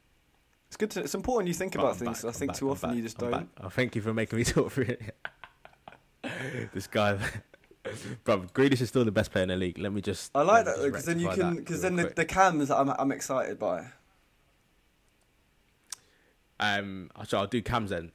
It's 0.67 0.77
good. 0.77 0.91
To, 0.91 1.01
it's 1.01 1.15
important 1.15 1.47
you 1.47 1.53
think 1.53 1.75
about 1.75 1.91
I'm 1.93 1.95
things. 1.95 2.17
back, 2.19 2.25
I 2.25 2.27
I'm 2.29 2.33
think 2.33 2.49
back, 2.51 2.57
too 2.59 2.65
I'm 2.67 2.71
often 2.71 2.89
back, 2.91 2.97
you 2.97 3.03
just 3.03 3.17
don't. 3.17 3.49
Oh, 3.61 3.69
thank 3.69 3.95
you 3.95 4.01
for 4.01 4.13
making 4.13 4.37
me 4.39 4.43
talk 4.45 4.71
through 4.71 4.85
it. 4.85 5.15
this 6.73 6.87
guy, 6.87 7.17
bro, 8.23 8.41
Grealish 8.53 8.81
is 8.81 8.89
still 8.89 9.05
the 9.05 9.11
best 9.11 9.31
player 9.31 9.43
in 9.43 9.49
the 9.49 9.55
league. 9.55 9.77
Let 9.77 9.93
me 9.93 10.01
just. 10.01 10.31
I 10.35 10.41
like 10.41 10.65
that 10.65 10.81
because 10.81 11.05
then 11.05 11.19
you 11.19 11.29
can 11.29 11.55
because 11.55 11.81
then 11.81 11.95
the, 11.95 12.11
the 12.15 12.25
cams 12.25 12.69
I'm 12.71 12.89
I'm 12.89 13.11
excited 13.11 13.59
by. 13.59 13.87
Um, 16.59 17.09
actually, 17.19 17.39
I'll 17.39 17.47
do 17.47 17.61
cams 17.61 17.89
then. 17.89 18.11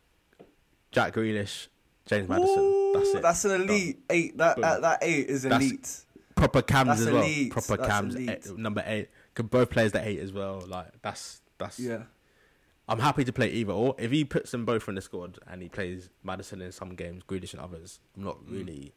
Jack 0.91 1.15
Grealish, 1.15 1.69
James 2.07 2.29
Maddison. 2.29 2.93
That's 2.95 3.15
it. 3.15 3.23
That's 3.23 3.45
an 3.45 3.63
elite 3.63 4.01
eight. 4.09 4.39
That 4.39 4.57
Boom. 4.57 4.81
that, 4.81 4.99
eight 5.03 5.29
is 5.29 5.45
elite. 5.45 6.05
Proper 6.35 6.63
cams 6.63 6.89
That's 6.89 7.01
as 7.03 7.11
well. 7.11 7.49
Proper 7.51 7.77
That's 7.77 7.89
cams. 7.89 8.15
elite. 8.15 8.47
eh, 8.47 8.53
number 8.57 8.83
eight. 8.87 9.09
Can 9.35 9.47
both 9.47 9.71
players 9.71 9.93
the 9.93 10.07
eight 10.07 10.21
as 10.21 10.33
well. 10.33 10.65
Like 10.67 10.87
that's 11.03 11.43
that's. 11.59 11.79
Yeah. 11.79 12.05
I'm 12.91 13.01
happy 13.01 13.23
to 13.25 13.33
play 13.33 13.51
either 13.51 13.73
or. 13.73 13.95
If 13.99 14.11
he 14.13 14.25
puts 14.25 14.51
them 14.51 14.65
both 14.65 14.89
in 14.89 14.95
the 14.95 15.03
squad 15.03 15.39
and 15.47 15.61
he 15.61 15.69
plays 15.69 16.09
Maddison 16.25 16.63
in 16.63 16.73
some 16.73 16.95
games, 16.95 17.23
Grealish 17.29 17.53
in 17.53 17.61
others, 17.61 18.01
I'm 18.17 18.25
not 18.25 18.39
really. 18.49 18.95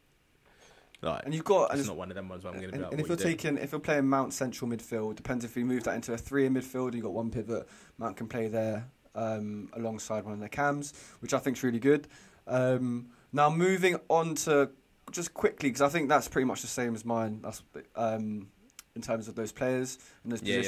Like, 1.02 1.24
And 1.24 1.34
you've 1.34 1.44
got 1.44 1.70
and, 1.70 1.80
it's 1.80 1.80
it's- 1.80 1.88
not 1.88 1.96
one 1.96 2.10
of 2.10 2.14
them 2.14 2.28
ones 2.28 2.44
where 2.44 2.52
I'm 2.52 2.60
going 2.60 2.70
to 2.70 2.72
be 2.72 2.74
and, 2.76 2.84
like, 2.84 2.92
and 2.92 3.00
if 3.00 3.08
you're 3.08 3.18
you 3.18 3.36
taking 3.36 3.58
if 3.58 3.72
you're 3.72 3.80
playing 3.80 4.06
Mount 4.06 4.32
central 4.32 4.70
midfield, 4.70 5.16
depends 5.16 5.44
if 5.44 5.56
you 5.56 5.64
move 5.64 5.82
that 5.84 5.94
into 5.94 6.12
a 6.12 6.16
three 6.18 6.46
in 6.46 6.54
midfield. 6.54 6.94
You've 6.94 7.02
got 7.02 7.12
one 7.12 7.30
pivot. 7.30 7.68
Mount 7.98 8.16
can 8.16 8.28
play 8.28 8.46
there 8.46 8.88
um, 9.14 9.68
alongside 9.74 10.24
one 10.24 10.32
of 10.32 10.40
their 10.40 10.48
cams, 10.48 10.94
which 11.20 11.34
I 11.34 11.38
think 11.38 11.56
is 11.56 11.62
really 11.64 11.80
good. 11.80 12.06
Um, 12.46 13.08
now 13.32 13.50
moving 13.50 13.98
on 14.08 14.36
to 14.36 14.70
just 15.10 15.34
quickly 15.34 15.70
because 15.70 15.82
I 15.82 15.88
think 15.88 16.08
that's 16.08 16.28
pretty 16.28 16.44
much 16.44 16.62
the 16.62 16.68
same 16.68 16.94
as 16.94 17.04
mine. 17.04 17.40
That's 17.42 17.62
um, 17.96 18.48
in 18.94 19.02
terms 19.02 19.26
of 19.26 19.34
those 19.34 19.52
players 19.52 19.98
and 20.22 20.32
those 20.32 20.42
Yeah, 20.42 20.56
yeah. 20.56 20.62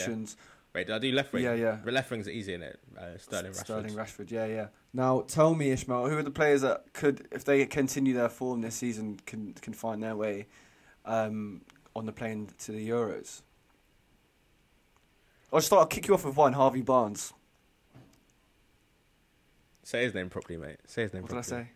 Wait, 0.75 0.89
did 0.89 0.97
I 0.97 0.99
do 0.99 1.13
left 1.13 1.33
wing? 1.33 1.45
Yeah, 1.45 1.55
yeah. 1.55 1.79
But 1.85 1.95
left 1.95 2.11
wing's 2.11 2.29
easy 2.29 2.55
in 2.55 2.63
it. 2.63 2.81
Uh, 2.99 3.17
Sterling 3.17 3.53
Rashford. 3.53 3.65
Sterling 3.65 3.95
Rashford, 3.95 4.31
yeah, 4.33 4.47
yeah. 4.47 4.67
Now, 4.93 5.21
tell 5.21 5.55
me, 5.55 5.71
Ishmael, 5.71 6.09
who 6.09 6.19
are 6.19 6.23
the 6.23 6.33
players 6.33 6.63
that 6.63 6.93
could, 6.93 7.29
if 7.31 7.45
they 7.45 7.65
continue 7.67 8.13
their 8.13 8.29
form 8.29 8.61
this 8.61 8.75
season, 8.75 9.21
can 9.25 9.55
can 9.55 9.73
find 9.73 10.03
their 10.03 10.17
way 10.17 10.47
um, 11.05 11.61
on 11.95 12.07
the 12.07 12.13
plane 12.13 12.49
to 12.59 12.73
the 12.73 12.89
Euros? 12.89 13.43
I'll 15.53 15.61
start. 15.61 15.81
I'll 15.81 15.87
kick 15.87 16.09
you 16.09 16.15
off 16.15 16.25
with 16.25 16.37
one, 16.37 16.55
Harvey 16.55 16.83
Barnes. 16.83 17.33
Say 19.85 20.03
his 20.03 20.15
name 20.15 20.29
properly, 20.29 20.59
mate. 20.59 20.79
Say 20.87 21.03
his 21.03 21.15
name 21.15 21.23
properly. 21.23 21.39
What 21.39 21.47
did 21.47 21.55
I 21.55 21.63
say? 21.63 21.71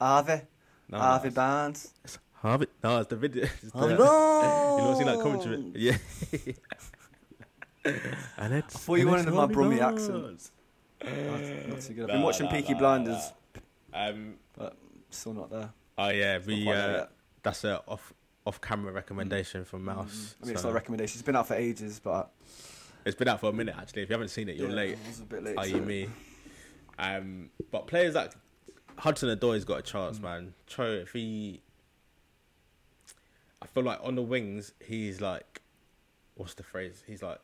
Harvey, 0.00 0.42
No, 0.88 0.98
Harvey 0.98 1.28
no, 1.28 1.34
Barnes. 1.34 1.92
it's 2.02 2.18
Harvey. 2.32 2.66
No, 2.82 2.98
it's 2.98 3.08
the 3.10 3.16
video. 3.16 3.44
It's 3.62 3.72
the, 3.72 3.78
Harvey 3.78 3.92
you 4.82 4.88
know, 4.88 4.94
seen 4.96 5.06
that 5.06 5.20
commentary? 5.20 5.72
Yeah. 5.76 5.96
and 7.84 8.54
it's, 8.54 8.74
I 8.76 8.78
thought 8.78 8.94
you 8.96 9.02
and 9.02 9.10
wanted 9.10 9.22
it's 9.28 9.30
my 9.30 9.36
Harvey 9.38 9.54
Brummy 9.54 9.78
Barnes. 9.78 10.50
accent. 11.00 11.20
Not, 11.26 11.68
not 11.68 11.80
too 11.80 11.94
good. 11.94 12.02
I've 12.02 12.08
Nah, 12.08 12.12
been 12.14 12.22
watching 12.22 12.46
nah, 12.46 12.52
Peaky 12.52 12.72
nah, 12.74 12.78
Blinders, 12.78 13.32
nah. 13.94 14.06
Um. 14.08 14.34
still 15.10 15.34
not 15.34 15.50
there. 15.50 15.70
Oh 15.96 16.08
yeah, 16.08 16.38
Not 16.38 16.46
we. 16.46 16.70
Uh, 16.70 17.06
that's 17.42 17.64
a 17.64 17.82
off 17.88 18.12
off 18.46 18.60
camera 18.60 18.92
recommendation 18.92 19.64
from 19.64 19.84
Mouse. 19.84 20.34
I 20.42 20.46
mean, 20.46 20.54
it's 20.54 20.64
not 20.64 20.70
a 20.70 20.74
recommendation. 20.74 21.18
It's 21.18 21.26
been 21.26 21.36
out 21.36 21.46
for 21.46 21.54
ages, 21.54 22.00
but 22.02 22.30
it's 23.04 23.16
been 23.16 23.28
out 23.28 23.40
for 23.40 23.50
a 23.50 23.52
minute 23.52 23.74
actually. 23.78 24.02
If 24.02 24.08
you 24.10 24.14
haven't 24.14 24.28
seen 24.28 24.48
it, 24.48 24.56
you're 24.56 24.68
yeah, 24.70 24.74
late. 24.74 24.90
It 24.92 24.98
was 25.06 25.20
a 25.20 25.24
bit 25.24 25.44
late. 25.44 25.56
Are 25.58 25.66
you 25.66 25.80
me? 25.82 26.08
Um, 26.98 27.50
but 27.70 27.86
players 27.86 28.14
like 28.16 28.32
Hudson-Odoi's 28.98 29.64
got 29.64 29.78
a 29.78 29.82
Mm. 29.82 29.86
chance, 29.86 30.20
man. 30.20 30.54
Cho, 30.66 30.82
if 30.84 31.12
he, 31.12 31.62
I 33.62 33.66
feel 33.66 33.84
like 33.84 34.00
on 34.02 34.16
the 34.16 34.22
wings, 34.22 34.72
he's 34.84 35.20
like, 35.20 35.60
what's 36.34 36.54
the 36.54 36.64
phrase? 36.64 37.04
He's 37.06 37.22
like 37.22 37.38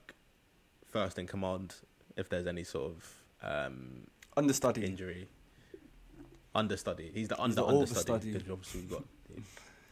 first 0.95 1.19
in 1.19 1.27
command 1.27 1.75
if 2.17 2.29
there's 2.29 2.47
any 2.47 2.63
sort 2.65 2.93
of 2.93 3.15
um, 3.43 4.07
Understudy. 4.37 4.85
injury. 4.85 5.29
Understudy. 6.55 7.11
He's 7.13 7.29
the 7.29 7.41
under 7.41 7.57
the 7.57 7.65
understudy 7.67 8.33
because 8.33 8.49
obviously 8.51 8.81
we've 8.83 8.91
got. 8.91 9.03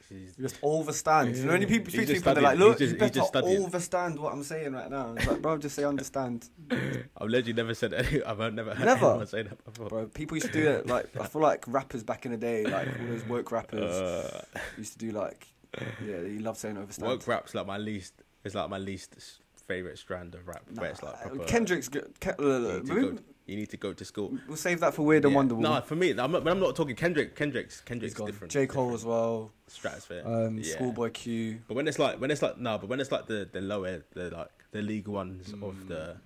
He's, 0.09 0.37
just 0.37 0.61
overstand. 0.63 1.35
You 1.37 1.45
know, 1.47 1.53
when 1.53 1.67
people 1.67 1.91
He's 1.91 1.95
speak 1.95 2.07
to 2.09 2.15
people, 2.15 2.35
they're 2.35 2.43
like, 2.43 2.59
look, 2.59 2.79
He's 2.79 2.93
you 2.93 2.99
just- 2.99 3.15
he's 3.15 3.31
better 3.31 3.47
just 3.49 3.65
overstand 3.65 4.19
what 4.19 4.33
I'm 4.35 4.43
saying 4.45 4.73
right 4.75 4.91
now. 4.91 5.15
It's 5.17 5.27
like, 5.27 5.41
bro, 5.43 5.57
just 5.57 5.75
say 5.75 5.85
understand. 5.85 6.49
I've 6.71 7.29
literally 7.29 7.55
never 7.55 7.73
said 7.75 7.95
any, 7.95 8.23
I've 8.23 8.39
never 8.53 8.75
heard 8.75 8.85
Never? 8.85 9.07
anyone 9.07 9.27
say 9.27 9.43
that 9.43 9.65
before. 9.65 9.89
Bro, 9.89 10.07
people 10.09 10.37
used 10.37 10.49
to 10.49 10.53
do 10.53 10.69
it. 10.71 10.87
Like, 10.87 11.07
I 11.19 11.27
feel 11.27 11.41
like 11.43 11.65
rappers 11.67 12.05
back 12.05 12.27
in 12.27 12.33
the 12.33 12.37
day, 12.37 12.65
like 12.65 12.89
all 12.89 13.07
those 13.07 13.25
work 13.27 13.51
rappers, 13.51 13.91
Uh, 13.91 14.45
used 14.77 14.93
to 14.93 14.99
do 14.99 15.11
like, 15.13 15.47
yeah, 16.07 16.19
you 16.21 16.41
love 16.41 16.59
saying 16.59 16.77
overstand. 16.77 17.09
Work 17.09 17.27
rap's 17.27 17.55
like 17.55 17.67
my 17.67 17.79
least. 17.79 18.13
It's 18.45 18.55
like 18.55 18.69
my 18.69 18.79
least 18.79 19.17
favorite 19.67 19.99
strand 19.99 20.35
of 20.35 20.47
rap. 20.49 20.63
Nah, 20.71 20.83
where 20.83 20.91
it's 20.91 21.03
like 21.03 21.21
proper, 21.21 21.45
Kendrick's 21.45 21.89
good. 21.89 22.13
Ke- 22.21 22.39
uh, 22.39 22.43
You 22.43 22.81
need, 22.83 22.87
to 22.87 22.95
go, 22.95 23.19
you 23.47 23.57
need 23.57 23.71
to 23.71 23.77
go 23.77 23.93
to 23.93 24.05
school. 24.05 24.39
we'll 24.49 24.57
save 24.57 24.81
that 24.81 24.95
for 24.95 25.03
Weird 25.03 25.25
and 25.25 25.33
Yeah. 25.33 25.37
Wonderful. 25.37 25.63
No, 25.63 25.81
for 25.81 25.97
me, 25.97 26.11
I'm 26.11 26.33
not, 26.33 26.45
but 26.45 26.51
I'm 26.51 26.61
not 26.61 26.77
talking 26.77 26.97
Kendrick. 26.97 27.35
Kendrick's 27.37 27.83
He's 27.89 28.15
different. 28.15 28.53
J 28.53 28.67
Cole 28.67 28.87
different 28.93 29.01
as 29.01 29.05
well. 29.07 29.53
Stratosphere. 29.67 30.23
Um, 30.25 30.59
Yeah. 30.59 30.75
Schoolboy 30.75 31.11
Q. 31.11 31.61
But 31.69 31.75
when 31.75 31.89
it's 31.89 31.99
like 31.99 32.21
when 32.21 32.31
it's 32.31 32.43
like 32.43 32.59
no, 32.59 32.79
but 32.79 32.89
when 32.89 33.01
it's 33.01 33.13
like 33.13 33.27
the 33.27 33.49
the 33.51 33.61
lower 33.61 34.03
the 34.15 34.31
like 34.31 34.51
the 34.73 34.83
league 34.83 35.09
ones 35.09 35.53
of 35.53 35.75
Mm. 35.75 35.89
the 35.89 36.17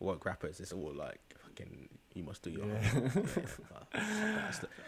work 0.00 0.24
rappers, 0.24 0.60
it's 0.60 0.72
all 0.72 0.92
like 0.94 1.20
fucking. 1.44 1.88
You 2.16 2.22
must 2.22 2.42
do 2.42 2.50
your. 2.50 2.64
Yeah. 2.66 2.80
homework. 2.82 3.60
Yeah, 3.94 4.00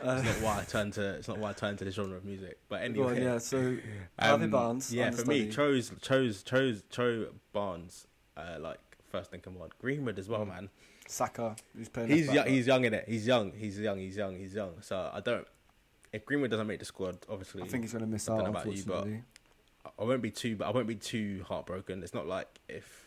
Uh, 0.03 0.23
not 0.25 0.35
why 0.41 0.59
I 0.61 0.65
turn 0.65 0.91
to. 0.93 1.11
It's 1.17 1.29
not 1.29 1.37
why 1.39 1.51
I 1.51 1.53
turn 1.53 1.77
to 1.77 1.85
the 1.85 1.91
genre 1.91 2.17
of 2.17 2.25
music. 2.25 2.59
But 2.71 2.83
anyway, 2.83 3.17
on, 3.19 3.23
yeah. 3.23 3.39
So 3.39 3.77
Harvey 4.19 4.45
Um, 4.45 4.51
Barnes. 4.51 4.93
Yeah, 4.95 5.11
for 5.11 5.27
me, 5.27 5.49
chose 5.51 5.91
chose 6.01 6.43
chose 6.43 6.43
chose 6.43 6.83
Cho 6.91 7.27
Barnes, 7.53 8.07
uh, 8.37 8.57
like 8.61 8.79
first 9.11 9.35
in 9.35 9.41
command. 9.41 9.73
Greenwood 9.79 10.19
as 10.19 10.27
well, 10.29 10.41
Mm. 10.47 10.49
man. 10.49 10.71
Saka, 11.07 11.55
he's 11.77 11.89
playing. 11.91 12.09
He's 12.11 12.33
young, 12.33 12.47
he's 12.47 12.67
young 12.67 12.85
in 12.87 12.95
it. 12.95 13.05
He's 13.07 13.27
young. 13.27 13.53
He's 13.53 13.79
young. 13.79 13.99
He's 13.99 14.17
young. 14.17 14.37
He's 14.39 14.55
young. 14.55 14.73
So 14.81 15.11
I 15.13 15.21
don't. 15.21 15.47
If 16.15 16.25
Greenwood 16.25 16.51
doesn't 16.51 16.67
make 16.67 16.79
the 16.79 16.87
squad, 16.87 17.19
obviously, 17.29 17.63
I 17.63 17.67
think 17.69 17.85
he's 17.85 17.93
going 17.93 18.05
to 18.05 18.11
miss 18.11 18.29
out. 18.31 18.41
about 18.49 18.65
you, 18.67 18.83
but- 18.87 19.05
Unfortunately, 19.05 19.23
I 19.99 20.05
won't 20.05 20.23
be 20.23 20.31
too. 20.31 20.57
But 20.57 20.69
I 20.69 20.71
won't 20.71 20.87
be 20.87 20.95
too 20.95 21.45
heartbroken. 21.47 22.03
It's 22.03 22.15
not 22.15 22.27
like 22.27 22.49
if 22.71 22.98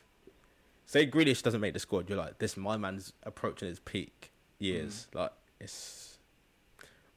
say 0.92 1.08
Grealish 1.08 1.42
doesn't 1.42 1.62
make 1.62 1.74
the 1.74 1.80
squad, 1.80 2.10
you're 2.10 2.18
like 2.18 2.38
this. 2.40 2.58
My 2.58 2.76
man's 2.76 3.14
approaching 3.24 3.70
his 3.70 3.80
peak 3.80 4.32
years. 4.60 5.08
Mm. 5.14 5.20
Like 5.20 5.32
it's. 5.60 6.11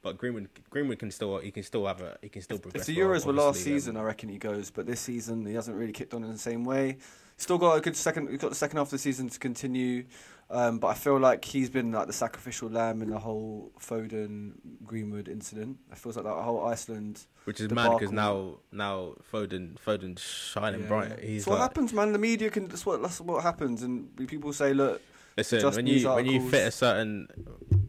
But 0.05 0.19
Greenwood, 0.19 0.51
Greenwood 0.69 0.99
can 0.99 1.11
still. 1.11 1.39
He 1.39 1.51
can 1.51 1.63
still 1.63 1.87
have 1.87 2.03
a. 2.03 2.19
He 2.21 2.29
can 2.29 2.43
still 2.43 2.59
progress. 2.59 2.87
if 2.87 2.95
the 2.95 3.01
Euros 3.01 3.25
were 3.25 3.33
last 3.33 3.47
obviously, 3.47 3.73
um, 3.73 3.79
season, 3.79 3.97
I 3.97 4.03
reckon 4.03 4.29
he 4.29 4.37
goes. 4.37 4.71
But 4.71 4.85
this 4.85 5.01
season, 5.01 5.47
he 5.47 5.55
hasn't 5.55 5.79
really 5.79 5.93
kicked 5.93 6.13
on 6.13 6.23
in 6.23 6.31
the 6.31 6.39
same 6.39 6.63
way. 6.63 6.99
Still 7.39 7.57
got 7.57 7.79
a 7.79 7.81
good 7.81 7.97
second. 7.97 8.29
He's 8.29 8.39
got 8.39 8.51
the 8.51 8.55
second 8.55 8.77
half 8.77 8.89
of 8.89 8.91
the 8.91 8.99
season 8.99 9.31
to 9.31 9.39
continue. 9.39 10.05
Um, 10.51 10.79
but 10.79 10.89
I 10.89 10.95
feel 10.95 11.19
like 11.19 11.43
he's 11.43 11.71
been 11.71 11.91
like 11.91 12.07
the 12.07 12.13
sacrificial 12.13 12.69
lamb 12.69 13.01
in 13.01 13.09
the 13.09 13.19
whole 13.19 13.73
Foden 13.81 14.53
Greenwood 14.85 15.27
incident. 15.27 15.79
It 15.91 15.97
feels 15.97 16.17
like 16.17 16.27
that 16.27 16.35
whole 16.35 16.67
Iceland. 16.67 17.25
Which 17.45 17.61
is 17.61 17.71
mad 17.71 17.99
because 17.99 18.13
now 18.13 18.59
now 18.71 19.15
Foden 19.33 19.79
Foden's 19.81 20.21
shining 20.21 20.83
Yeah, 20.83 20.87
bright. 20.87 21.19
He's 21.21 21.45
That's 21.45 21.47
what 21.47 21.61
like, 21.61 21.71
happens, 21.71 21.95
man. 21.95 22.13
The 22.13 22.19
media 22.19 22.51
can. 22.51 22.69
That's 22.69 22.85
what. 22.85 23.01
That's 23.01 23.23
what 23.23 23.43
happens, 23.43 23.83
and 23.83 24.15
people 24.29 24.53
say, 24.53 24.75
look, 24.75 25.01
listen 25.39 25.65
when 25.75 25.87
you 25.87 26.11
when 26.11 26.27
you 26.27 26.47
fit 26.47 26.69
a 26.69 26.71
certain 26.71 27.29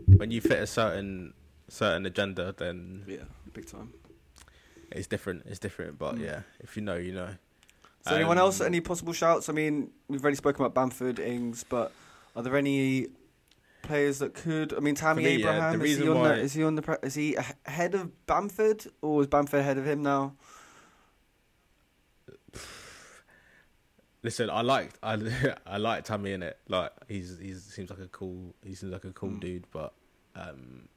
when 0.07 0.31
you 0.31 0.39
fit 0.39 0.59
a 0.59 0.67
certain 0.67 1.33
certain 1.67 2.05
agenda, 2.05 2.53
then 2.57 3.03
yeah, 3.07 3.17
big 3.53 3.67
time. 3.67 3.93
it's 4.91 5.07
different. 5.07 5.43
It's 5.45 5.59
different. 5.59 5.97
But 5.97 6.15
Mm. 6.15 6.21
yeah, 6.21 6.39
if 6.59 6.75
you 6.75 6.81
know, 6.83 6.95
you 6.95 7.13
know. 7.13 7.29
So 8.07 8.15
anyone 8.15 8.37
else? 8.37 8.61
Um, 8.61 8.67
Any 8.67 8.81
possible 8.81 9.13
shouts? 9.13 9.49
I 9.49 9.53
mean, 9.53 9.89
we've 10.07 10.21
already 10.23 10.37
spoken 10.37 10.63
about 10.63 10.75
Bamford, 10.75 11.17
Ings, 11.19 11.63
but 11.63 11.91
are 12.35 12.43
there 12.43 12.55
any 12.55 13.07
players 13.81 14.19
that 14.19 14.35
could? 14.35 14.73
I 14.75 14.79
mean, 14.79 14.93
Tammy 14.93 15.23
me, 15.23 15.35
yeah, 15.37 15.49
Abraham. 15.49 15.79
the 15.79 15.85
is 15.85 15.97
he 15.97 16.07
on 16.09 16.19
why- 16.19 16.27
the? 16.27 16.33
Is 16.41 16.53
he 16.53 16.63
on 16.63 16.75
the? 16.75 16.99
Is 17.01 17.15
he 17.15 17.35
ahead 17.65 17.95
of 17.95 18.25
Bamford, 18.27 18.85
or 19.01 19.21
is 19.21 19.27
Bamford 19.27 19.59
ahead 19.61 19.77
of 19.79 19.87
him 19.87 20.03
now? 20.03 20.35
Listen, 24.23 24.49
I 24.49 24.61
liked 24.61 24.97
I 25.03 25.55
I 25.67 25.77
liked 25.77 26.07
Tammy 26.07 26.33
in 26.33 26.41
it. 26.43 26.57
Like 26.67 26.91
he's 27.07 27.37
he 27.39 27.53
seems 27.53 27.89
like 27.89 27.99
a 27.99 28.07
cool 28.07 28.55
he 28.63 28.73
seems 28.73 28.91
like 28.91 29.03
a 29.03 29.11
cool 29.11 29.29
Mm. 29.29 29.39
dude. 29.39 29.65
But 29.71 29.93
um, 30.35 30.87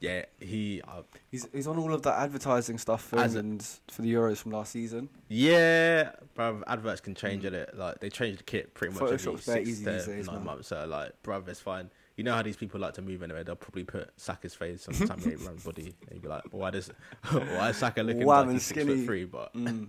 yeah, 0.00 0.24
he 0.40 0.82
uh, 0.86 1.02
He's 1.30 1.48
he's 1.52 1.66
on 1.66 1.78
all 1.78 1.92
of 1.94 2.02
that 2.02 2.18
advertising 2.18 2.78
stuff 2.78 3.02
for 3.04 3.18
As 3.18 3.34
a- 3.34 3.42
for 3.90 4.02
the 4.02 4.12
Euros 4.12 4.36
from 4.38 4.52
last 4.52 4.72
season. 4.72 5.08
Yeah, 5.28 6.10
bruv, 6.36 6.62
adverts 6.66 7.00
can 7.00 7.14
change 7.14 7.44
Mm. 7.44 7.52
it. 7.54 7.76
Like 7.76 8.00
they 8.00 8.10
change 8.10 8.38
the 8.38 8.44
kit 8.44 8.74
pretty 8.74 8.94
much 8.94 9.02
every 9.04 9.16
Photoshop's 9.18 9.44
six 9.44 9.78
to 9.80 9.84
days, 9.84 10.26
nine 10.26 10.36
man. 10.36 10.44
months. 10.44 10.68
So 10.68 10.84
like, 10.86 11.12
bruv, 11.22 11.48
it's 11.48 11.60
fine. 11.60 11.90
You 12.16 12.24
know 12.24 12.34
how 12.34 12.42
these 12.42 12.56
people 12.56 12.80
like 12.80 12.94
to 12.94 13.02
move 13.02 13.22
anyway. 13.22 13.42
They'll 13.42 13.56
probably 13.56 13.84
put 13.84 14.10
Saka's 14.16 14.54
face 14.54 14.88
on 14.88 14.94
Tammy 14.94 15.32
Abraham's 15.34 15.64
body, 15.64 15.94
and 16.02 16.12
you'd 16.12 16.22
be 16.22 16.28
like, 16.28 16.44
why 16.50 16.70
does 16.70 16.90
why 17.30 17.70
is 17.70 17.76
Saka 17.76 18.02
looking 18.02 18.24
Wham 18.26 18.46
like 18.46 18.54
he's 18.54 18.62
six 18.64 18.80
skinny. 18.80 18.96
foot 18.98 19.04
three? 19.06 19.24
But 19.24 19.54
Mm. 19.54 19.88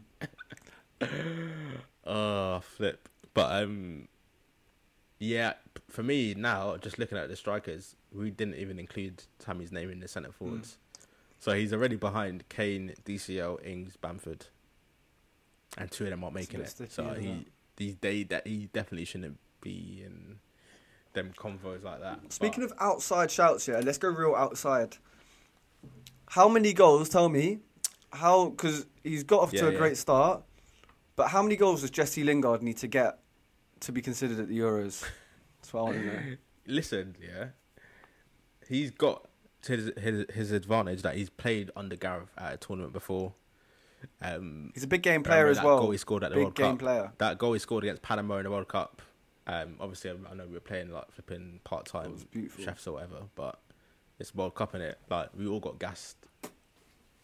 oh, 2.05 2.59
flip. 2.63 3.09
But 3.33 3.63
um, 3.63 4.07
yeah, 5.19 5.53
for 5.89 6.03
me 6.03 6.33
now, 6.35 6.77
just 6.77 6.97
looking 6.99 7.17
at 7.17 7.29
the 7.29 7.35
strikers, 7.35 7.95
we 8.17 8.31
didn't 8.31 8.55
even 8.55 8.79
include 8.79 9.23
Tammy's 9.39 9.71
name 9.71 9.89
in 9.89 9.99
the 9.99 10.07
centre 10.07 10.31
forwards. 10.31 10.77
So 11.39 11.51
he's 11.53 11.71
already 11.71 11.95
behind 11.95 12.49
Kane, 12.49 12.93
DCL, 13.05 13.65
Ings, 13.65 13.95
Bamford, 13.95 14.47
and 15.77 15.91
two 15.91 16.05
of 16.05 16.09
them 16.09 16.23
aren't 16.23 16.35
making 16.35 16.61
it. 16.61 16.69
sticky, 16.69 16.89
so 16.91 17.13
he, 17.13 17.45
these 17.75 17.95
they 18.01 18.23
that 18.23 18.47
he 18.47 18.69
definitely 18.73 19.05
shouldn't 19.05 19.37
be 19.61 20.03
in 20.05 20.39
them 21.13 21.31
convos 21.37 21.83
like 21.83 21.99
that. 22.01 22.19
Speaking 22.33 22.63
of 22.63 22.73
outside 22.79 23.29
shouts, 23.29 23.67
yeah, 23.67 23.81
let's 23.83 23.97
go 23.97 24.09
real 24.09 24.35
outside. 24.35 24.97
How 26.29 26.49
many 26.49 26.73
goals? 26.73 27.09
Tell 27.09 27.29
me, 27.29 27.59
how? 28.11 28.49
Because 28.49 28.85
he's 29.03 29.23
got 29.23 29.41
off 29.41 29.53
Yeah, 29.53 29.61
to 29.61 29.67
a 29.67 29.71
yeah. 29.73 29.77
great 29.77 29.97
start, 29.97 30.43
but 31.15 31.27
how 31.27 31.41
many 31.43 31.55
goals 31.55 31.81
does 31.81 31.91
Jesse 31.91 32.23
Lingard 32.23 32.61
need 32.63 32.77
to 32.77 32.87
get 32.87 33.19
to 33.81 33.91
be 33.91 34.01
considered 34.01 34.39
at 34.39 34.47
the 34.47 34.57
Euros? 34.57 35.03
That's 35.61 35.71
what 35.73 35.81
I 35.81 35.83
want 35.83 35.97
to 35.97 36.05
know. 36.05 36.35
listen, 36.67 37.15
yeah, 37.21 37.49
he's 38.67 38.91
got 38.91 39.27
to 39.63 39.75
his, 39.75 39.91
his 39.97 40.25
his 40.33 40.51
advantage 40.51 41.01
that 41.01 41.15
he's 41.15 41.29
played 41.29 41.71
under 41.75 41.95
Gareth 41.95 42.31
at 42.37 42.53
a 42.53 42.57
tournament 42.57 42.93
before. 42.93 43.33
Um, 44.21 44.71
He's 44.75 44.83
a 44.83 44.87
big 44.87 45.01
game 45.01 45.23
player 45.23 45.47
as 45.47 45.57
that 45.57 45.65
well. 45.65 45.79
Goal 45.79 45.91
he 45.91 45.97
scored 45.97 46.23
at 46.23 46.29
the 46.29 46.35
Big 46.35 46.43
World 46.45 46.55
game 46.55 46.71
Cup. 46.73 46.79
player. 46.79 47.11
That 47.17 47.37
goal 47.39 47.53
he 47.53 47.59
scored 47.59 47.83
against 47.83 48.03
Panama 48.03 48.37
in 48.37 48.43
the 48.43 48.51
World 48.51 48.67
Cup. 48.67 49.01
Um, 49.47 49.75
obviously, 49.79 50.11
I 50.11 50.33
know 50.35 50.45
we 50.45 50.53
were 50.53 50.59
playing 50.59 50.91
like 50.91 51.11
flipping 51.11 51.59
part 51.63 51.85
time 51.87 52.15
chefs 52.63 52.85
or 52.85 52.93
whatever, 52.93 53.23
but 53.35 53.59
it's 54.19 54.35
World 54.35 54.53
Cup 54.55 54.75
in 54.75 54.81
it. 54.81 54.99
Like 55.09 55.29
we 55.35 55.47
all 55.47 55.59
got 55.59 55.79
gassed. 55.79 56.17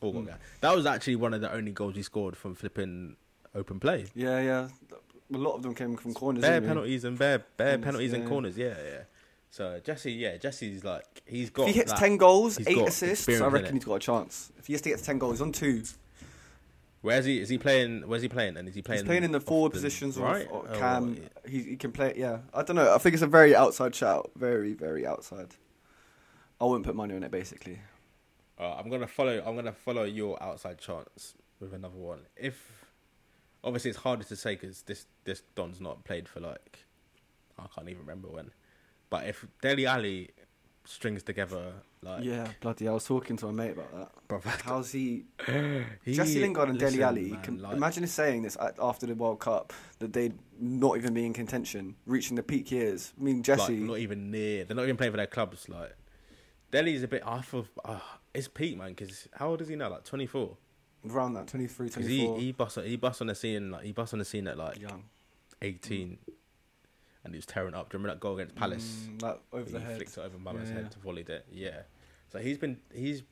All 0.02 0.12
got 0.14 0.24
Mm. 0.24 0.28
gassed. 0.28 0.40
That 0.62 0.76
was 0.76 0.86
actually 0.88 1.16
one 1.18 1.34
of 1.36 1.42
the 1.42 1.54
only 1.54 1.72
goals 1.72 1.96
he 1.96 2.02
scored 2.02 2.36
from 2.36 2.56
flipping 2.56 3.18
open 3.54 3.80
play. 3.80 4.08
Yeah, 4.16 4.42
yeah. 4.42 4.68
A 5.34 5.38
lot 5.38 5.54
of 5.56 5.62
them 5.64 5.76
came 5.76 5.96
from 5.96 6.14
corners. 6.16 6.42
Bare 6.42 6.60
penalties 6.62 7.04
and 7.04 7.18
bare 7.20 7.44
bare 7.58 7.78
penalties 7.78 8.14
and 8.14 8.28
corners. 8.28 8.58
Yeah, 8.58 8.76
yeah. 8.84 9.02
So 9.54 9.80
Jesse, 9.84 10.12
yeah, 10.12 10.38
Jesse's 10.38 10.84
like 10.84 11.22
he's 11.28 11.52
got. 11.52 11.68
If 11.70 11.76
he 11.76 11.80
hits 11.82 11.92
that- 11.92 12.00
ten 12.00 12.18
goals, 12.18 12.60
eight 12.66 12.76
assists, 12.88 13.30
I 13.30 13.46
reckon 13.50 13.76
he's 13.76 13.86
got 13.86 13.94
a 13.94 14.00
chance. 14.00 14.52
If 14.58 14.66
he 14.66 14.74
has 14.74 14.82
to 14.82 14.90
get 14.90 14.98
to 14.98 15.04
ten 15.06 15.20
goals, 15.20 15.34
he's 15.36 15.42
on 15.44 15.52
two. 15.52 15.84
Where's 17.02 17.26
he? 17.26 17.40
Is 17.40 17.50
he 17.50 17.60
playing? 17.60 18.02
Where's 18.08 18.24
he 18.24 18.30
playing? 18.30 18.58
And 18.58 18.68
is 18.68 18.74
he 18.74 18.82
playing? 18.82 19.02
He's 19.02 19.08
playing 19.08 19.24
in 19.24 19.32
the 19.32 19.40
forward 19.40 19.72
positions 19.72 20.18
right? 20.18 20.48
or 20.50 20.66
Oh, 20.68 20.80
cam. 20.80 21.14
yeah. 21.22 21.52
He, 21.52 21.60
he 21.62 21.76
can 21.76 21.92
play. 21.92 22.14
Yeah, 22.18 22.40
I 22.52 22.64
don't 22.64 22.76
know. 22.76 22.96
I 22.96 22.98
think 22.98 23.14
it's 23.14 23.22
a 23.22 23.28
very 23.28 23.56
outside 23.56 23.94
shout. 23.94 24.32
Very, 24.36 24.74
very 24.74 25.06
outside. 25.06 25.50
I 26.60 26.66
wouldn't 26.66 26.84
put 26.88 26.96
money 26.96 27.14
on 27.16 27.22
it. 27.24 27.30
Basically, 27.30 27.78
Uh, 28.60 28.74
I'm 28.74 28.90
gonna 28.90 29.06
follow. 29.06 29.40
I'm 29.46 29.54
gonna 29.56 29.72
follow 29.72 30.04
your 30.04 30.42
outside 30.42 30.80
chance 30.80 31.36
with 31.60 31.76
another 31.76 32.00
one. 32.00 32.22
If 32.36 32.88
obviously 33.64 33.92
it's 33.92 34.00
harder 34.00 34.24
to 34.24 34.36
say 34.36 34.56
because 34.56 34.82
this 34.82 35.06
this 35.26 35.44
Don's 35.54 35.80
not 35.80 36.06
played 36.06 36.28
for 36.28 36.40
like 36.40 36.86
I 37.60 37.68
can't 37.76 37.88
even 37.88 38.00
remember 38.02 38.30
when. 38.30 38.50
But 39.14 39.28
if 39.28 39.46
Dele 39.62 39.86
Alli 39.86 40.30
strings 40.86 41.22
together 41.22 41.74
like 42.02 42.24
yeah, 42.24 42.48
bloody. 42.62 42.88
I 42.88 42.94
was 42.94 43.06
talking 43.06 43.38
to 43.38 43.46
my 43.46 43.52
mate 43.52 43.74
about 43.74 43.94
that. 43.94 44.28
brother, 44.28 44.50
How's 44.66 44.92
he? 44.92 45.26
he- 46.04 46.14
Jesse 46.16 46.40
Lingard 46.40 46.70
and 46.70 46.80
Dele 46.80 47.04
Alli. 47.04 47.30
man, 47.30 47.42
can, 47.44 47.62
like, 47.62 47.76
imagine 47.76 48.04
us 48.06 48.12
saying 48.12 48.42
this 48.42 48.58
after 48.80 49.06
the 49.06 49.14
World 49.14 49.40
Cup 49.40 49.72
that 50.00 50.14
they'd 50.14 50.34
not 50.60 50.98
even 50.98 51.14
be 51.14 51.28
in 51.28 51.32
contention, 51.32 51.96
reaching 52.08 52.36
the 52.38 52.42
peak 52.42 52.72
years. 52.72 53.14
I 53.20 53.24
mean, 53.24 53.36
like, 53.38 53.44
Jesse. 53.46 53.76
not 53.76 54.00
even 54.00 54.32
near. 54.32 54.66
They're 54.66 54.76
not 54.76 54.82
even 54.86 54.98
playing 54.98 55.14
for 55.14 55.18
their 55.18 55.28
clubs. 55.28 55.70
Like 55.70 55.96
Dele's 56.72 57.04
a 57.04 57.08
bit. 57.08 57.22
off 57.24 57.54
of 57.54 57.70
uh, 57.86 58.00
it's 58.34 58.48
peak 58.48 58.80
man 58.80 58.90
because 58.96 59.28
how 59.36 59.50
old 59.50 59.62
is 59.62 59.68
he 59.68 59.76
now? 59.76 59.92
Like 59.92 60.06
24. 60.06 60.58
around 61.08 61.36
that 61.36 61.46
23, 61.46 61.86
Because 61.86 62.04
24. 62.04 62.38
he 62.40 62.46
he 62.46 62.52
bust 62.52 62.80
he 62.80 62.96
bust 62.96 63.22
on 63.22 63.28
the 63.28 63.36
scene 63.36 63.70
like 63.70 63.84
he 63.84 63.92
bust 63.92 64.14
on 64.14 64.18
the 64.20 64.26
scene 64.26 64.48
at 64.48 64.58
like 64.58 64.82
young. 64.82 65.04
18, 65.62 66.18
and 67.24 67.34
he 67.34 67.38
was 67.38 67.46
tearing 67.46 67.74
up. 67.74 67.90
Do 67.90 67.96
you 67.98 68.00
remember 68.02 68.16
that 68.16 68.20
goal 68.20 68.36
against 68.36 68.56
Palace? 68.56 69.08
Mm, 69.10 69.20
that 69.22 69.40
over 69.52 69.66
he 69.66 69.72
the 69.72 69.80
head. 69.80 69.96
flicked 69.98 70.18
it 70.18 70.22
over 70.22 70.38
Mama's 70.38 70.70
Yeah, 70.70 70.76
head 70.76 70.92
to 70.92 71.00
volleyed 71.00 71.30
it. 71.30 71.46
Yeah. 71.52 71.82
So 72.32 72.40
he's 72.40 72.58
been 72.58 72.78
he's 72.94 73.24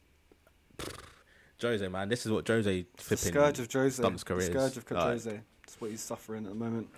Jose 1.62 1.88
man. 1.88 2.10
This 2.10 2.26
is 2.26 2.32
what 2.32 2.48
Jose 2.48 2.80
It's 2.80 3.04
flipping. 3.04 3.34
scourge 3.34 3.60
of 3.60 3.72
Jose. 3.72 3.96
stumps 3.96 4.24
The 4.24 4.42
scourge 4.42 4.78
of 4.78 4.92
Like- 4.92 5.04
Jose. 5.04 5.42
That's 5.62 5.80
what 5.82 5.92
he's 5.92 6.02
suffering 6.02 6.44
at 6.46 6.50
the 6.50 6.56
moment. 6.56 6.89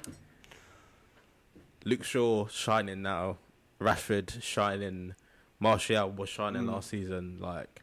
Luke 1.86 2.04
Shaw 2.04 2.48
shining 2.48 3.02
now. 3.02 3.38
Rashford 3.80 4.42
shining. 4.42 5.16
Martial 5.60 6.10
was 6.12 6.30
shining 6.30 6.64
Mm. 6.64 6.72
last 6.72 6.90
season. 6.90 7.40
Like 7.40 7.82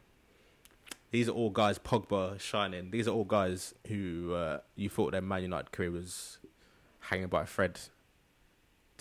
these 1.11 1.27
are 1.29 1.33
all 1.33 1.49
guys. 1.49 1.77
Pogba 1.77 2.39
shining. 2.39 2.91
These 2.91 3.07
are 3.07 3.11
all 3.11 3.25
guys 3.25 3.75
who 3.87 4.33
uh, 4.33 4.59
you 4.75 4.89
thought 4.89 5.11
their 5.11 5.21
Man 5.21 5.43
United 5.43 5.71
career 5.71 5.91
was 5.91 6.39
hanging 7.01 7.27
by 7.27 7.43
a 7.43 7.45
thread. 7.45 7.79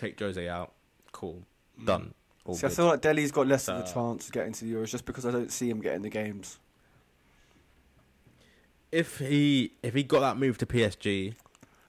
Take 0.01 0.19
Jose 0.19 0.49
out. 0.49 0.73
Cool. 1.13 1.43
Done. 1.85 2.15
All 2.47 2.55
See, 2.55 2.67
I 2.67 2.71
feel 2.71 2.87
like 2.87 3.03
Dele's 3.03 3.31
got 3.33 3.47
less 3.47 3.69
of 3.69 3.85
a 3.87 3.93
chance 3.93 4.27
to 4.27 4.33
get 4.33 4.47
into 4.47 4.65
the 4.65 4.73
Euros 4.73 4.89
just 4.89 5.05
because 5.05 5.27
I 5.27 5.31
don't 5.31 5.53
see 5.53 5.69
him 5.69 5.81
getting 5.81 6.01
the 6.03 6.09
games. 6.09 6.59
if 8.93 9.19
he 9.19 9.73
if 9.83 9.95
he 9.95 10.03
got 10.03 10.21
that 10.21 10.37
move 10.37 10.59
to 10.59 10.67
PSG, 10.67 11.35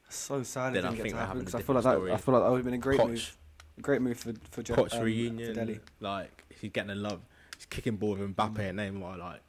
so 0.09 0.43
sad 0.43 0.73
Then 0.73 0.83
it 0.83 0.87
I 0.87 0.89
didn't 0.91 0.95
get 0.97 1.01
think 1.03 1.13
to 1.15 1.19
we're 1.21 1.25
happen 1.25 1.39
because 1.39 1.55
I 1.55 1.61
feel 1.61 1.75
like 1.75 1.83
different 1.83 1.83
that. 1.83 1.97
story. 1.99 2.11
I 2.11 2.17
feel 2.17 2.33
like 2.33 2.43
that 2.43 2.49
would 2.51 2.57
have 2.57 2.65
been 2.65 2.73
a 2.73 2.77
great 2.77 2.99
Poch, 2.99 3.07
move. 3.07 3.37
A 3.77 3.81
great 3.81 4.01
move 4.01 4.17
for 4.19 4.33
for, 4.51 4.61
Je- 4.61 4.73
Poch 4.73 4.93
um, 4.93 5.03
reunion, 5.03 5.47
for 5.53 5.59
Delhi. 5.59 5.79
like 5.99 6.43
he's 6.59 6.71
getting 6.71 6.91
a 6.91 6.95
love. 6.95 7.21
He's 7.57 7.65
kicking 7.65 7.95
ball 7.95 8.15
with 8.15 8.35
Mbappe 8.35 8.55
Mm. 8.55 8.69
and 8.69 8.79
Neymar. 9.01 9.17
Like, 9.17 9.41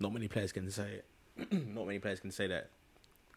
not 0.00 0.12
many 0.12 0.28
players 0.28 0.52
can 0.52 0.70
say 0.70 1.00
it. 1.38 1.52
not 1.74 1.86
many 1.86 1.98
players 1.98 2.20
can 2.20 2.30
say 2.30 2.46
that 2.48 2.68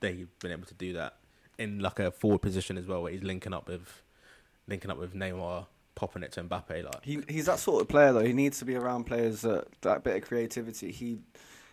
they've 0.01 0.27
been 0.39 0.51
able 0.51 0.65
to 0.65 0.73
do 0.73 0.93
that 0.93 1.15
in 1.57 1.79
like 1.79 1.99
a 1.99 2.11
forward 2.11 2.41
position 2.41 2.77
as 2.77 2.85
well, 2.85 3.03
where 3.03 3.11
he's 3.11 3.23
linking 3.23 3.53
up 3.53 3.67
with 3.67 4.01
linking 4.67 4.91
up 4.91 4.97
with 4.97 5.13
Neymar, 5.13 5.65
popping 5.95 6.23
it 6.23 6.31
to 6.33 6.43
Mbappe. 6.43 6.83
Like, 6.83 7.03
He 7.03 7.21
he's 7.27 7.45
that 7.45 7.59
sort 7.59 7.81
of 7.81 7.87
player 7.87 8.13
though. 8.13 8.25
He 8.25 8.33
needs 8.33 8.59
to 8.59 8.65
be 8.65 8.75
around 8.75 9.05
players 9.05 9.41
that 9.41 9.65
that 9.81 10.03
bit 10.03 10.17
of 10.17 10.27
creativity. 10.27 10.91
He, 10.91 11.19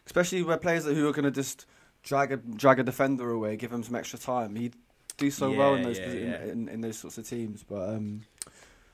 especially 0.07 0.43
where 0.43 0.57
players 0.57 0.85
that 0.85 0.95
who 0.95 1.09
are 1.09 1.12
going 1.12 1.24
to 1.24 1.30
just 1.30 1.66
drag 2.03 2.33
a 2.33 2.37
drag 2.37 2.78
a 2.78 2.83
defender 2.83 3.30
away, 3.30 3.57
give 3.57 3.72
him 3.72 3.83
some 3.83 3.95
extra 3.95 4.18
time. 4.18 4.57
He'd 4.57 4.74
do 5.16 5.30
so 5.30 5.53
well 5.53 5.74
in 5.74 5.83
those 5.83 5.99
yeah, 5.99 6.07
posi- 6.07 6.22
yeah. 6.22 6.43
In, 6.45 6.51
in, 6.51 6.68
in 6.68 6.80
those 6.80 6.99
sorts 6.99 7.18
of 7.18 7.28
teams. 7.28 7.62
But 7.62 7.91
um, 7.91 8.22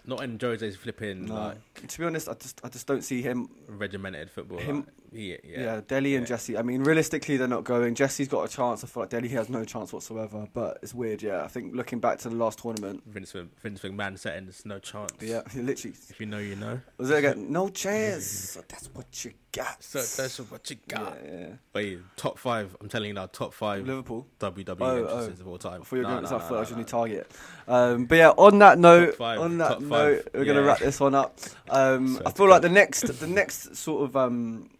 not 0.04 0.22
in 0.22 0.38
Jose's 0.38 0.76
flipping 0.76 1.26
no. 1.26 1.34
like 1.34 1.86
to 1.86 1.98
be 1.98 2.04
honest, 2.04 2.28
I 2.28 2.34
just 2.34 2.60
I 2.64 2.68
just 2.68 2.86
don't 2.86 3.02
see 3.02 3.22
him. 3.22 3.48
regimented 3.68 4.30
football. 4.30 4.58
Him- 4.58 4.76
like, 4.76 4.86
yeah, 5.12 5.36
Yeah, 5.44 5.60
yeah. 5.60 5.80
Dele 5.86 6.14
and 6.16 6.24
yeah. 6.24 6.28
Jesse. 6.28 6.56
I 6.58 6.62
mean, 6.62 6.82
realistically, 6.82 7.36
they're 7.36 7.48
not 7.48 7.64
going. 7.64 7.94
Jesse's 7.94 8.28
got 8.28 8.42
a 8.44 8.48
chance. 8.48 8.84
I 8.84 8.86
feel 8.86 9.02
like 9.04 9.10
Dele 9.10 9.28
has 9.28 9.48
no 9.48 9.64
chance 9.64 9.92
whatsoever. 9.92 10.46
But 10.52 10.78
it's 10.82 10.94
weird. 10.94 11.22
Yeah, 11.22 11.42
I 11.42 11.48
think 11.48 11.74
looking 11.74 12.00
back 12.00 12.18
to 12.20 12.28
the 12.28 12.36
last 12.36 12.58
tournament. 12.60 13.02
Vince, 13.06 13.32
Vince 13.62 13.80
McMahon 13.82 14.18
setting, 14.18 14.44
there's 14.44 14.64
no 14.66 14.78
chance. 14.78 15.12
Yeah, 15.20 15.42
literally 15.54 15.96
If 16.08 16.20
you 16.20 16.26
know, 16.26 16.38
you 16.38 16.56
know. 16.56 16.80
was 16.96 17.10
it 17.10 17.18
again? 17.18 17.50
No 17.52 17.68
chance. 17.68 18.54
So 18.58 18.62
that's 18.68 18.88
what 18.94 19.24
you 19.24 19.32
got. 19.52 19.82
So 19.82 19.98
that's 20.00 20.38
what 20.38 20.68
you 20.70 20.76
got. 20.88 21.16
Yeah, 21.24 21.30
yeah. 21.38 21.46
Wait, 21.74 21.98
top 22.16 22.38
five. 22.38 22.76
I'm 22.80 22.88
telling 22.88 23.08
you 23.08 23.14
now, 23.14 23.26
top 23.26 23.52
five 23.54 23.86
Liverpool. 23.86 24.26
WWE 24.40 24.76
Oh, 24.80 24.96
entrances 25.06 25.40
of 25.40 25.48
all 25.48 25.58
time. 25.58 25.80
Before 25.80 25.98
you're 25.98 26.04
No, 26.04 26.10
going 26.20 26.22
no, 26.24 26.28
to 26.28 26.34
no, 26.34 26.58
I 26.58 26.70
no, 26.70 26.76
no. 26.76 26.82
target. 26.84 27.30
Um, 27.66 28.04
but 28.06 28.16
yeah, 28.18 28.30
on 28.30 28.58
that 28.60 28.78
note, 28.78 29.16
five, 29.16 29.40
on 29.40 29.58
that 29.58 29.80
note, 29.80 30.28
we're 30.34 30.44
gonna 30.44 30.62
wrap 30.62 30.78
this 30.78 30.98
one 31.00 31.14
up. 31.14 31.38
Um, 31.70 32.14
So 32.16 32.22
I 32.24 32.32
feel 32.32 32.48
like 32.48 32.62
the 32.62 32.68
next, 32.70 33.02
the 33.20 33.26
next 33.26 33.76
sort 33.76 34.04
of 34.04 34.16
um, 34.16 34.70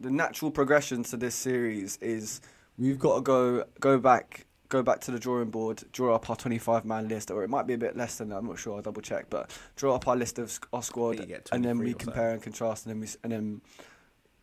the 0.00 0.10
natural 0.10 0.50
progression 0.50 1.02
to 1.04 1.16
this 1.16 1.34
series 1.34 1.96
is 1.98 2.40
we've 2.78 2.98
got 2.98 3.16
to 3.16 3.20
go 3.20 3.64
go 3.80 3.98
back. 3.98 4.46
Go 4.68 4.84
back 4.84 5.00
to 5.00 5.10
the 5.10 5.18
drawing 5.18 5.50
board, 5.50 5.82
draw 5.90 6.14
up 6.14 6.30
our 6.30 6.36
25 6.36 6.84
man 6.84 7.08
list, 7.08 7.32
or 7.32 7.42
it 7.42 7.50
might 7.50 7.66
be 7.66 7.74
a 7.74 7.78
bit 7.78 7.96
less 7.96 8.18
than 8.18 8.28
that. 8.28 8.36
I'm 8.36 8.46
not 8.46 8.56
sure. 8.56 8.76
I'll 8.76 8.82
double 8.82 9.02
check, 9.02 9.26
but 9.28 9.50
draw 9.74 9.96
up 9.96 10.06
our 10.06 10.14
list 10.14 10.38
of 10.38 10.60
our 10.72 10.80
squad, 10.80 11.18
and 11.50 11.64
then 11.64 11.78
we 11.78 11.88
or 11.88 11.92
so. 11.94 11.98
compare 11.98 12.30
and 12.30 12.40
contrast, 12.40 12.86
and 12.86 12.94
then 12.94 13.00
we 13.00 13.08
and 13.24 13.32
then 13.32 13.60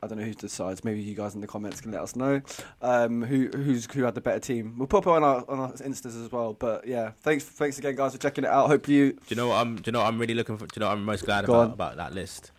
I 0.04 0.08
don't 0.08 0.18
know 0.20 0.26
who 0.26 0.34
decides. 0.34 0.84
Maybe 0.84 1.02
you 1.02 1.16
guys 1.16 1.34
in 1.34 1.40
the 1.40 1.48
comments 1.48 1.80
can 1.80 1.94
let 1.94 2.02
us 2.02 2.18
know 2.18 2.42
um, 2.82 3.24
who 3.24 3.48
who's 3.56 3.90
who 3.90 4.04
had 4.04 4.16
the 4.16 4.22
better 4.22 4.42
team. 4.42 4.76
We'll 4.78 4.88
pop 4.88 5.08
it 5.08 5.12
on 5.12 5.24
our 5.24 5.46
on 5.50 5.60
our 5.60 5.72
instas 5.72 6.22
as 6.22 6.30
well. 6.30 6.52
But 6.52 6.86
yeah, 6.86 7.12
thanks 7.22 7.46
thanks 7.46 7.80
again, 7.80 7.96
guys, 7.96 8.12
for 8.12 8.18
checking 8.20 8.44
it 8.44 8.50
out. 8.50 8.68
Hope 8.68 8.90
you 8.90 9.14
Do 9.14 9.20
you 9.30 9.36
know 9.38 9.48
what 9.48 9.56
I'm? 9.62 9.78
Do 9.78 9.84
you 9.86 9.92
know 9.94 10.00
what 10.00 10.08
I'm 10.10 10.20
really 10.20 10.34
looking 10.34 10.58
for? 10.58 10.66
Do 10.68 10.74
you 10.76 10.82
know 10.82 10.88
what 10.88 10.98
I'm 10.98 11.06
most 11.06 11.24
glad 11.24 11.46
Go 11.46 11.54
about 11.54 11.66
on. 11.68 11.72
about 11.72 11.96
that 11.96 12.14
list? 12.14 12.52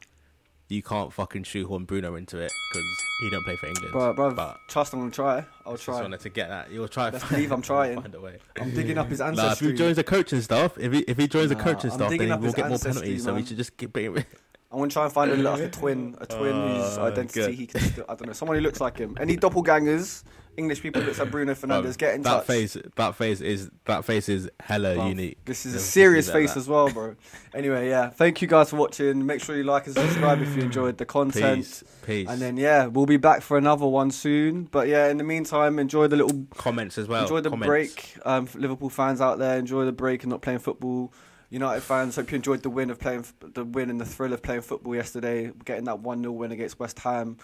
You 0.68 0.82
can't 0.82 1.10
fucking 1.12 1.44
shoehorn 1.44 1.84
Bruno 1.84 2.14
into 2.14 2.38
it 2.38 2.52
because 2.70 2.86
he 3.20 3.30
don't 3.30 3.42
play 3.44 3.56
for 3.56 3.66
England. 3.66 3.92
Bro, 3.92 4.12
bro, 4.12 4.34
but 4.34 4.60
trust 4.68 4.92
I'm 4.92 5.00
gonna 5.00 5.10
try. 5.10 5.46
I'll 5.64 5.78
try. 5.78 5.94
just 5.94 6.02
wanted 6.02 6.20
to 6.20 6.28
get 6.28 6.50
that. 6.50 6.70
You'll 6.70 6.88
try. 6.88 7.10
Find- 7.10 7.30
believe 7.30 7.52
I'm 7.52 7.62
trying. 7.62 8.00
Find 8.00 8.14
a 8.14 8.20
way. 8.20 8.38
I'm 8.60 8.74
digging 8.74 8.98
up 8.98 9.08
his 9.08 9.20
ancestry. 9.22 9.46
Nah, 9.46 9.52
if 9.52 9.60
he 9.60 9.72
joins 9.72 9.96
the 9.96 10.04
coaching 10.04 10.42
staff, 10.42 10.76
if 10.76 10.92
he 10.92 10.98
if 11.00 11.16
he 11.16 11.26
joins 11.26 11.48
the 11.48 11.56
coaching 11.56 11.90
I'm 11.90 11.96
staff, 11.96 12.10
then 12.10 12.40
we'll 12.40 12.52
get 12.52 12.68
more 12.68 12.78
penalties. 12.78 13.24
So 13.24 13.34
we 13.34 13.44
should 13.46 13.56
just 13.56 13.76
keep 13.78 13.92
bringing. 13.94 14.24
I 14.70 14.76
want 14.76 14.90
to 14.90 14.94
try 14.94 15.04
and 15.04 15.12
find 15.12 15.30
a, 15.30 15.36
like 15.36 15.60
a 15.62 15.68
twin, 15.70 16.14
a 16.20 16.26
twin 16.26 16.54
whose 16.54 16.98
Uh, 16.98 17.04
identity 17.04 17.40
good. 17.40 17.54
he 17.54 17.66
can. 17.66 17.80
Still, 17.80 18.04
I 18.08 18.14
don't 18.14 18.26
know, 18.26 18.32
someone 18.34 18.56
who 18.58 18.62
looks 18.62 18.80
like 18.82 18.98
him. 18.98 19.16
Any 19.18 19.34
doppelgangers, 19.38 20.24
English 20.58 20.82
people 20.82 21.00
that 21.00 21.16
like 21.18 21.30
Bruno 21.30 21.54
Fernandes, 21.54 21.96
get 21.96 22.14
in 22.16 22.22
that 22.22 22.30
touch. 22.30 22.46
face, 22.46 22.76
that 22.96 23.14
face 23.14 23.40
is 23.40 23.70
that 23.86 24.04
face 24.04 24.28
is 24.28 24.50
hella 24.60 24.94
Bruv, 24.96 25.08
unique. 25.08 25.38
This 25.46 25.64
is 25.64 25.74
a 25.74 25.78
serious 25.80 26.26
leave 26.26 26.34
it 26.34 26.38
at 26.38 26.42
face 26.42 26.54
that. 26.54 26.60
as 26.60 26.68
well, 26.68 26.90
bro. 26.90 27.16
Anyway, 27.54 27.88
yeah, 27.88 28.10
thank 28.10 28.42
you 28.42 28.48
guys 28.48 28.68
for 28.68 28.76
watching. 28.76 29.24
Make 29.24 29.40
sure 29.42 29.56
you 29.56 29.64
like 29.64 29.86
and 29.86 29.94
subscribe 29.94 30.42
if 30.42 30.54
you 30.54 30.62
enjoyed 30.62 30.98
the 30.98 31.06
content. 31.06 31.58
Peace, 31.60 31.84
peace. 32.04 32.28
And 32.28 32.38
then 32.42 32.58
yeah, 32.58 32.86
we'll 32.86 33.06
be 33.06 33.16
back 33.16 33.40
for 33.40 33.56
another 33.56 33.86
one 33.86 34.10
soon. 34.10 34.64
But 34.64 34.88
yeah, 34.88 35.08
in 35.08 35.16
the 35.16 35.24
meantime, 35.24 35.78
enjoy 35.78 36.08
the 36.08 36.16
little 36.16 36.46
comments 36.56 36.98
as 36.98 37.08
well. 37.08 37.22
enjoy 37.22 37.40
the 37.40 37.48
comments. 37.48 37.66
break. 37.68 38.16
Um, 38.26 38.46
Liverpool 38.54 38.90
fans 38.90 39.22
out 39.22 39.38
there, 39.38 39.56
enjoy 39.58 39.86
the 39.86 39.92
break 39.92 40.24
and 40.24 40.30
not 40.30 40.42
playing 40.42 40.58
football. 40.58 41.10
United 41.50 41.80
fans, 41.82 42.16
hope 42.16 42.30
you 42.30 42.36
enjoyed 42.36 42.62
the 42.62 42.70
win 42.70 42.90
of 42.90 42.98
playing 42.98 43.24
the 43.40 43.64
win 43.64 43.88
and 43.90 44.00
the 44.00 44.04
thrill 44.04 44.32
of 44.32 44.42
playing 44.42 44.60
football 44.60 44.94
yesterday, 44.94 45.50
getting 45.64 45.84
that 45.84 46.00
one 46.00 46.20
0 46.20 46.32
win 46.32 46.52
against 46.52 46.78
West 46.78 46.98
Ham. 47.00 47.38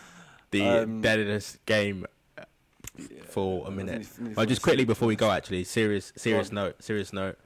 The 0.50 0.62
Um, 0.82 1.00
deadest 1.00 1.64
game 1.66 2.06
for 3.28 3.66
a 3.66 3.70
minute. 3.70 4.06
Well, 4.36 4.46
just 4.46 4.62
quickly 4.62 4.84
before 4.84 5.08
we 5.08 5.16
go, 5.16 5.30
actually, 5.30 5.64
serious, 5.64 6.12
serious 6.16 6.52
note, 6.52 6.82
serious 6.82 7.12
note. 7.12 7.38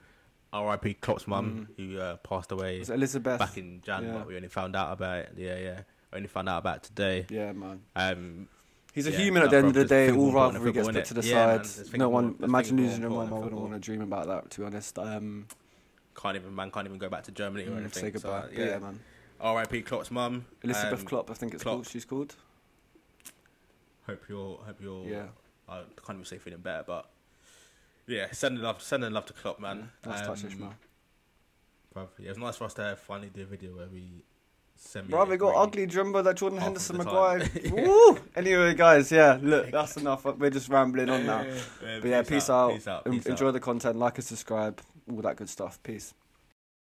R.I.P. 0.52 0.94
Klopp's 0.94 1.26
mum, 1.26 1.68
who 1.76 1.98
uh, 1.98 2.16
passed 2.16 2.50
away 2.52 2.82
Elizabeth? 2.88 3.38
back 3.38 3.58
in 3.58 3.82
Jan, 3.84 4.04
Yeah. 4.04 4.24
we 4.24 4.34
only 4.34 4.48
found 4.48 4.74
out 4.74 4.92
about 4.92 5.18
it. 5.18 5.32
Yeah, 5.36 5.58
yeah, 5.58 5.80
we 6.10 6.16
only 6.16 6.28
found 6.28 6.48
out 6.48 6.58
about 6.58 6.78
it 6.78 6.82
today. 6.84 7.26
Yeah, 7.28 7.52
man. 7.52 7.80
Um, 7.94 8.48
He's 8.94 9.06
a 9.06 9.10
Yeah, 9.12 9.18
human 9.18 9.42
at 9.42 9.50
the 9.50 9.58
end 9.58 9.66
of 9.68 9.74
the 9.74 9.84
day. 9.84 10.10
All 10.10 10.32
rivalry 10.32 10.72
gets 10.72 10.88
put 10.88 11.04
to 11.04 11.14
the? 11.14 11.22
Yeah, 11.22 11.34
man, 11.58 11.64
side. 11.64 11.84
there's 11.84 11.92
no 11.98 12.08
one 12.08 12.34
imagine 12.42 12.78
losing 12.78 13.02
your 13.02 13.10
mum. 13.10 13.32
I 13.32 13.38
wouldn't 13.38 13.60
want 13.60 13.74
to 13.74 13.78
dream 13.78 14.00
about 14.00 14.26
that. 14.26 14.50
To 14.52 14.60
be 14.60 14.66
honest, 14.66 14.98
um, 14.98 15.46
can't 16.20 16.36
even 16.36 16.54
man 16.54 16.70
can't 16.70 16.86
even 16.86 16.98
go 16.98 17.08
back 17.08 17.24
to 17.24 17.32
Germany 17.32 17.64
or 17.66 17.70
mm, 17.70 17.78
anything. 17.80 18.02
say 18.04 18.10
goodbye. 18.10 18.42
So, 18.42 18.48
But 18.54 18.58
yeah, 18.58 18.78
man. 18.78 19.00
R.I.P. 19.40 19.82
Klopp's 19.82 20.10
mum. 20.10 20.46
Elizabeth 20.62 21.00
Um, 21.00 21.06
Klopp, 21.06 21.30
I 21.30 21.34
think 21.34 21.54
it's 21.54 21.62
Klopp. 21.62 21.76
called. 21.76 21.88
She's 21.88 22.04
called. 22.04 22.34
Hope 24.06 24.22
you're 24.28 24.58
hope 24.66 24.76
you're. 24.82 25.04
Yeah. 25.06 25.26
I 25.68 25.82
can't 26.04 26.16
even 26.16 26.24
say 26.24 26.38
feeling 26.38 26.60
better, 26.60 26.82
but 26.86 27.08
yeah, 28.06 28.26
sending 28.32 28.62
love, 28.62 28.80
sending 28.82 29.12
love 29.12 29.26
to 29.26 29.34
Klopp, 29.34 29.60
man. 29.60 29.90
Nice 30.06 30.26
touch, 30.26 30.42
Um, 30.44 30.50
Ishmael. 30.50 30.74
bruv, 31.94 32.08
yeah, 32.18 32.26
it 32.26 32.28
was 32.30 32.38
nice 32.38 32.56
for 32.56 32.64
us 32.64 32.74
to 32.74 32.96
finally 32.96 33.28
do 33.28 33.42
a 33.42 33.44
video 33.44 33.76
where 33.76 33.86
we 33.86 34.22
semi. 34.76 35.08
Bro, 35.08 35.26
they 35.26 35.36
got 35.36 35.54
ugly. 35.54 35.84
Do 35.84 35.98
remember 35.98 36.22
that 36.22 36.36
Jordan 36.38 36.58
Henderson 36.58 36.96
Maguire? 36.96 37.46
Woo! 37.70 38.18
Anyway, 38.34 38.74
guys, 38.74 39.12
yeah, 39.12 39.38
look, 39.42 39.70
that's 39.70 39.96
enough. 39.98 40.24
We're 40.24 40.48
just 40.48 40.70
rambling 40.70 41.10
on 41.10 41.26
now. 41.26 41.42
Yeah, 41.42 41.98
But 42.00 42.08
yeah, 42.08 42.22
peace 42.22 42.48
out. 42.48 42.72
Peace 42.72 42.88
out. 42.88 43.04
Peace 43.04 43.26
Enjoy 43.26 43.48
out. 43.48 43.52
the 43.52 43.60
content. 43.60 43.98
Like 43.98 44.16
and 44.16 44.24
subscribe. 44.24 44.80
All 45.10 45.22
that 45.22 45.36
good 45.36 45.48
stuff. 45.48 45.82
Peace. 45.82 46.14